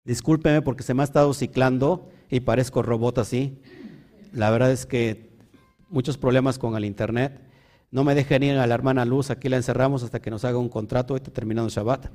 Discúlpeme 0.04 0.62
porque 0.62 0.84
se 0.84 0.93
me 0.93 1.04
ha 1.04 1.06
estado 1.06 1.34
ciclando 1.34 2.10
y 2.30 2.41
parezco 2.41 2.82
robot 2.82 3.20
así. 3.20 3.62
La 4.34 4.50
verdad 4.50 4.72
es 4.72 4.86
que 4.86 5.27
muchos 5.90 6.18
problemas 6.18 6.58
con 6.60 6.76
el 6.76 6.86
internet. 6.86 7.40
No 7.92 8.04
me 8.04 8.16
dejen 8.16 8.44
ir 8.44 8.58
a 8.58 8.68
la 8.68 8.74
hermana 8.74 9.06
Luz, 9.06 9.30
aquí 9.30 9.50
la 9.50 9.58
encerramos 9.58 10.04
hasta 10.04 10.20
que 10.20 10.30
nos 10.30 10.44
haga 10.46 10.58
un 10.58 10.70
contrato, 10.70 11.14
ahorita 11.14 11.32
terminando 11.32 11.70
Shabbat. 11.70 12.08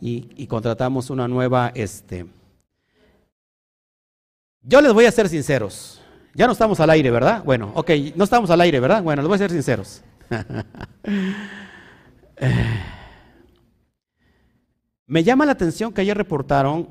Y, 0.00 0.28
y 0.36 0.46
contratamos 0.46 1.10
una 1.10 1.26
nueva, 1.26 1.72
este... 1.74 2.26
Yo 4.62 4.80
les 4.80 4.92
voy 4.92 5.06
a 5.06 5.12
ser 5.12 5.28
sinceros. 5.28 6.02
Ya 6.34 6.46
no 6.46 6.52
estamos 6.52 6.78
al 6.80 6.90
aire, 6.90 7.10
¿verdad? 7.10 7.42
Bueno, 7.42 7.72
ok, 7.74 7.90
no 8.14 8.24
estamos 8.24 8.50
al 8.50 8.60
aire, 8.60 8.80
¿verdad? 8.80 9.02
Bueno, 9.02 9.22
les 9.22 9.28
voy 9.28 9.36
a 9.36 9.38
ser 9.38 9.50
sinceros. 9.50 10.02
Me 15.06 15.24
llama 15.24 15.46
la 15.46 15.52
atención 15.52 15.92
que 15.92 16.02
ayer 16.02 16.16
reportaron 16.16 16.90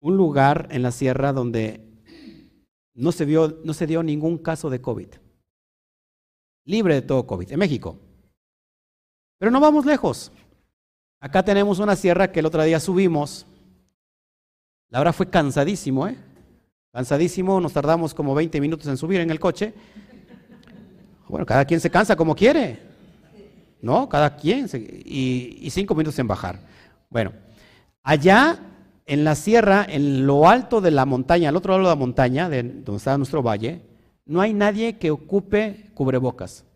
un 0.00 0.16
lugar 0.16 0.68
en 0.70 0.82
la 0.82 0.90
sierra 0.90 1.32
donde 1.32 1.87
no 2.98 3.12
se, 3.12 3.24
vio, 3.24 3.60
no 3.62 3.72
se 3.74 3.86
dio 3.86 4.02
ningún 4.02 4.38
caso 4.38 4.68
de 4.68 4.80
COVID. 4.80 5.08
Libre 6.64 6.94
de 6.94 7.02
todo 7.02 7.26
COVID, 7.26 7.52
en 7.52 7.58
México. 7.58 7.96
Pero 9.38 9.52
no 9.52 9.60
vamos 9.60 9.86
lejos. 9.86 10.32
Acá 11.20 11.44
tenemos 11.44 11.78
una 11.78 11.94
sierra 11.94 12.32
que 12.32 12.40
el 12.40 12.46
otro 12.46 12.62
día 12.64 12.80
subimos. 12.80 13.46
La 14.90 15.00
hora 15.00 15.12
fue 15.12 15.30
cansadísimo, 15.30 16.08
¿eh? 16.08 16.18
Cansadísimo, 16.92 17.60
nos 17.60 17.72
tardamos 17.72 18.12
como 18.14 18.34
20 18.34 18.60
minutos 18.60 18.88
en 18.88 18.96
subir 18.96 19.20
en 19.20 19.30
el 19.30 19.38
coche. 19.38 19.72
Bueno, 21.28 21.46
cada 21.46 21.64
quien 21.64 21.78
se 21.78 21.90
cansa 21.90 22.16
como 22.16 22.34
quiere. 22.34 22.80
¿No? 23.80 24.08
Cada 24.08 24.34
quien. 24.34 24.66
y, 24.74 25.58
y 25.60 25.70
cinco 25.70 25.94
minutos 25.94 26.18
en 26.18 26.26
bajar. 26.26 26.58
Bueno, 27.08 27.32
allá 28.02 28.58
en 29.08 29.24
la 29.24 29.34
sierra, 29.34 29.86
en 29.88 30.26
lo 30.26 30.48
alto 30.48 30.82
de 30.82 30.90
la 30.90 31.06
montaña, 31.06 31.48
al 31.48 31.56
otro 31.56 31.72
lado 31.72 31.84
de 31.84 31.94
la 31.94 31.98
montaña, 31.98 32.48
de 32.50 32.62
donde 32.62 32.96
está 32.96 33.16
nuestro 33.16 33.42
valle, 33.42 33.80
no 34.26 34.42
hay 34.42 34.52
nadie 34.52 34.98
que 34.98 35.10
ocupe 35.10 35.90
cubrebocas. 35.94 36.66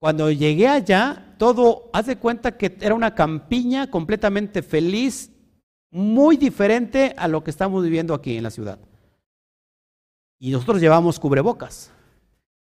Cuando 0.00 0.28
llegué 0.30 0.66
allá, 0.66 1.36
todo, 1.38 1.88
haz 1.92 2.06
de 2.06 2.16
cuenta 2.16 2.56
que 2.56 2.76
era 2.80 2.96
una 2.96 3.14
campiña 3.14 3.88
completamente 3.88 4.60
feliz, 4.60 5.30
muy 5.92 6.36
diferente 6.36 7.14
a 7.16 7.28
lo 7.28 7.44
que 7.44 7.52
estamos 7.52 7.84
viviendo 7.84 8.12
aquí 8.12 8.36
en 8.36 8.42
la 8.42 8.50
ciudad. 8.50 8.80
Y 10.40 10.50
nosotros 10.50 10.80
llevamos 10.80 11.20
cubrebocas. 11.20 11.92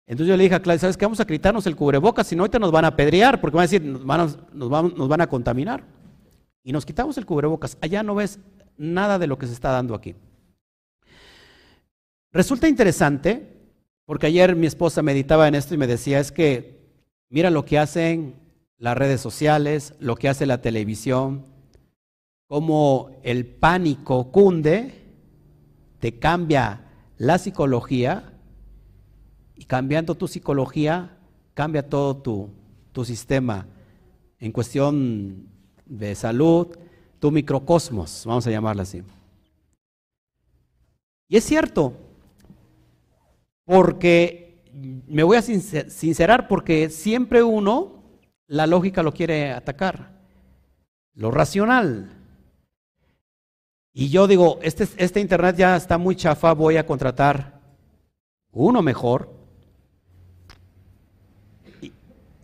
Entonces 0.08 0.30
yo 0.30 0.38
le 0.38 0.44
dije 0.44 0.56
a 0.56 0.62
Claudia, 0.62 0.80
¿sabes 0.80 0.98
qué? 0.98 1.06
Vamos 1.06 1.20
a 1.20 1.28
quitarnos 1.28 1.68
el 1.68 1.76
cubrebocas, 1.76 2.26
si 2.26 2.36
no 2.36 2.42
ahorita 2.42 2.58
nos 2.58 2.72
van 2.72 2.86
a 2.86 2.90
apedrear, 2.90 3.40
porque 3.40 3.56
van 3.56 3.66
a 3.66 3.70
decir, 3.70 3.84
nos 3.84 4.04
nos 4.52 5.10
van 5.10 5.22
a 5.22 5.28
contaminar 5.28 5.95
y 6.66 6.72
nos 6.72 6.86
quitamos 6.86 7.18
el 7.20 7.28
cubrebocas, 7.28 7.78
allá 7.80 8.02
no 8.02 8.16
ves 8.16 8.40
nada 8.76 9.20
de 9.20 9.28
lo 9.28 9.38
que 9.38 9.46
se 9.46 9.54
está 9.54 9.70
dando 9.70 9.94
aquí. 9.94 10.16
Resulta 12.32 12.68
interesante, 12.68 13.62
porque 14.06 14.26
ayer 14.26 14.56
mi 14.56 14.66
esposa 14.66 15.04
meditaba 15.04 15.48
en 15.48 15.54
esto 15.54 15.76
y 15.76 15.78
me 15.78 15.86
decía, 15.86 16.20
es 16.20 16.32
que 16.32 16.82
mira 17.30 17.52
lo 17.52 17.66
que 17.66 17.78
hacen 17.78 18.34
las 18.80 18.98
redes 18.98 19.22
sociales, 19.22 19.94
lo 20.00 20.16
que 20.16 20.28
hace 20.28 20.48
la 20.48 20.62
televisión, 20.62 21.46
cómo 22.48 23.12
el 23.22 23.46
pánico 23.46 24.32
cunde, 24.32 25.04
te 26.00 26.18
cambia 26.18 26.82
la 27.18 27.38
psicología 27.38 28.34
y 29.56 29.66
cambiando 29.66 30.16
tu 30.16 30.28
psicología 30.28 31.18
cambia 31.54 31.88
todo 31.88 32.18
tu, 32.18 32.50
tu 32.92 33.06
sistema 33.06 33.68
en 34.40 34.52
cuestión 34.52 35.55
de 35.86 36.16
salud, 36.16 36.78
tu 37.20 37.32
microcosmos, 37.32 38.24
vamos 38.26 38.46
a 38.48 38.52
llamarla 38.52 38.84
así. 38.84 39.04
Y 41.28 41.38
es 41.38 41.44
cierto, 41.44 41.94
porque 43.66 44.64
me 45.08 45.24
voy 45.24 45.38
a 45.38 45.42
sincerar 45.42 46.48
porque 46.48 46.90
siempre 46.90 47.42
uno, 47.44 48.04
la 48.48 48.68
lógica 48.68 49.02
lo 49.04 49.14
quiere 49.14 49.52
atacar, 49.52 50.12
lo 51.14 51.32
racional. 51.32 52.12
Y 53.94 54.10
yo 54.10 54.28
digo, 54.28 54.60
este, 54.62 54.88
este 54.98 55.22
internet 55.22 55.56
ya 55.56 55.76
está 55.78 55.98
muy 55.98 56.16
chafa, 56.16 56.54
voy 56.54 56.78
a 56.78 56.86
contratar 56.86 57.62
uno 58.52 58.82
mejor, 58.82 59.34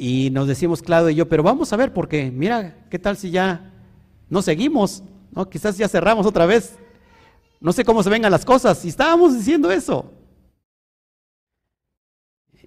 y 0.03 0.31
nos 0.31 0.47
decimos 0.47 0.81
Claudio 0.81 1.11
y 1.11 1.15
yo, 1.15 1.29
pero 1.29 1.43
vamos 1.43 1.71
a 1.71 1.77
ver, 1.77 1.93
porque 1.93 2.31
mira, 2.31 2.87
¿qué 2.89 2.97
tal 2.97 3.17
si 3.17 3.29
ya 3.29 3.71
no 4.31 4.41
seguimos? 4.41 5.03
¿No? 5.31 5.47
Quizás 5.47 5.77
ya 5.77 5.87
cerramos 5.87 6.25
otra 6.25 6.47
vez. 6.47 6.75
No 7.59 7.71
sé 7.71 7.85
cómo 7.85 8.01
se 8.01 8.09
vengan 8.09 8.31
las 8.31 8.43
cosas. 8.43 8.83
Y 8.83 8.87
estábamos 8.87 9.37
diciendo 9.37 9.69
eso. 9.69 10.11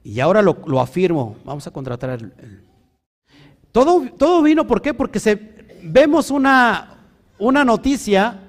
Y 0.04 0.20
ahora 0.20 0.42
lo, 0.42 0.80
afirmo. 0.80 1.36
Vamos 1.44 1.66
a 1.66 1.72
contratar 1.72 2.20
Todo, 3.72 4.08
todo 4.16 4.40
vino, 4.40 4.64
¿por 4.64 4.80
qué? 4.80 4.94
Porque 4.94 5.18
se, 5.18 5.34
vemos 5.82 6.30
una, 6.30 7.08
una 7.40 7.64
noticia. 7.64 8.42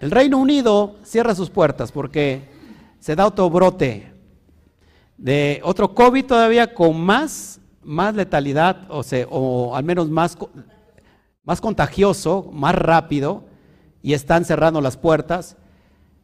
El 0.00 0.10
Reino 0.10 0.38
Unido 0.38 0.96
cierra 1.04 1.36
sus 1.36 1.50
puertas 1.50 1.92
porque 1.92 2.48
se 2.98 3.14
da 3.14 3.28
otro 3.28 3.48
brote 3.48 4.12
de 5.16 5.60
otro 5.62 5.94
COVID 5.94 6.24
todavía 6.24 6.74
con 6.74 7.00
más 7.00 7.60
más 7.82 8.14
letalidad, 8.14 8.86
o, 8.88 9.02
sea, 9.02 9.26
o 9.30 9.74
al 9.76 9.84
menos 9.84 10.08
más, 10.08 10.36
más 11.44 11.60
contagioso, 11.60 12.50
más 12.52 12.74
rápido, 12.74 13.44
y 14.02 14.14
están 14.14 14.44
cerrando 14.44 14.80
las 14.80 14.96
puertas, 14.96 15.56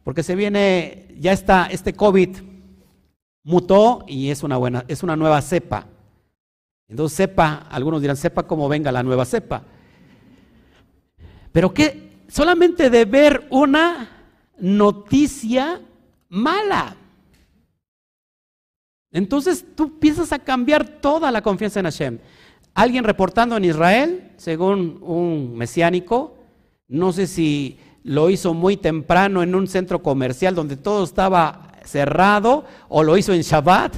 porque 0.05 0.23
se 0.23 0.35
viene, 0.35 1.15
ya 1.19 1.33
está, 1.33 1.67
este 1.67 1.93
COVID 1.93 2.39
mutó 3.45 4.05
y 4.07 4.31
es 4.31 4.43
una 4.43 4.57
buena, 4.57 4.85
es 4.89 5.03
una 5.03 5.17
nueva 5.17 5.41
cepa. 5.43 5.87
Entonces 6.89 7.17
sepa, 7.17 7.67
algunos 7.71 8.01
dirán, 8.01 8.17
sepa 8.17 8.45
cómo 8.45 8.69
venga 8.69 8.91
la 8.91 9.03
nueva 9.03 9.25
cepa. 9.25 9.63
Pero 11.53 11.73
que 11.73 12.25
solamente 12.29 12.91
de 12.91 13.05
ver 13.05 13.47
una 13.51 14.09
noticia 14.59 15.81
mala, 16.29 16.97
entonces 19.13 19.65
tú 19.75 19.85
empiezas 19.85 20.33
a 20.33 20.39
cambiar 20.39 20.87
toda 20.87 21.31
la 21.31 21.43
confianza 21.43 21.81
en 21.81 21.87
Hashem. 21.87 22.19
Alguien 22.75 23.05
reportando 23.05 23.57
en 23.57 23.65
Israel, 23.65 24.33
según 24.37 24.99
un 25.03 25.57
mesiánico, 25.57 26.37
no 26.89 27.13
sé 27.13 27.27
si 27.27 27.79
lo 28.05 28.31
hizo 28.31 28.55
muy 28.55 28.77
temprano 28.77 29.43
en 29.43 29.55
un 29.55 29.67
centro 29.67 30.03
comercial 30.03 30.55
donde 30.55 30.77
todo 30.77 31.05
estaba 31.05 31.73
cerrado 31.85 32.65
o 32.89 33.03
lo 33.03 33.17
hizo 33.17 33.33
en 33.33 33.43
Shabbat 33.43 33.97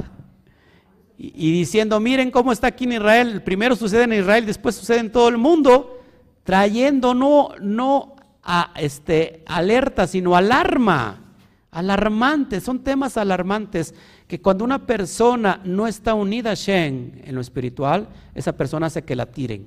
y, 1.22 1.52
diciendo, 1.52 2.00
miren 2.00 2.30
cómo 2.30 2.50
está 2.50 2.68
aquí 2.68 2.84
en 2.84 2.92
Israel, 2.92 3.42
primero 3.42 3.76
sucede 3.76 4.04
en 4.04 4.14
Israel, 4.14 4.46
después 4.46 4.74
sucede 4.74 5.00
en 5.00 5.12
todo 5.12 5.28
el 5.28 5.36
mundo, 5.36 6.00
trayendo 6.44 7.12
no, 7.12 7.50
no 7.60 8.16
a 8.42 8.72
este, 8.76 9.44
alerta, 9.46 10.06
sino 10.06 10.34
alarma, 10.34 11.34
alarmantes, 11.70 12.64
son 12.64 12.78
temas 12.78 13.18
alarmantes 13.18 13.94
que 14.30 14.40
cuando 14.40 14.62
una 14.64 14.86
persona 14.86 15.60
no 15.64 15.88
está 15.88 16.14
unida 16.14 16.52
a 16.52 16.54
Shen 16.54 17.20
en 17.24 17.34
lo 17.34 17.40
espiritual, 17.40 18.06
esa 18.32 18.52
persona 18.52 18.86
hace 18.86 19.02
que 19.02 19.16
la 19.16 19.26
tiren, 19.26 19.66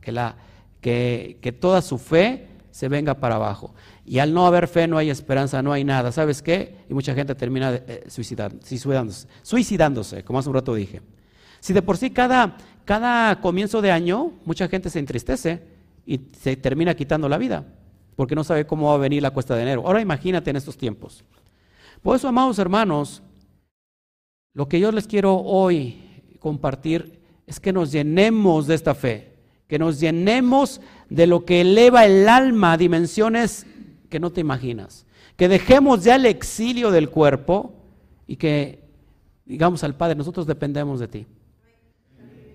que, 0.00 0.10
la, 0.10 0.36
que, 0.80 1.36
que 1.42 1.52
toda 1.52 1.82
su 1.82 1.98
fe 1.98 2.46
se 2.70 2.88
venga 2.88 3.12
para 3.12 3.34
abajo. 3.34 3.74
Y 4.06 4.18
al 4.18 4.32
no 4.32 4.46
haber 4.46 4.68
fe 4.68 4.88
no 4.88 4.96
hay 4.96 5.10
esperanza, 5.10 5.60
no 5.60 5.70
hay 5.70 5.84
nada. 5.84 6.12
¿Sabes 6.12 6.40
qué? 6.40 6.76
Y 6.88 6.94
mucha 6.94 7.14
gente 7.14 7.34
termina 7.34 7.74
eh, 7.74 8.04
suicidándose, 8.08 9.28
suicidándose, 9.42 10.24
como 10.24 10.38
hace 10.38 10.48
un 10.48 10.54
rato 10.54 10.74
dije. 10.74 11.02
Si 11.60 11.74
de 11.74 11.82
por 11.82 11.98
sí 11.98 12.08
cada, 12.08 12.56
cada 12.86 13.38
comienzo 13.42 13.82
de 13.82 13.90
año 13.90 14.32
mucha 14.46 14.66
gente 14.66 14.88
se 14.88 14.98
entristece 14.98 15.62
y 16.06 16.22
se 16.40 16.56
termina 16.56 16.94
quitando 16.94 17.28
la 17.28 17.36
vida, 17.36 17.66
porque 18.16 18.34
no 18.34 18.44
sabe 18.44 18.66
cómo 18.66 18.88
va 18.88 18.94
a 18.94 18.96
venir 18.96 19.22
la 19.22 19.32
cuesta 19.32 19.54
de 19.56 19.60
enero. 19.60 19.82
Ahora 19.84 20.00
imagínate 20.00 20.48
en 20.48 20.56
estos 20.56 20.78
tiempos. 20.78 21.22
Por 22.00 22.16
eso, 22.16 22.28
amados 22.28 22.58
hermanos, 22.58 23.22
lo 24.54 24.68
que 24.68 24.80
yo 24.80 24.90
les 24.92 25.06
quiero 25.06 25.36
hoy 25.36 26.00
compartir 26.38 27.20
es 27.46 27.60
que 27.60 27.72
nos 27.72 27.92
llenemos 27.92 28.66
de 28.66 28.74
esta 28.74 28.94
fe, 28.94 29.34
que 29.66 29.78
nos 29.78 30.00
llenemos 30.00 30.80
de 31.08 31.26
lo 31.26 31.44
que 31.44 31.60
eleva 31.60 32.04
el 32.06 32.28
alma 32.28 32.72
a 32.72 32.76
dimensiones 32.76 33.66
que 34.08 34.20
no 34.20 34.30
te 34.30 34.40
imaginas, 34.40 35.06
que 35.36 35.48
dejemos 35.48 36.04
ya 36.04 36.16
el 36.16 36.26
exilio 36.26 36.90
del 36.90 37.10
cuerpo 37.10 37.74
y 38.26 38.36
que 38.36 38.80
digamos 39.50 39.82
al 39.82 39.96
Padre, 39.96 40.14
nosotros 40.14 40.46
dependemos 40.46 41.00
de 41.00 41.08
ti. 41.08 41.26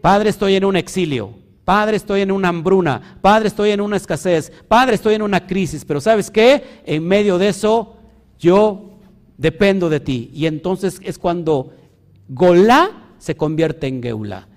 Padre, 0.01 0.29
estoy 0.29 0.55
en 0.55 0.63
un 0.63 0.77
exilio. 0.77 1.33
Padre, 1.65 1.97
estoy 1.97 2.21
en 2.21 2.31
una 2.31 2.49
hambruna. 2.49 3.17
Padre, 3.21 3.47
estoy 3.47 3.71
en 3.71 3.81
una 3.81 3.97
escasez. 3.97 4.51
Padre, 4.67 4.95
estoy 4.95 5.15
en 5.15 5.23
una 5.23 5.45
crisis. 5.45 5.83
Pero 5.83 5.99
¿sabes 5.99 6.29
qué? 6.31 6.63
En 6.85 7.05
medio 7.05 7.37
de 7.37 7.49
eso, 7.49 7.97
yo 8.39 8.99
dependo 9.35 9.89
de 9.89 9.99
ti. 9.99 10.29
Y 10.33 10.45
entonces 10.45 11.01
es 11.03 11.17
cuando 11.17 11.73
Golá 12.27 13.13
se 13.17 13.35
convierte 13.35 13.87
en 13.87 14.01
Geulá, 14.01 14.47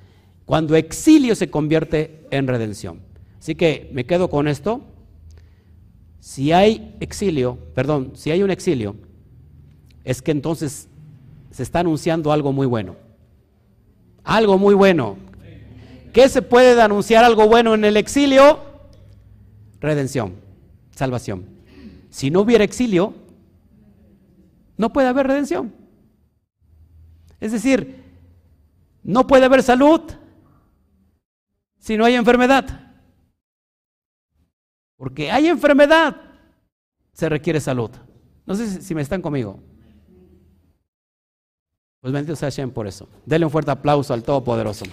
cuando 0.45 0.77
exilio 0.77 1.35
se 1.35 1.51
convierte 1.51 2.27
en 2.31 2.47
redención. 2.47 3.01
Así 3.39 3.55
que 3.55 3.91
me 3.93 4.07
quedo 4.07 4.31
con 4.31 4.49
esto. 4.49 4.83
Si 6.21 6.53
hay 6.53 6.97
exilio, 7.01 7.59
perdón, 7.75 8.13
si 8.15 8.31
hay 8.31 8.43
un 8.43 8.51
exilio, 8.51 8.97
es 10.05 10.23
que 10.23 10.31
entonces 10.31 10.89
se 11.51 11.63
está 11.63 11.81
anunciando 11.81 12.33
algo 12.33 12.53
muy 12.53 12.67
bueno. 12.67 12.97
Algo 14.25 14.59
muy 14.59 14.75
bueno. 14.75 15.17
¿Qué 16.13 16.29
se 16.29 16.43
puede 16.43 16.81
anunciar 16.81 17.25
algo 17.25 17.47
bueno 17.47 17.75
en 17.75 17.85
el 17.85 17.97
exilio? 17.97 18.61
Redención, 19.81 20.35
salvación. 20.91 21.45
Si 22.11 22.31
no 22.31 22.41
hubiera 22.41 22.65
exilio, 22.65 23.15
no 24.77 24.93
puede 24.93 25.09
haber 25.09 25.27
redención. 25.27 25.73
Es 27.41 27.53
decir, 27.53 28.05
no 29.03 29.27
puede 29.27 29.45
haber 29.45 29.63
salud 29.63 30.01
si 31.79 31.97
no 31.97 32.05
hay 32.05 32.15
enfermedad. 32.15 32.95
Porque 34.97 35.31
hay 35.31 35.47
enfermedad, 35.47 36.17
se 37.13 37.29
requiere 37.29 37.61
salud. 37.61 37.91
No 38.47 38.55
sé 38.55 38.83
si 38.83 38.95
me 38.95 39.03
están 39.03 39.23
conmigo. 39.23 39.63
Pues 42.01 42.13
bendito 42.13 42.37
sea 42.37 42.51
Hashem 42.51 42.71
por 42.71 42.87
eso. 42.87 43.09
Denle 43.27 43.47
un 43.47 43.53
fuerte 43.53 43.71
aplauso 43.71 44.15
al 44.15 44.23
Todopoderoso. 44.23 44.85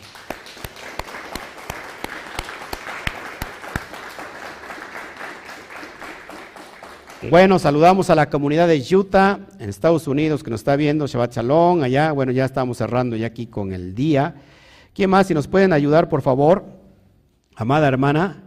Bueno, 7.29 7.57
saludamos 7.59 8.09
a 8.09 8.15
la 8.15 8.29
comunidad 8.29 8.67
de 8.67 8.83
Utah, 8.95 9.39
en 9.59 9.69
Estados 9.69 10.07
Unidos, 10.07 10.43
que 10.43 10.51
nos 10.51 10.59
está 10.59 10.75
viendo, 10.75 11.07
Shabbat 11.07 11.33
Shalom, 11.33 11.81
allá, 11.81 12.11
bueno, 12.11 12.31
ya 12.31 12.45
estamos 12.45 12.77
cerrando 12.77 13.15
ya 13.15 13.27
aquí 13.27 13.47
con 13.47 13.73
el 13.73 13.95
día. 13.95 14.35
¿Quién 14.93 15.09
más? 15.09 15.27
Si 15.27 15.33
nos 15.33 15.47
pueden 15.47 15.73
ayudar, 15.73 16.07
por 16.07 16.21
favor, 16.21 16.65
amada 17.55 17.87
hermana, 17.87 18.43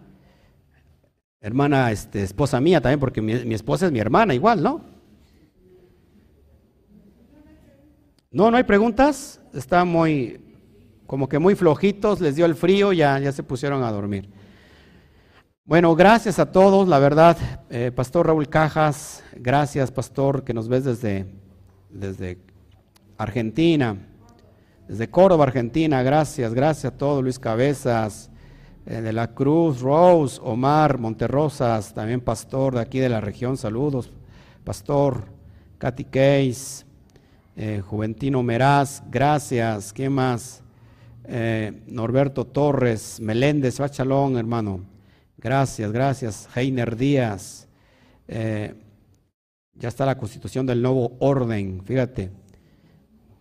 hermana, 1.41 1.91
este, 1.91 2.23
esposa 2.23 2.61
mía 2.61 2.81
también, 2.81 3.01
porque 3.01 3.21
mi, 3.21 3.35
mi 3.45 3.55
esposa 3.55 3.87
es 3.87 3.93
mi 3.93 3.99
hermana 3.99 4.35
igual, 4.35 4.63
¿no? 4.63 4.83
No, 8.31 8.51
no 8.51 8.57
hay 8.57 8.65
preguntas, 8.65 9.41
está 9.55 9.85
muy, 9.85 10.41
como 11.07 11.29
que 11.29 11.39
muy 11.39 11.55
flojitos, 11.55 12.21
les 12.21 12.37
dio 12.37 12.47
el 12.47 12.55
frío, 12.55 12.93
ya, 12.93 13.19
ya 13.19 13.33
se 13.33 13.43
pusieron 13.43 13.83
a 13.83 13.91
dormir. 13.91 14.29
Bueno, 15.69 15.95
gracias 15.95 16.39
a 16.39 16.51
todos, 16.51 16.89
la 16.89 16.99
verdad, 16.99 17.37
eh, 17.69 17.93
Pastor 17.95 18.29
Raúl 18.29 18.49
Cajas, 18.49 19.23
gracias 19.37 19.91
Pastor 19.91 20.43
que 20.43 20.55
nos 20.55 20.67
ves 20.67 20.85
desde, 20.85 21.27
desde 21.91 22.39
Argentina, 23.19 23.99
desde 24.89 25.11
Córdoba, 25.11 25.45
Argentina, 25.45 26.03
gracias, 26.03 26.55
gracias 26.55 26.95
a 26.95 26.97
todos, 26.97 27.23
Luis 27.23 27.39
Cabezas, 27.39 28.31
eh, 28.87 29.03
de 29.03 29.13
la 29.13 29.35
Cruz, 29.35 29.83
Rose, 29.83 30.41
Omar, 30.43 30.97
Monterrosas, 30.97 31.93
también 31.93 32.23
Pastor 32.23 32.77
de 32.77 32.81
aquí 32.81 32.99
de 32.99 33.11
la 33.11 33.21
región, 33.21 33.59
saludos, 33.59 34.11
Pastor, 34.65 35.25
Katy 35.77 36.05
Case, 36.05 36.87
eh, 37.57 37.83
Juventino 37.87 38.43
Meraz, 38.43 39.03
gracias, 39.11 39.93
¿qué 39.93 40.09
más? 40.09 40.63
Norberto 41.87 42.47
Torres, 42.47 43.21
Meléndez, 43.21 43.79
Bachalón, 43.79 44.39
hermano. 44.39 44.98
Gracias, 45.39 45.93
gracias. 45.93 46.49
Heiner 46.55 46.97
Díaz. 46.97 47.69
Eh, 48.27 48.75
ya 49.75 49.89
está 49.89 50.05
la 50.05 50.19
constitución 50.19 50.67
del 50.67 50.83
nuevo 50.83 51.17
orden, 51.21 51.83
fíjate. 51.85 52.31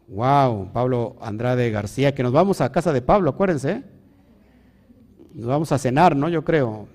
Wow, 0.08 0.72
Pablo 0.72 1.18
Andrade 1.20 1.72
García, 1.72 2.14
que 2.14 2.22
nos 2.22 2.32
vamos 2.32 2.62
a 2.62 2.72
casa 2.72 2.94
de 2.94 3.02
Pablo, 3.02 3.32
acuérdense. 3.32 3.72
¿eh? 3.72 3.84
Nos 5.34 5.48
vamos 5.48 5.72
a 5.72 5.80
cenar, 5.80 6.16
¿no? 6.16 6.30
Yo 6.30 6.44
creo. 6.44 6.88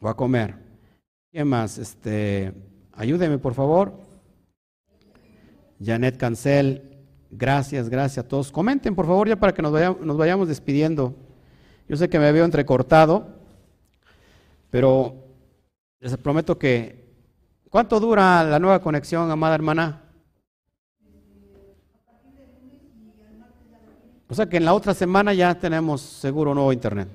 O 0.00 0.08
a 0.08 0.16
comer. 0.16 0.56
¿Qué 1.30 1.44
más? 1.44 1.78
Este, 1.78 2.52
ayúdeme, 2.92 3.38
por 3.38 3.54
favor. 3.54 3.94
Janet 5.82 6.16
Cancel, 6.16 7.06
gracias, 7.30 7.88
gracias 7.88 8.24
a 8.24 8.28
todos. 8.28 8.50
Comenten, 8.50 8.96
por 8.96 9.06
favor, 9.06 9.28
ya 9.28 9.36
para 9.36 9.54
que 9.54 9.62
nos 9.62 9.72
vayamos, 9.72 10.00
nos 10.00 10.16
vayamos 10.16 10.48
despidiendo. 10.48 11.14
Yo 11.88 11.96
sé 11.96 12.08
que 12.08 12.18
me 12.18 12.32
veo 12.32 12.44
entrecortado. 12.44 13.43
Pero 14.74 15.14
les 16.00 16.16
prometo 16.16 16.58
que, 16.58 17.14
¿cuánto 17.70 18.00
dura 18.00 18.42
la 18.42 18.58
nueva 18.58 18.80
conexión, 18.80 19.30
amada 19.30 19.54
hermana? 19.54 20.02
O 24.28 24.34
sea 24.34 24.48
que 24.48 24.56
en 24.56 24.64
la 24.64 24.74
otra 24.74 24.92
semana 24.92 25.32
ya 25.32 25.54
tenemos 25.54 26.00
seguro 26.00 26.56
nuevo 26.56 26.72
internet. 26.72 27.06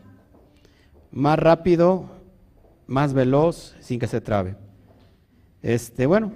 Más 1.12 1.38
rápido, 1.38 2.05
más 2.88 3.12
veloz, 3.12 3.76
sin 3.82 3.99
que 3.99 4.07
se 4.07 4.22
trabe. 4.22 4.55
Este, 5.62 6.05
bueno, 6.05 6.32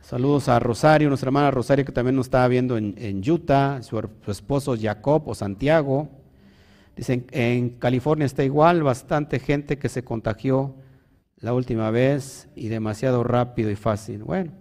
saludos 0.00 0.48
a 0.48 0.58
Rosario, 0.58 1.08
nuestra 1.08 1.28
hermana 1.28 1.50
Rosario 1.50 1.84
que 1.84 1.92
también 1.92 2.16
nos 2.16 2.28
estaba 2.28 2.48
viendo 2.48 2.78
en, 2.78 3.22
Utah, 3.30 3.82
su 3.82 4.00
esposo 4.28 4.76
Jacob 4.80 5.28
o 5.28 5.34
Santiago. 5.34 6.08
Dicen, 6.96 7.26
en 7.30 7.70
California 7.70 8.24
está 8.24 8.42
igual, 8.42 8.82
bastante 8.82 9.38
gente 9.38 9.78
que 9.78 9.90
se 9.90 10.02
contagió 10.02 10.74
la 11.36 11.52
última 11.52 11.90
vez 11.90 12.48
y 12.56 12.68
demasiado 12.68 13.22
rápido 13.22 13.70
y 13.70 13.76
fácil. 13.76 14.24
Bueno, 14.24 14.52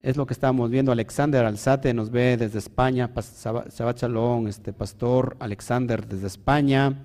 es 0.00 0.16
lo 0.16 0.26
que 0.26 0.32
estamos 0.32 0.70
viendo. 0.70 0.90
Alexander 0.90 1.44
Alzate 1.44 1.92
nos 1.92 2.10
ve 2.10 2.38
desde 2.38 2.60
España, 2.60 3.10
Shabbat 3.14 3.98
Shalom, 3.98 4.48
este 4.48 4.72
pastor 4.72 5.36
Alexander 5.38 6.06
desde 6.06 6.28
España. 6.28 7.02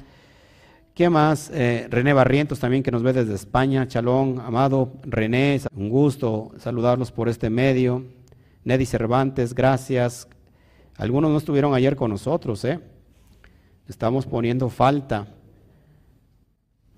¿Qué 0.93 1.09
más? 1.09 1.49
Eh, 1.53 1.87
René 1.89 2.13
Barrientos 2.13 2.59
también 2.59 2.83
que 2.83 2.91
nos 2.91 3.03
ve 3.03 3.11
desde 3.11 3.33
España. 3.33 3.87
Chalón, 3.87 4.39
amado 4.39 4.93
René, 5.03 5.59
un 5.75 5.89
gusto 5.89 6.51
saludarlos 6.57 7.11
por 7.11 7.27
este 7.27 7.49
medio. 7.49 8.05
Neddy 8.63 8.85
Cervantes, 8.85 9.53
gracias. 9.53 10.29
Algunos 10.95 11.31
no 11.31 11.37
estuvieron 11.37 11.73
ayer 11.73 11.95
con 11.97 12.11
nosotros, 12.11 12.63
¿eh? 12.63 12.79
Estamos 13.91 14.25
poniendo 14.25 14.69
falta. 14.69 15.27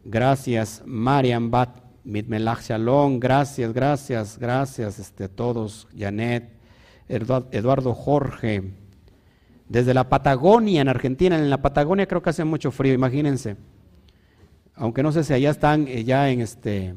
Gracias, 0.05 0.83
Marian 0.85 1.49
Bat, 1.49 1.79
Mitmelach 2.03 2.61
Shalom, 2.61 3.19
gracias, 3.19 3.73
gracias, 3.73 4.37
gracias 4.37 4.99
este, 4.99 5.23
a 5.23 5.27
todos, 5.27 5.87
Janet, 5.97 6.51
Eduardo 7.09 7.95
Jorge, 7.95 8.73
desde 9.67 9.95
la 9.95 10.07
Patagonia, 10.07 10.81
en 10.81 10.87
Argentina, 10.87 11.35
en 11.35 11.49
la 11.49 11.63
Patagonia 11.63 12.05
creo 12.05 12.21
que 12.21 12.29
hace 12.29 12.43
mucho 12.43 12.69
frío, 12.69 12.93
imagínense. 12.93 13.57
Aunque 14.75 15.01
no 15.01 15.11
sé 15.11 15.23
si 15.23 15.33
allá 15.33 15.49
están 15.49 15.87
eh, 15.87 16.03
ya 16.03 16.29
en 16.29 16.41
este, 16.41 16.93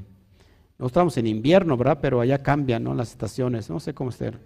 no 0.77 0.89
estamos 0.89 1.17
en 1.17 1.27
invierno, 1.27 1.79
¿verdad? 1.79 2.01
Pero 2.03 2.21
allá 2.21 2.43
cambian, 2.43 2.85
¿no? 2.85 2.93
Las 2.93 3.13
estaciones, 3.13 3.71
no 3.71 3.81
sé 3.81 3.95
cómo 3.95 4.11
estar. 4.11 4.39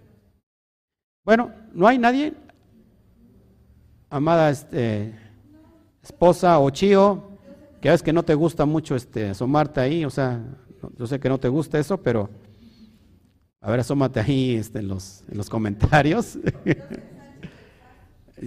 Bueno, 1.25 1.51
¿no 1.73 1.89
hay 1.89 1.97
nadie? 1.97 2.35
Amada, 4.09 4.49
este, 4.49 5.30
esposa 6.03 6.59
o 6.59 6.69
chío, 6.69 7.31
que 7.81 7.89
ves 7.89 8.03
que 8.03 8.13
no 8.13 8.23
te 8.23 8.35
gusta 8.35 8.65
mucho 8.65 8.95
este, 8.95 9.29
asomarte 9.29 9.79
ahí, 9.79 10.05
o 10.05 10.09
sea, 10.09 10.41
yo 10.97 11.07
sé 11.07 11.19
que 11.19 11.29
no 11.29 11.39
te 11.39 11.47
gusta 11.47 11.79
eso, 11.79 12.01
pero 12.01 12.29
a 13.59 13.69
ver, 13.69 13.81
asómate 13.81 14.19
ahí 14.19 14.55
este, 14.55 14.79
en, 14.79 14.87
los, 14.87 15.23
en 15.29 15.37
los 15.37 15.49
comentarios. 15.49 16.39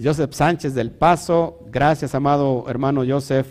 Joseph 0.03 0.33
Sánchez 0.33 0.73
del 0.73 0.91
Paso, 0.91 1.59
gracias 1.71 2.13
amado 2.13 2.65
hermano 2.67 3.03
Joseph. 3.07 3.47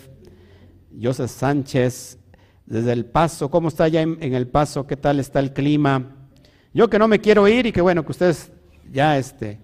Joseph 1.03 1.31
Sánchez 1.31 2.19
desde 2.67 2.93
el 2.93 3.07
Paso, 3.07 3.51
¿cómo 3.51 3.69
está 3.69 3.89
ya 3.89 4.03
en, 4.03 4.19
el 4.21 4.47
Paso? 4.47 4.87
¿Qué 4.87 4.97
tal 4.97 5.21
está 5.21 5.41
el 5.41 5.53
clima? 5.53 6.29
Yo 6.73 6.89
que 6.89 6.99
no 6.99 7.09
me 7.09 7.21
quiero 7.21 7.49
ir 7.49 7.67
y 7.67 7.73
que 7.73 7.81
bueno, 7.81 8.05
que 8.05 8.13
ustedes 8.13 8.53
ya 8.93 9.19
este, 9.19 9.61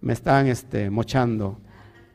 me 0.00 0.12
están 0.12 0.48
este, 0.48 0.90
mochando. 0.90 1.60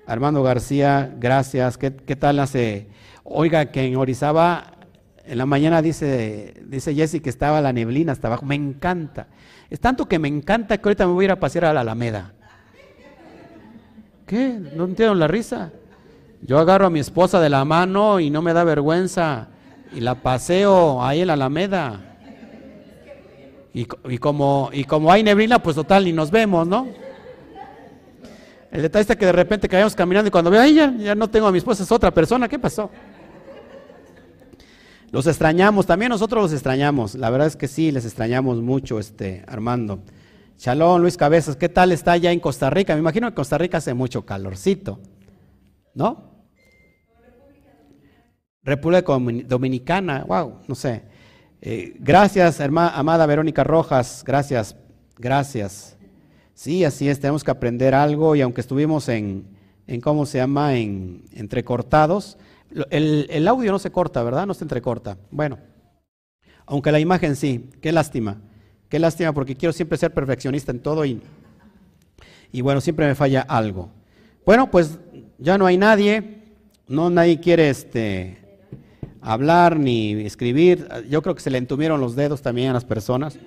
Armando 0.08 0.44
García, 0.44 1.14
gracias. 1.20 1.78
¿Qué, 1.78 1.92
tal 1.92 2.40
hace? 2.40 2.88
Oiga, 3.24 3.72
que 3.72 3.86
en 3.86 3.96
Orizaba, 3.96 4.74
en 5.26 5.38
la 5.38 5.46
mañana 5.46 5.82
dice, 5.82 6.54
dice 6.66 6.94
Jesse 6.94 7.22
que 7.22 7.30
estaba 7.30 7.60
la 7.62 7.74
neblina 7.74 8.12
hasta 8.12 8.28
abajo. 8.28 8.46
Me 8.46 8.56
encanta. 8.56 9.28
Es 9.70 9.80
tanto 9.80 10.08
que 10.08 10.20
me 10.20 10.28
encanta 10.28 10.78
que 10.78 10.88
ahorita 10.88 11.08
me 11.08 11.14
voy 11.14 11.24
a 11.24 11.26
ir 11.26 11.32
a 11.32 11.40
pasear 11.40 11.66
a 11.66 11.74
la 11.74 11.82
Alameda. 11.82 12.34
¿Qué? 14.28 14.60
¿No 14.76 14.86
entiendo 14.86 15.16
la 15.16 15.28
risa? 15.28 15.72
Yo 16.42 16.60
agarro 16.60 16.86
a 16.86 16.90
mi 16.92 17.00
esposa 17.00 17.40
de 17.40 17.50
la 17.50 17.66
mano 17.66 18.20
y 18.20 18.30
no 18.30 18.42
me 18.42 18.54
da 18.54 18.64
vergüenza. 18.64 19.48
Y 19.92 20.02
la 20.02 20.16
paseo 20.16 21.04
ahí 21.04 21.22
en 21.22 21.28
la 21.28 21.34
Alameda. 21.34 22.18
Y, 23.74 23.88
y, 24.10 24.18
como, 24.20 24.70
y 24.72 24.84
como 24.84 25.12
hay 25.12 25.24
neblina, 25.24 25.60
pues 25.60 25.76
total, 25.76 26.06
ni 26.06 26.14
nos 26.14 26.32
vemos, 26.32 26.68
¿no? 26.68 27.05
El 28.76 28.82
detalle 28.82 29.04
está 29.04 29.16
que 29.16 29.26
de 29.26 29.32
repente 29.32 29.70
caemos 29.70 29.96
caminando 29.96 30.28
y 30.28 30.32
cuando 30.32 30.52
veo, 30.52 30.60
ay, 30.60 30.74
ya, 30.74 31.16
no 31.16 31.30
tengo 31.30 31.48
a 31.48 31.52
mi 31.54 31.60
esposa, 31.60 31.84
es 31.84 31.92
otra 31.94 32.14
persona, 32.14 32.50
¿qué 32.50 32.60
pasó? 32.60 32.92
Los 35.12 35.28
extrañamos, 35.28 35.86
también 35.86 36.10
nosotros 36.10 36.44
los 36.44 36.52
extrañamos. 36.52 37.16
La 37.16 37.30
verdad 37.30 37.48
es 37.48 37.56
que 37.56 37.70
sí, 37.70 37.94
les 37.94 38.04
extrañamos 38.04 38.62
mucho, 38.62 39.00
este, 39.00 39.46
Armando. 39.48 40.02
Shalom, 40.58 41.02
Luis 41.02 41.16
Cabezas, 41.16 41.56
¿qué 41.56 41.70
tal 41.70 41.94
está 41.94 42.12
allá 42.12 42.34
en 42.34 42.42
Costa 42.42 42.70
Rica? 42.70 42.94
Me 42.96 43.00
imagino 43.00 43.28
que 43.28 43.32
en 43.32 43.36
Costa 43.36 43.58
Rica 43.58 43.78
hace 43.78 43.94
mucho 43.94 44.26
calorcito, 44.26 45.00
¿no? 45.94 46.32
República 48.62 49.14
Dominicana, 49.48 50.26
wow, 50.28 50.60
no 50.68 50.76
sé. 50.76 51.04
Eh, 51.62 51.96
gracias, 51.98 52.60
hermana, 52.60 52.90
amada 52.90 53.26
Verónica 53.26 53.64
Rojas, 53.64 54.22
gracias, 54.28 54.76
gracias. 55.18 55.95
Sí, 56.56 56.86
así 56.86 57.10
es, 57.10 57.20
tenemos 57.20 57.44
que 57.44 57.52
aprender 57.52 57.94
algo 57.94 58.34
y 58.34 58.42
aunque 58.42 58.62
estuvimos 58.62 59.10
en, 59.10 59.46
en 59.88 60.00
¿cómo 60.00 60.26
se 60.26 60.38
llama?, 60.38 60.78
en 60.78 61.26
entrecortados, 61.34 62.38
el, 62.90 63.28
el 63.30 63.48
audio 63.50 63.74
no 63.74 63.78
se 63.78 63.92
corta, 63.92 64.24
¿verdad? 64.24 64.48
No 64.48 64.54
se 64.54 64.64
entrecorta. 64.64 65.18
Bueno, 65.32 65.60
aunque 66.66 66.94
la 66.94 67.02
imagen 67.02 67.36
sí, 67.36 67.70
qué 67.82 67.92
lástima, 67.92 68.38
qué 68.88 69.00
lástima 69.00 69.34
porque 69.34 69.58
quiero 69.58 69.74
siempre 69.74 69.98
ser 69.98 70.14
perfeccionista 70.14 70.72
en 70.72 70.80
todo 70.80 71.04
y, 71.04 71.22
y 72.54 72.62
bueno, 72.62 72.80
siempre 72.80 73.06
me 73.06 73.16
falla 73.16 73.42
algo. 73.42 73.90
Bueno, 74.46 74.72
pues 74.72 74.98
ya 75.38 75.58
no 75.58 75.66
hay 75.66 75.78
nadie, 75.78 76.42
no 76.88 77.10
nadie 77.10 77.42
quiere 77.42 77.70
este, 77.70 78.38
hablar 79.20 79.78
ni 79.78 80.14
escribir. 80.22 80.88
Yo 81.10 81.22
creo 81.22 81.36
que 81.36 81.42
se 81.42 81.50
le 81.50 81.58
entumieron 81.58 82.00
los 82.00 82.16
dedos 82.16 82.42
también 82.42 82.70
a 82.70 82.74
las 82.74 82.86
personas. 82.86 83.38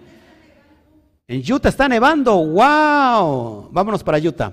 En 1.30 1.42
Utah 1.46 1.68
está 1.68 1.86
nevando, 1.90 2.34
wow. 2.42 3.68
Vámonos 3.70 4.02
para 4.02 4.18
Utah. 4.18 4.50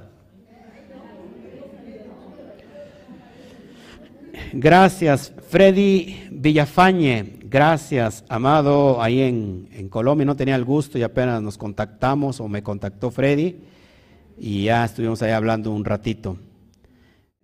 Gracias, 4.51 5.31
Freddy 5.47 6.27
Villafañe. 6.29 7.39
Gracias, 7.45 8.25
amado, 8.27 9.01
ahí 9.01 9.21
en, 9.21 9.69
en, 9.71 9.87
Colombia. 9.87 10.25
No 10.25 10.35
tenía 10.35 10.57
el 10.57 10.65
gusto 10.65 10.97
y 10.97 11.03
apenas 11.03 11.41
nos 11.41 11.57
contactamos 11.57 12.41
o 12.41 12.49
me 12.49 12.61
contactó 12.61 13.09
Freddy 13.09 13.61
y 14.37 14.65
ya 14.65 14.83
estuvimos 14.83 15.21
ahí 15.21 15.31
hablando 15.31 15.71
un 15.71 15.85
ratito. 15.85 16.37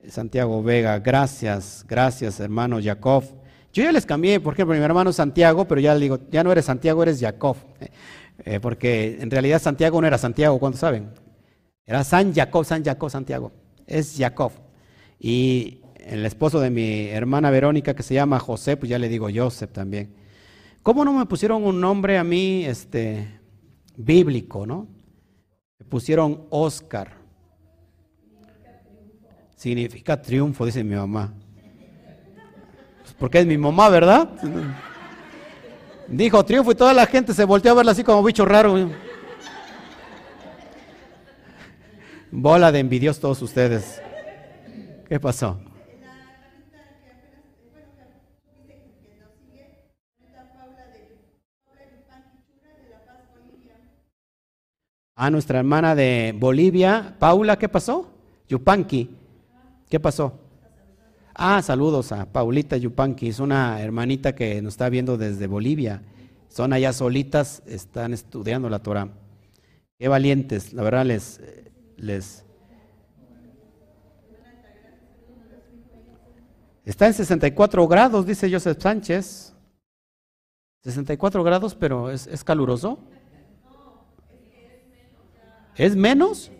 Santiago 0.09 0.61
Vega, 0.61 0.99
gracias, 0.99 1.85
gracias, 1.87 2.41
hermano 2.41 2.79
Jacob. 2.83 3.23
Yo 3.71 3.83
ya 3.83 3.93
les 3.93 4.05
cambié, 4.05 4.41
por 4.41 4.55
ejemplo, 4.55 4.75
mi 4.75 4.81
hermano 4.81 5.13
Santiago, 5.13 5.65
pero 5.65 5.79
ya 5.79 5.93
le 5.93 6.01
digo, 6.01 6.19
ya 6.29 6.43
no 6.43 6.51
eres 6.51 6.65
Santiago, 6.65 7.01
eres 7.01 7.21
Jacob. 7.21 7.55
Eh, 8.43 8.59
porque 8.59 9.17
en 9.19 9.29
realidad 9.29 9.61
Santiago 9.61 10.01
no 10.01 10.07
era 10.07 10.17
Santiago, 10.17 10.59
¿cuánto 10.59 10.77
saben? 10.77 11.09
Era 11.85 12.03
San 12.03 12.33
Jacob, 12.33 12.65
San 12.65 12.83
Jacob, 12.83 13.09
Santiago. 13.09 13.51
Es 13.85 14.15
Jacob. 14.17 14.51
Y 15.19 15.81
el 15.97 16.25
esposo 16.25 16.59
de 16.59 16.69
mi 16.69 17.07
hermana 17.07 17.51
Verónica, 17.51 17.93
que 17.93 18.03
se 18.03 18.13
llama 18.13 18.39
José, 18.39 18.77
pues 18.77 18.89
ya 18.89 18.97
le 18.97 19.09
digo 19.09 19.27
Joseph 19.33 19.71
también. 19.71 20.13
¿Cómo 20.83 21.05
no 21.05 21.13
me 21.13 21.25
pusieron 21.25 21.63
un 21.63 21.79
nombre 21.79 22.17
a 22.17 22.23
mí 22.23 22.65
este, 22.65 23.39
bíblico, 23.95 24.65
no? 24.65 24.87
Me 25.77 25.85
pusieron 25.85 26.45
Oscar. 26.49 27.17
Significa 29.55 30.19
triunfo, 30.19 30.65
dice 30.65 30.83
mi 30.83 30.95
mamá. 30.95 31.33
Porque 33.19 33.39
es 33.39 33.45
mi 33.45 33.57
mamá, 33.57 33.89
¿verdad? 33.89 34.29
Dijo 36.07 36.43
triunfo 36.43 36.71
y 36.71 36.75
toda 36.75 36.93
la 36.93 37.05
gente 37.05 37.33
se 37.33 37.45
volteó 37.45 37.71
a 37.71 37.75
verla 37.75 37.91
así 37.93 38.03
como 38.03 38.23
bicho 38.23 38.45
raro. 38.45 38.89
Bola 42.31 42.71
de 42.71 42.79
envidios 42.79 43.19
todos 43.19 43.41
ustedes. 43.41 44.01
¿Qué 45.07 45.19
pasó? 45.19 45.59
A 55.15 55.29
nuestra 55.29 55.59
hermana 55.59 55.93
de 55.93 56.33
Bolivia, 56.35 57.15
Paula, 57.19 57.59
¿qué 57.59 57.69
pasó? 57.69 58.09
Yupanqui, 58.47 59.09
¿qué 59.87 59.99
pasó? 59.99 60.39
Ah, 61.33 61.61
saludos 61.61 62.11
a 62.11 62.25
Paulita 62.25 62.75
Yupanqui, 62.75 63.29
es 63.29 63.39
una 63.39 63.81
hermanita 63.81 64.35
que 64.35 64.61
nos 64.61 64.73
está 64.73 64.89
viendo 64.89 65.17
desde 65.17 65.47
Bolivia. 65.47 66.01
Son 66.49 66.73
allá 66.73 66.91
solitas, 66.91 67.63
están 67.65 68.13
estudiando 68.13 68.69
la 68.69 68.79
Torah. 68.79 69.09
Qué 69.97 70.07
valientes, 70.07 70.73
la 70.73 70.83
verdad 70.83 71.05
les, 71.05 71.39
les... 71.95 72.43
Está 76.83 77.07
en 77.07 77.13
64 77.13 77.87
grados, 77.87 78.25
dice 78.25 78.51
Joseph 78.51 78.81
Sánchez. 78.81 79.53
64 80.83 81.43
grados, 81.43 81.75
pero 81.75 82.11
es, 82.11 82.27
es 82.27 82.43
caluroso. 82.43 82.99
¿Es 85.75 85.95
menos? 85.95 86.51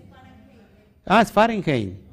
Ah, 1.05 1.22
es 1.22 1.32
Fahrenheit. 1.32 2.11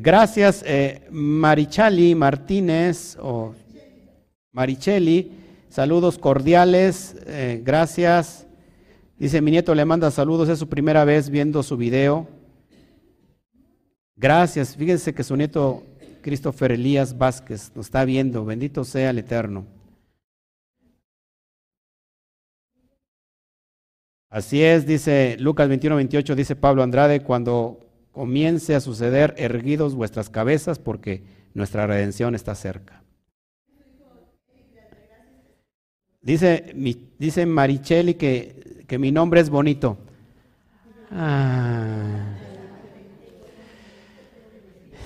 Gracias, 0.00 0.62
eh, 0.64 1.08
Marichali 1.10 2.14
Martínez 2.14 3.16
o 3.20 3.52
Maricheli. 4.52 5.32
Saludos 5.70 6.18
cordiales. 6.18 7.16
Eh, 7.26 7.60
gracias. 7.64 8.46
Dice, 9.18 9.40
mi 9.40 9.50
nieto 9.50 9.74
le 9.74 9.84
manda 9.84 10.12
saludos. 10.12 10.48
Es 10.48 10.60
su 10.60 10.68
primera 10.68 11.04
vez 11.04 11.30
viendo 11.30 11.64
su 11.64 11.76
video. 11.76 12.28
Gracias. 14.14 14.76
Fíjense 14.76 15.12
que 15.12 15.24
su 15.24 15.34
nieto 15.36 15.82
Christopher 16.22 16.70
Elías 16.70 17.18
Vázquez 17.18 17.72
nos 17.74 17.86
está 17.86 18.04
viendo. 18.04 18.44
Bendito 18.44 18.84
sea 18.84 19.10
el 19.10 19.18
Eterno. 19.18 19.66
Así 24.30 24.62
es, 24.62 24.86
dice 24.86 25.36
Lucas 25.40 25.68
21, 25.68 25.96
28, 25.96 26.36
dice 26.36 26.54
Pablo 26.54 26.84
Andrade, 26.84 27.20
cuando 27.24 27.87
comience 28.18 28.74
a 28.74 28.80
suceder, 28.80 29.32
erguidos 29.38 29.94
vuestras 29.94 30.28
cabezas, 30.28 30.80
porque 30.80 31.22
nuestra 31.54 31.86
redención 31.86 32.34
está 32.34 32.56
cerca. 32.56 33.04
Dice, 36.20 36.74
dice 37.16 37.46
Maricheli 37.46 38.14
que, 38.14 38.82
que 38.88 38.98
mi 38.98 39.12
nombre 39.12 39.40
es 39.40 39.50
bonito. 39.50 39.98
Ah. 41.12 42.34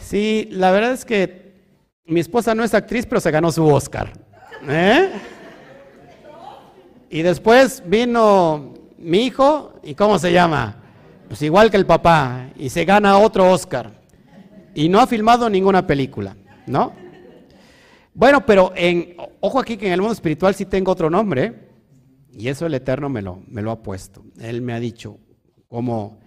Sí, 0.00 0.48
la 0.50 0.70
verdad 0.70 0.92
es 0.92 1.04
que 1.04 1.52
mi 2.06 2.20
esposa 2.20 2.54
no 2.54 2.64
es 2.64 2.72
actriz, 2.72 3.04
pero 3.04 3.20
se 3.20 3.30
ganó 3.30 3.52
su 3.52 3.66
Oscar. 3.66 4.10
¿eh? 4.66 5.10
Y 7.10 7.20
después 7.20 7.82
vino 7.84 8.72
mi 8.96 9.26
hijo, 9.26 9.74
¿y 9.82 9.94
cómo 9.94 10.18
se 10.18 10.32
llama? 10.32 10.81
Pues 11.28 11.42
igual 11.42 11.70
que 11.70 11.76
el 11.76 11.86
papá, 11.86 12.50
y 12.56 12.68
se 12.68 12.84
gana 12.84 13.18
otro 13.18 13.50
Oscar. 13.50 13.92
Y 14.74 14.88
no 14.88 15.00
ha 15.00 15.06
filmado 15.06 15.48
ninguna 15.50 15.86
película, 15.86 16.36
¿no? 16.66 16.92
Bueno, 18.14 18.44
pero 18.44 18.72
en, 18.76 19.16
ojo 19.40 19.58
aquí 19.58 19.76
que 19.76 19.86
en 19.86 19.92
el 19.92 20.00
mundo 20.00 20.12
espiritual 20.12 20.54
sí 20.54 20.66
tengo 20.66 20.92
otro 20.92 21.08
nombre, 21.08 21.68
y 22.32 22.48
eso 22.48 22.66
el 22.66 22.74
Eterno 22.74 23.08
me 23.08 23.22
lo, 23.22 23.42
me 23.48 23.62
lo 23.62 23.70
ha 23.70 23.82
puesto. 23.82 24.22
Él 24.38 24.62
me 24.62 24.72
ha 24.72 24.80
dicho, 24.80 25.18
como, 25.68 26.18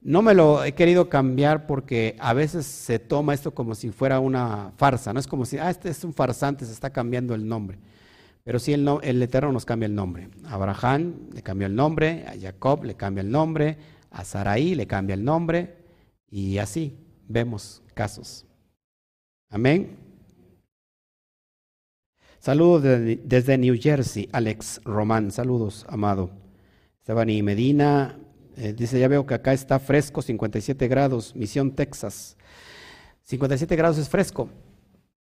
no 0.00 0.22
me 0.22 0.34
lo 0.34 0.64
he 0.64 0.72
querido 0.72 1.08
cambiar 1.08 1.66
porque 1.66 2.16
a 2.18 2.32
veces 2.32 2.66
se 2.66 2.98
toma 2.98 3.34
esto 3.34 3.52
como 3.52 3.74
si 3.74 3.90
fuera 3.90 4.18
una 4.18 4.72
farsa, 4.76 5.12
no 5.12 5.20
es 5.20 5.26
como 5.26 5.44
si, 5.44 5.58
ah, 5.58 5.70
este 5.70 5.90
es 5.90 6.04
un 6.04 6.14
farsante, 6.14 6.64
se 6.64 6.72
está 6.72 6.90
cambiando 6.90 7.34
el 7.34 7.46
nombre. 7.46 7.78
Pero 8.42 8.58
sí 8.58 8.72
el, 8.72 8.88
el 9.02 9.22
Eterno 9.22 9.52
nos 9.52 9.66
cambia 9.66 9.86
el 9.86 9.94
nombre. 9.94 10.30
Abraham 10.46 11.28
le 11.32 11.42
cambió 11.42 11.66
el 11.66 11.74
nombre, 11.74 12.24
a 12.26 12.32
Jacob 12.40 12.84
le 12.84 12.94
cambia 12.94 13.20
el 13.20 13.30
nombre, 13.30 13.76
a 14.10 14.24
Saraí 14.24 14.74
le 14.74 14.86
cambia 14.86 15.14
el 15.14 15.24
nombre 15.24 15.76
y 16.28 16.58
así 16.58 16.98
vemos 17.28 17.82
casos. 17.94 18.46
Amén. 19.48 19.96
Saludos 22.38 22.82
desde 22.82 23.58
New 23.58 23.76
Jersey, 23.78 24.28
Alex 24.32 24.80
Román. 24.84 25.30
Saludos, 25.30 25.84
amado. 25.88 26.30
y 27.26 27.42
Medina 27.42 28.18
eh, 28.56 28.72
dice, 28.72 28.98
ya 28.98 29.08
veo 29.08 29.26
que 29.26 29.34
acá 29.34 29.52
está 29.52 29.78
fresco, 29.78 30.22
57 30.22 30.88
grados, 30.88 31.34
Misión 31.36 31.72
Texas. 31.72 32.36
57 33.24 33.76
grados 33.76 33.98
es 33.98 34.08
fresco, 34.08 34.48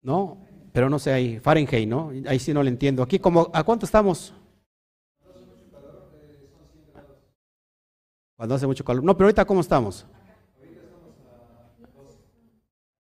¿no? 0.03 0.39
Pero 0.72 0.91
no 0.91 0.99
sé, 0.99 1.12
ahí, 1.12 1.39
Fahrenheit, 1.39 1.89
¿no? 1.89 2.11
Ahí 2.26 2.39
sí 2.39 2.53
no 2.53 2.62
lo 2.62 2.68
entiendo. 2.68 3.03
Aquí, 3.03 3.18
como, 3.18 3.49
¿a 3.53 3.62
cuánto 3.62 3.87
estamos? 3.87 4.35
Cuando 8.45 8.57
hace 8.57 8.66
mucho 8.66 8.84
calor. 8.84 9.03
No, 9.03 9.16
pero 9.16 9.28
ahorita 9.28 9.47
¿cómo 9.47 9.62
estamos? 9.62 10.05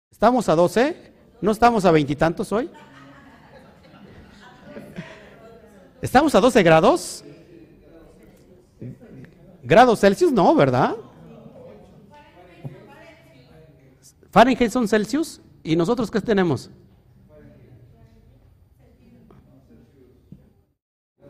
¿Estamos 0.10 0.50
a 0.50 0.56
12? 0.56 1.14
¿No 1.40 1.52
estamos 1.52 1.86
a 1.86 1.92
veintitantos 1.92 2.52
hoy? 2.52 2.68
¿Estamos 6.02 6.34
a 6.34 6.40
12 6.40 6.64
grados? 6.64 7.24
¿Grados 9.62 10.00
Celsius? 10.00 10.32
No, 10.32 10.56
¿verdad? 10.56 10.96
Fahrenheit 14.32 14.72
son 14.72 14.88
Celsius. 14.88 15.42
¿Y 15.62 15.76
nosotros 15.76 16.10
qué 16.10 16.22
tenemos? 16.22 16.72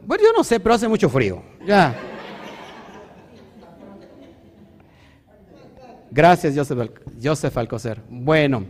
Bueno, 0.05 0.23
yo 0.23 0.31
no 0.31 0.45
sé, 0.45 0.57
pero 0.57 0.75
hace 0.75 0.87
mucho 0.87 1.09
frío. 1.09 1.43
Ya. 1.67 2.08
Gracias, 6.11 6.55
Joseph, 6.55 6.91
Joseph 7.21 7.57
Alcocer. 7.57 8.01
Bueno, 8.09 8.65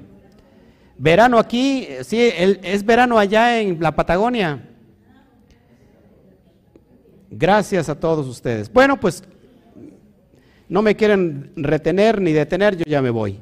verano 0.97 1.37
aquí, 1.39 1.87
sí, 2.03 2.19
es 2.21 2.85
verano 2.85 3.17
allá 3.17 3.61
en 3.61 3.81
la 3.81 3.95
Patagonia. 3.95 4.65
Gracias 7.31 7.89
a 7.89 7.99
todos 7.99 8.27
ustedes. 8.27 8.71
Bueno, 8.71 8.99
pues 8.99 9.23
no 10.67 10.81
me 10.81 10.95
quieren 10.95 11.51
retener 11.55 12.21
ni 12.21 12.31
detener, 12.31 12.77
yo 12.77 12.83
ya 12.87 13.01
me 13.01 13.09
voy. 13.09 13.39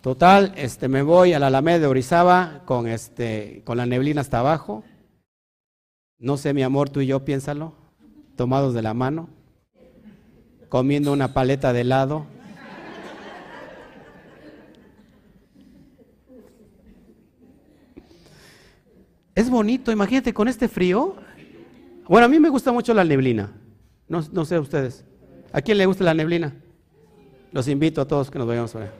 Total, 0.00 0.52
este, 0.56 0.88
me 0.88 1.02
voy 1.02 1.32
a 1.32 1.38
la 1.38 1.48
Alameda 1.48 1.80
de 1.80 1.86
Orizaba 1.86 2.62
con, 2.64 2.86
este, 2.86 3.62
con 3.64 3.76
la 3.76 3.86
neblina 3.86 4.20
hasta 4.20 4.38
abajo. 4.38 4.84
No 6.18 6.36
sé, 6.36 6.54
mi 6.54 6.62
amor, 6.62 6.88
tú 6.88 7.00
y 7.00 7.06
yo, 7.06 7.24
piénsalo, 7.24 7.74
tomados 8.36 8.74
de 8.74 8.82
la 8.82 8.94
mano, 8.94 9.28
comiendo 10.68 11.12
una 11.12 11.32
paleta 11.34 11.72
de 11.72 11.80
helado. 11.82 12.26
Es 19.38 19.48
bonito, 19.48 19.92
imagínate 19.92 20.34
con 20.34 20.48
este 20.48 20.66
frío. 20.66 21.14
Bueno, 22.08 22.26
a 22.26 22.28
mí 22.28 22.40
me 22.40 22.48
gusta 22.48 22.72
mucho 22.72 22.92
la 22.92 23.04
neblina. 23.04 23.52
No, 24.08 24.44
sé 24.44 24.58
ustedes. 24.58 25.04
¿A 25.52 25.62
quién 25.62 25.78
le 25.78 25.86
gusta 25.86 26.02
la 26.02 26.12
neblina? 26.12 26.56
Los 27.52 27.68
invito 27.68 28.00
a 28.00 28.08
todos 28.08 28.32
que 28.32 28.38
nos 28.40 28.48
vayamos 28.48 28.74
a 28.74 28.80
ver. 28.80 28.90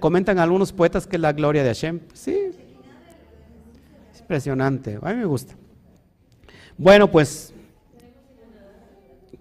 comentan 0.00 0.40
algunos 0.40 0.72
poetas 0.72 1.06
que 1.06 1.14
es 1.14 1.22
la 1.22 1.32
gloria 1.32 1.62
de 1.62 1.68
Hashem. 1.68 2.00
Sí. 2.12 2.50
Es 4.12 4.20
impresionante. 4.20 4.98
A 5.00 5.10
mí 5.10 5.18
me 5.18 5.26
gusta. 5.26 5.54
Bueno, 6.76 7.08
pues, 7.08 7.54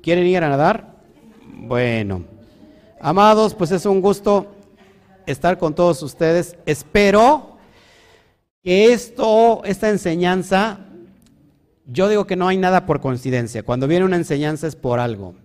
¿quieren 0.04 0.28
ir 0.28 0.44
a 0.44 0.50
nadar? 0.50 0.98
Bueno. 1.52 2.26
Amados, 3.02 3.56
pues 3.56 3.72
es 3.72 3.88
un 3.88 4.02
gusto 4.02 4.53
estar 5.26 5.58
con 5.58 5.76
todos 5.76 6.02
ustedes. 6.04 6.56
Espero 6.66 7.58
que 8.64 8.94
esto, 8.94 9.64
esta 9.66 9.90
enseñanza 9.90 10.88
yo 11.86 12.08
digo 12.08 12.26
que 12.26 12.36
no 12.36 12.48
hay 12.48 12.58
nada 12.58 12.86
por 12.86 13.02
coincidencia. 13.02 13.64
Cuando 13.64 13.88
viene 13.88 14.06
una 14.06 14.16
enseñanza 14.16 14.68
es 14.68 14.76
por 14.76 15.00
algo. 15.00 15.36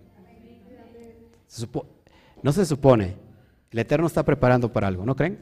no 2.41 2.51
se 2.51 2.65
supone. 2.65 3.15
El 3.71 3.79
Eterno 3.79 4.07
está 4.07 4.23
preparando 4.23 4.71
para 4.71 4.87
algo, 4.87 5.05
¿no 5.05 5.15
creen? 5.15 5.39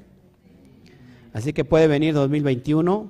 Así 1.34 1.54
que 1.54 1.64
puede 1.64 1.88
venir 1.88 2.14
2021, 2.14 3.10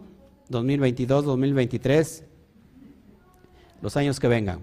2022, 0.50 1.26
2023, 1.26 2.24
los 3.82 3.96
años 3.96 4.20
que 4.20 4.28
vengan. 4.28 4.60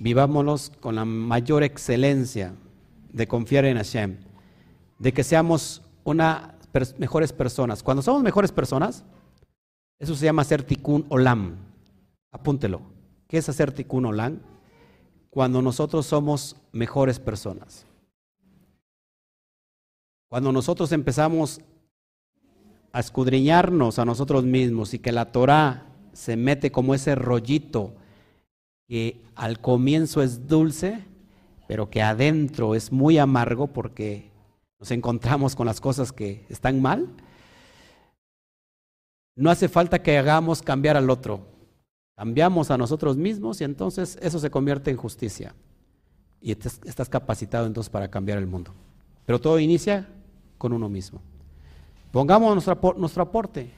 Vivámonos 0.00 0.72
con 0.80 0.96
la 0.96 1.04
mayor 1.04 1.62
excelencia 1.62 2.54
de 3.12 3.28
confiar 3.28 3.64
en 3.64 3.76
Hashem, 3.76 4.16
de 4.98 5.12
que 5.12 5.24
seamos 5.24 5.82
una 6.04 6.54
mejores 6.98 7.32
personas. 7.32 7.82
Cuando 7.82 8.02
somos 8.02 8.22
mejores 8.22 8.52
personas, 8.52 9.04
eso 9.98 10.14
se 10.14 10.24
llama 10.24 10.44
ser 10.44 10.62
tikkun 10.62 11.06
olam. 11.08 11.56
Apúntelo. 12.32 12.82
¿Qué 13.28 13.38
es 13.38 13.48
hacer 13.48 13.72
tikkun 13.72 14.06
olam? 14.06 14.40
Cuando 15.30 15.62
nosotros 15.62 16.06
somos 16.06 16.56
mejores 16.72 17.18
personas. 17.18 17.86
Cuando 20.28 20.52
nosotros 20.52 20.90
empezamos 20.92 21.60
a 22.92 23.00
escudriñarnos 23.00 23.98
a 23.98 24.04
nosotros 24.04 24.44
mismos 24.44 24.94
y 24.94 24.98
que 24.98 25.12
la 25.12 25.32
Torah 25.32 25.86
se 26.12 26.36
mete 26.36 26.70
como 26.70 26.94
ese 26.94 27.14
rollito 27.14 27.94
que 28.88 29.20
al 29.34 29.60
comienzo 29.60 30.22
es 30.22 30.46
dulce, 30.46 31.04
pero 31.66 31.90
que 31.90 32.02
adentro 32.02 32.74
es 32.74 32.92
muy 32.92 33.18
amargo 33.18 33.68
porque 33.68 34.30
nos 34.84 34.90
encontramos 34.90 35.56
con 35.56 35.64
las 35.64 35.80
cosas 35.80 36.12
que 36.12 36.44
están 36.50 36.82
mal, 36.82 37.08
no 39.34 39.48
hace 39.48 39.66
falta 39.66 40.02
que 40.02 40.18
hagamos 40.18 40.60
cambiar 40.60 40.98
al 40.98 41.08
otro. 41.08 41.40
Cambiamos 42.14 42.70
a 42.70 42.76
nosotros 42.76 43.16
mismos 43.16 43.62
y 43.62 43.64
entonces 43.64 44.18
eso 44.20 44.38
se 44.38 44.50
convierte 44.50 44.90
en 44.90 44.98
justicia. 44.98 45.54
Y 46.38 46.52
estás 46.52 47.08
capacitado 47.08 47.64
entonces 47.64 47.88
para 47.88 48.10
cambiar 48.10 48.36
el 48.36 48.46
mundo. 48.46 48.74
Pero 49.24 49.40
todo 49.40 49.58
inicia 49.58 50.06
con 50.58 50.74
uno 50.74 50.90
mismo. 50.90 51.22
Pongamos 52.12 52.52
nuestro, 52.52 53.22
aporte 53.22 53.70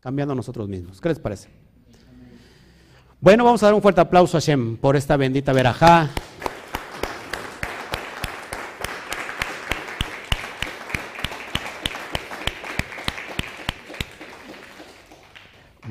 cambiando 0.00 0.32
a 0.32 0.36
nosotros 0.36 0.70
mismos. 0.70 1.02
¿Qué 1.02 1.10
les 1.10 1.18
parece? 1.18 1.50
Bueno, 3.20 3.44
vamos 3.44 3.62
a 3.62 3.66
dar 3.66 3.74
un 3.74 3.82
fuerte 3.82 4.00
aplauso 4.00 4.38
a 4.38 4.40
Shem 4.40 4.78
por 4.78 4.96
esta 4.96 5.18
bendita 5.18 5.52
verajá. 5.52 6.08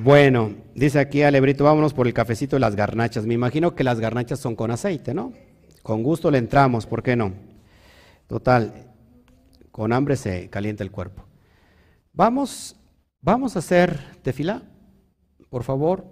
Bueno, 0.07 0.55
dice 0.73 0.99
aquí 0.99 1.21
Alebrito, 1.21 1.65
vámonos 1.65 1.93
por 1.93 2.07
el 2.07 2.13
cafecito 2.13 2.55
de 2.55 2.61
las 2.61 2.77
garnachas. 2.77 3.25
Me 3.25 3.33
imagino 3.33 3.75
que 3.75 3.83
las 3.83 3.99
garnachas 3.99 4.39
son 4.39 4.55
con 4.55 4.71
aceite, 4.71 5.13
¿no? 5.13 5.33
Con 5.83 6.01
gusto 6.01 6.31
le 6.31 6.37
entramos, 6.37 6.85
¿por 6.85 7.03
qué 7.03 7.17
no? 7.17 7.33
Total, 8.25 8.93
con 9.69 9.91
hambre 9.91 10.15
se 10.15 10.49
calienta 10.49 10.81
el 10.85 10.91
cuerpo. 10.91 11.25
Vamos, 12.13 12.77
vamos 13.19 13.57
a 13.57 13.59
hacer 13.59 13.99
tefila, 14.21 14.63
por 15.49 15.63
favor, 15.65 16.05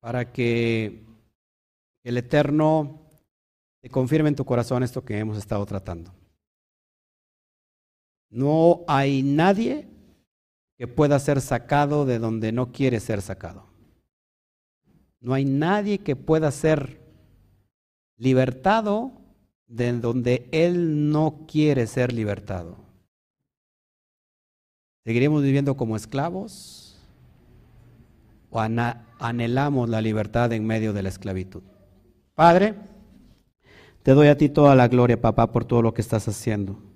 para 0.00 0.32
que 0.32 1.06
el 2.02 2.16
Eterno 2.16 3.06
te 3.80 3.90
confirme 3.90 4.30
en 4.30 4.34
tu 4.34 4.44
corazón 4.44 4.82
esto 4.82 5.04
que 5.04 5.20
hemos 5.20 5.38
estado 5.38 5.64
tratando. 5.66 6.12
No 8.28 8.80
hay 8.88 9.22
nadie 9.22 9.89
que 10.80 10.88
pueda 10.88 11.18
ser 11.18 11.42
sacado 11.42 12.06
de 12.06 12.18
donde 12.18 12.52
no 12.52 12.72
quiere 12.72 13.00
ser 13.00 13.20
sacado. 13.20 13.66
No 15.20 15.34
hay 15.34 15.44
nadie 15.44 15.98
que 15.98 16.16
pueda 16.16 16.50
ser 16.50 17.02
libertado 18.16 19.12
de 19.66 19.92
donde 19.92 20.48
él 20.52 21.10
no 21.10 21.44
quiere 21.46 21.86
ser 21.86 22.14
libertado. 22.14 22.78
¿Seguiremos 25.04 25.42
viviendo 25.42 25.76
como 25.76 25.96
esclavos 25.96 26.98
o 28.48 28.58
anhelamos 28.58 29.86
la 29.86 30.00
libertad 30.00 30.50
en 30.54 30.66
medio 30.66 30.94
de 30.94 31.02
la 31.02 31.10
esclavitud? 31.10 31.62
Padre, 32.34 32.74
te 34.02 34.12
doy 34.12 34.28
a 34.28 34.38
ti 34.38 34.48
toda 34.48 34.74
la 34.74 34.88
gloria, 34.88 35.20
papá, 35.20 35.52
por 35.52 35.66
todo 35.66 35.82
lo 35.82 35.92
que 35.92 36.00
estás 36.00 36.26
haciendo. 36.26 36.89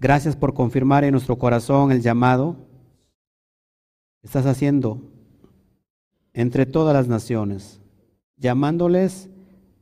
Gracias 0.00 0.36
por 0.36 0.54
confirmar 0.54 1.02
en 1.02 1.10
nuestro 1.10 1.36
corazón 1.38 1.90
el 1.90 2.02
llamado 2.02 2.54
que 4.20 4.28
estás 4.28 4.46
haciendo 4.46 5.02
entre 6.32 6.66
todas 6.66 6.94
las 6.94 7.08
naciones, 7.08 7.80
llamándoles 8.36 9.28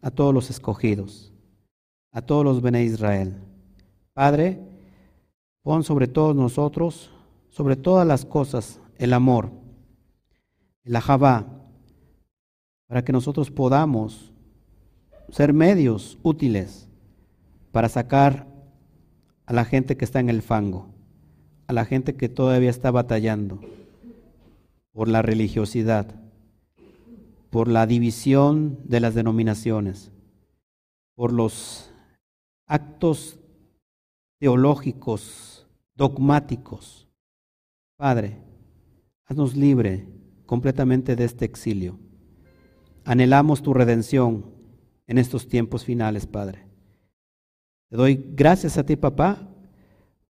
a 0.00 0.10
todos 0.10 0.32
los 0.32 0.48
escogidos, 0.48 1.34
a 2.12 2.22
todos 2.22 2.46
los 2.46 2.62
Bene 2.62 2.82
Israel. 2.82 3.36
Padre, 4.14 4.58
pon 5.62 5.84
sobre 5.84 6.08
todos 6.08 6.34
nosotros, 6.34 7.10
sobre 7.50 7.76
todas 7.76 8.06
las 8.06 8.24
cosas, 8.24 8.80
el 8.96 9.12
amor, 9.12 9.50
la 10.82 11.02
Javá, 11.02 11.46
para 12.86 13.04
que 13.04 13.12
nosotros 13.12 13.50
podamos 13.50 14.32
ser 15.28 15.52
medios 15.52 16.18
útiles 16.22 16.88
para 17.70 17.90
sacar 17.90 18.55
a 19.46 19.52
la 19.52 19.64
gente 19.64 19.96
que 19.96 20.04
está 20.04 20.20
en 20.20 20.28
el 20.28 20.42
fango, 20.42 20.88
a 21.68 21.72
la 21.72 21.84
gente 21.84 22.16
que 22.16 22.28
todavía 22.28 22.70
está 22.70 22.90
batallando 22.90 23.60
por 24.92 25.08
la 25.08 25.22
religiosidad, 25.22 26.14
por 27.50 27.68
la 27.68 27.86
división 27.86 28.80
de 28.84 29.00
las 29.00 29.14
denominaciones, 29.14 30.12
por 31.14 31.32
los 31.32 31.90
actos 32.66 33.38
teológicos, 34.38 35.66
dogmáticos. 35.94 37.08
Padre, 37.96 38.42
haznos 39.26 39.56
libre 39.56 40.06
completamente 40.44 41.16
de 41.16 41.24
este 41.24 41.44
exilio. 41.44 41.98
Anhelamos 43.04 43.62
tu 43.62 43.72
redención 43.72 44.44
en 45.06 45.18
estos 45.18 45.48
tiempos 45.48 45.84
finales, 45.84 46.26
Padre. 46.26 46.65
Te 47.88 47.96
doy 47.96 48.16
gracias 48.34 48.78
a 48.78 48.84
ti, 48.84 48.96
papá, 48.96 49.48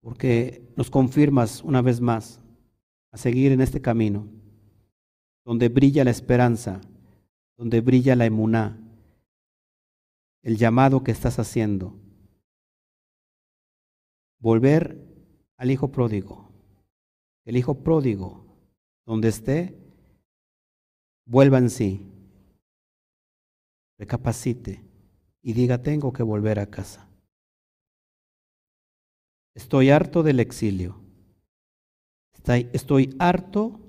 porque 0.02 0.73
nos 0.76 0.90
confirmas 0.90 1.64
una 1.64 1.82
vez 1.82 2.02
más 2.02 2.41
a 3.11 3.18
seguir 3.18 3.52
en 3.52 3.61
este 3.61 3.82
camino, 3.82 4.27
donde 5.45 5.69
brilla 5.69 6.03
la 6.03 6.11
esperanza, 6.11 6.82
donde 7.57 7.82
brilla 7.82 8.15
la 8.15 8.26
emuná, 8.26 8.77
el 10.44 10.57
llamado 10.57 11.03
que 11.03 11.11
estás 11.11 11.40
haciendo. 11.40 11.98
Volver 14.40 15.02
al 15.57 15.72
hijo 15.72 15.91
pródigo. 15.91 16.52
El 17.45 17.57
hijo 17.57 17.84
pródigo, 17.84 18.45
donde 19.06 19.30
esté, 19.30 19.76
vuelva 21.26 21.57
en 21.57 21.69
sí, 21.69 22.11
recapacite 23.98 24.84
y 25.41 25.53
diga, 25.53 25.82
tengo 25.82 26.11
que 26.11 26.23
volver 26.23 26.60
a 26.60 26.69
casa. 26.69 27.07
Estoy 29.56 29.90
harto 29.90 30.22
del 30.22 30.40
exilio. 30.40 31.02
Estoy, 32.73 33.15
harto 33.18 33.80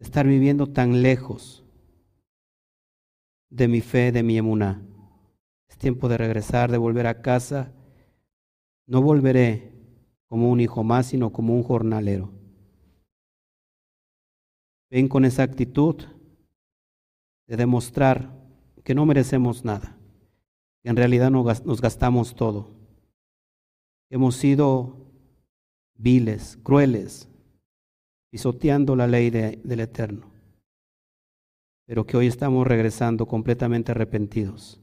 de 0.00 0.04
estar 0.06 0.26
viviendo 0.26 0.66
tan 0.66 1.02
lejos 1.02 1.64
de 3.50 3.68
mi 3.68 3.80
fe, 3.80 4.10
de 4.10 4.24
mi 4.24 4.36
emuná. 4.36 4.82
Es 5.68 5.78
tiempo 5.78 6.08
de 6.08 6.18
regresar, 6.18 6.72
de 6.72 6.78
volver 6.78 7.06
a 7.06 7.22
casa. 7.22 7.72
No 8.86 9.00
volveré 9.00 9.72
como 10.26 10.50
un 10.50 10.60
hijo 10.60 10.82
más, 10.82 11.06
sino 11.06 11.30
como 11.30 11.54
un 11.54 11.62
jornalero. 11.62 12.32
Ven 14.90 15.06
con 15.06 15.24
esa 15.24 15.44
actitud 15.44 16.02
de 17.46 17.56
demostrar 17.56 18.34
que 18.82 18.94
no 18.94 19.06
merecemos 19.06 19.64
nada 19.64 19.98
en 20.84 20.96
realidad 20.96 21.30
nos 21.30 21.80
gastamos 21.80 22.34
todo. 22.34 22.81
Hemos 24.12 24.36
sido 24.36 24.94
viles, 25.96 26.58
crueles, 26.62 27.30
pisoteando 28.30 28.94
la 28.94 29.06
ley 29.06 29.30
del 29.30 29.80
Eterno, 29.80 30.30
pero 31.86 32.04
que 32.04 32.18
hoy 32.18 32.26
estamos 32.26 32.66
regresando 32.66 33.24
completamente 33.24 33.90
arrepentidos, 33.92 34.82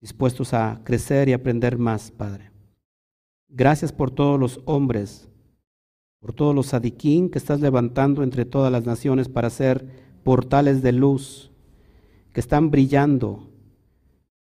dispuestos 0.00 0.52
a 0.52 0.80
crecer 0.82 1.28
y 1.28 1.32
aprender 1.32 1.78
más, 1.78 2.10
Padre. 2.10 2.50
Gracias 3.48 3.92
por 3.92 4.10
todos 4.10 4.40
los 4.40 4.60
hombres, 4.64 5.30
por 6.18 6.34
todos 6.34 6.56
los 6.56 6.66
sadiquín 6.66 7.30
que 7.30 7.38
estás 7.38 7.60
levantando 7.60 8.24
entre 8.24 8.44
todas 8.44 8.72
las 8.72 8.84
naciones 8.84 9.28
para 9.28 9.48
ser 9.48 9.86
portales 10.24 10.82
de 10.82 10.90
luz, 10.90 11.52
que 12.32 12.40
están 12.40 12.72
brillando 12.72 13.48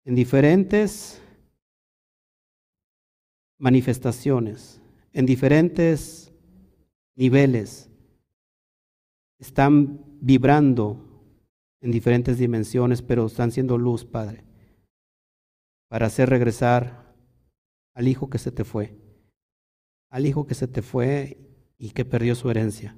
en 0.06 0.16
diferentes 0.16 1.22
manifestaciones, 3.57 4.82
en 5.14 5.26
diferentes 5.26 6.34
niveles, 7.15 7.90
están 9.40 10.03
vibrando 10.22 11.02
en 11.82 11.91
diferentes 11.91 12.38
dimensiones, 12.38 13.02
pero 13.02 13.26
están 13.27 13.52
siendo 13.52 13.77
luz, 13.77 14.06
Padre, 14.06 14.44
para 15.90 16.07
hacer 16.07 16.30
regresar 16.30 17.15
al 17.94 18.07
hijo 18.07 18.30
que 18.30 18.38
se 18.38 18.52
te 18.52 18.64
fue, 18.64 18.98
al 20.10 20.26
hijo 20.26 20.48
que 20.48 20.56
se 20.56 20.68
te 20.68 20.82
fue 20.82 21.38
y 21.77 21.91
que 21.91 22.06
perdió 22.06 22.36
su 22.36 22.49
herencia, 22.49 22.98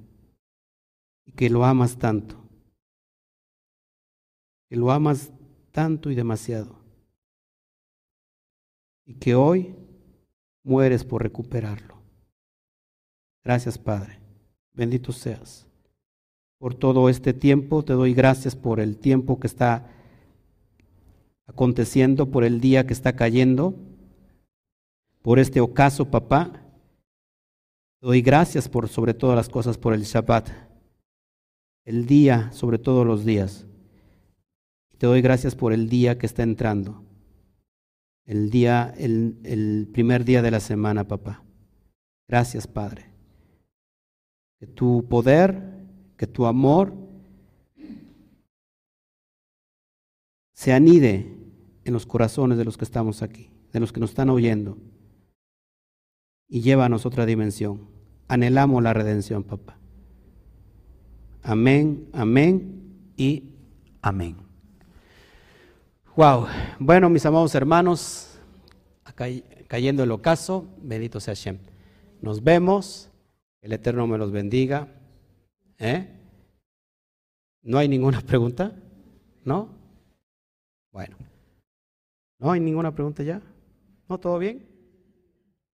y 1.24 1.32
que 1.32 1.50
lo 1.50 1.64
amas 1.64 1.98
tanto, 1.98 2.42
que 4.68 4.76
lo 4.76 4.90
amas 4.90 5.32
tanto 5.70 6.10
y 6.10 6.14
demasiado 6.14 6.78
y 9.08 9.14
que 9.14 9.34
hoy 9.34 9.74
mueres 10.68 11.04
por 11.04 11.22
recuperarlo. 11.22 11.96
Gracias, 13.44 13.78
Padre. 13.78 14.18
Bendito 14.74 15.12
seas. 15.12 15.66
Por 16.58 16.74
todo 16.74 17.08
este 17.08 17.32
tiempo 17.32 17.84
te 17.84 17.94
doy 17.94 18.14
gracias 18.14 18.54
por 18.54 18.78
el 18.78 18.98
tiempo 18.98 19.40
que 19.40 19.46
está 19.46 19.90
aconteciendo, 21.46 22.30
por 22.30 22.44
el 22.44 22.60
día 22.60 22.86
que 22.86 22.92
está 22.92 23.16
cayendo, 23.16 23.74
por 25.22 25.38
este 25.38 25.60
ocaso, 25.60 26.10
papá. 26.10 26.52
Te 28.00 28.06
doy 28.06 28.22
gracias 28.22 28.68
por 28.68 28.88
sobre 28.88 29.14
todas 29.14 29.36
las 29.36 29.48
cosas 29.48 29.78
por 29.78 29.94
el 29.94 30.02
Shabbat, 30.02 30.50
el 31.84 32.06
día 32.06 32.52
sobre 32.52 32.78
todos 32.78 33.06
los 33.06 33.24
días. 33.24 33.66
Te 34.98 35.06
doy 35.06 35.22
gracias 35.22 35.54
por 35.54 35.72
el 35.72 35.88
día 35.88 36.18
que 36.18 36.26
está 36.26 36.42
entrando 36.42 37.07
el 38.28 38.50
día, 38.50 38.94
el, 38.98 39.88
primer 39.90 40.24
día 40.26 40.42
de 40.42 40.50
la 40.50 40.60
semana, 40.60 41.08
papá. 41.08 41.42
Gracias, 42.28 42.66
Padre. 42.66 43.06
Que 44.60 44.66
tu 44.66 45.08
poder, 45.08 45.86
que 46.18 46.26
tu 46.26 46.44
amor 46.44 46.92
se 50.52 50.74
anide 50.74 51.34
en 51.84 51.92
los 51.94 52.04
corazones 52.04 52.58
de 52.58 52.66
los 52.66 52.76
que 52.76 52.84
estamos 52.84 53.22
aquí, 53.22 53.50
de 53.72 53.80
los 53.80 53.92
que 53.92 54.00
nos 54.00 54.10
están 54.10 54.28
oyendo, 54.28 54.76
y 56.48 56.60
llévanos 56.60 57.06
a 57.06 57.08
otra 57.08 57.24
dimensión. 57.24 57.88
Anhelamos 58.28 58.82
la 58.82 58.92
redención, 58.92 59.42
papá. 59.42 59.78
Amén, 61.42 62.10
amén 62.12 63.14
y 63.16 63.54
amén. 64.02 64.47
Wow. 66.18 66.48
Bueno, 66.80 67.08
mis 67.08 67.24
amados 67.26 67.54
hermanos, 67.54 68.40
cayendo 69.68 70.02
el 70.02 70.10
ocaso, 70.10 70.66
bendito 70.82 71.20
sea 71.20 71.36
Hashem. 71.36 71.58
Nos 72.20 72.42
vemos. 72.42 73.08
El 73.62 73.72
Eterno 73.72 74.04
me 74.08 74.18
los 74.18 74.32
bendiga. 74.32 74.88
¿Eh? 75.78 76.08
¿No 77.62 77.78
hay 77.78 77.86
ninguna 77.86 78.20
pregunta? 78.20 78.72
¿No? 79.44 79.68
Bueno. 80.90 81.16
¿No 82.40 82.50
hay 82.50 82.58
ninguna 82.58 82.92
pregunta 82.92 83.22
ya? 83.22 83.40
¿No? 84.08 84.18
¿Todo 84.18 84.40
bien? 84.40 84.67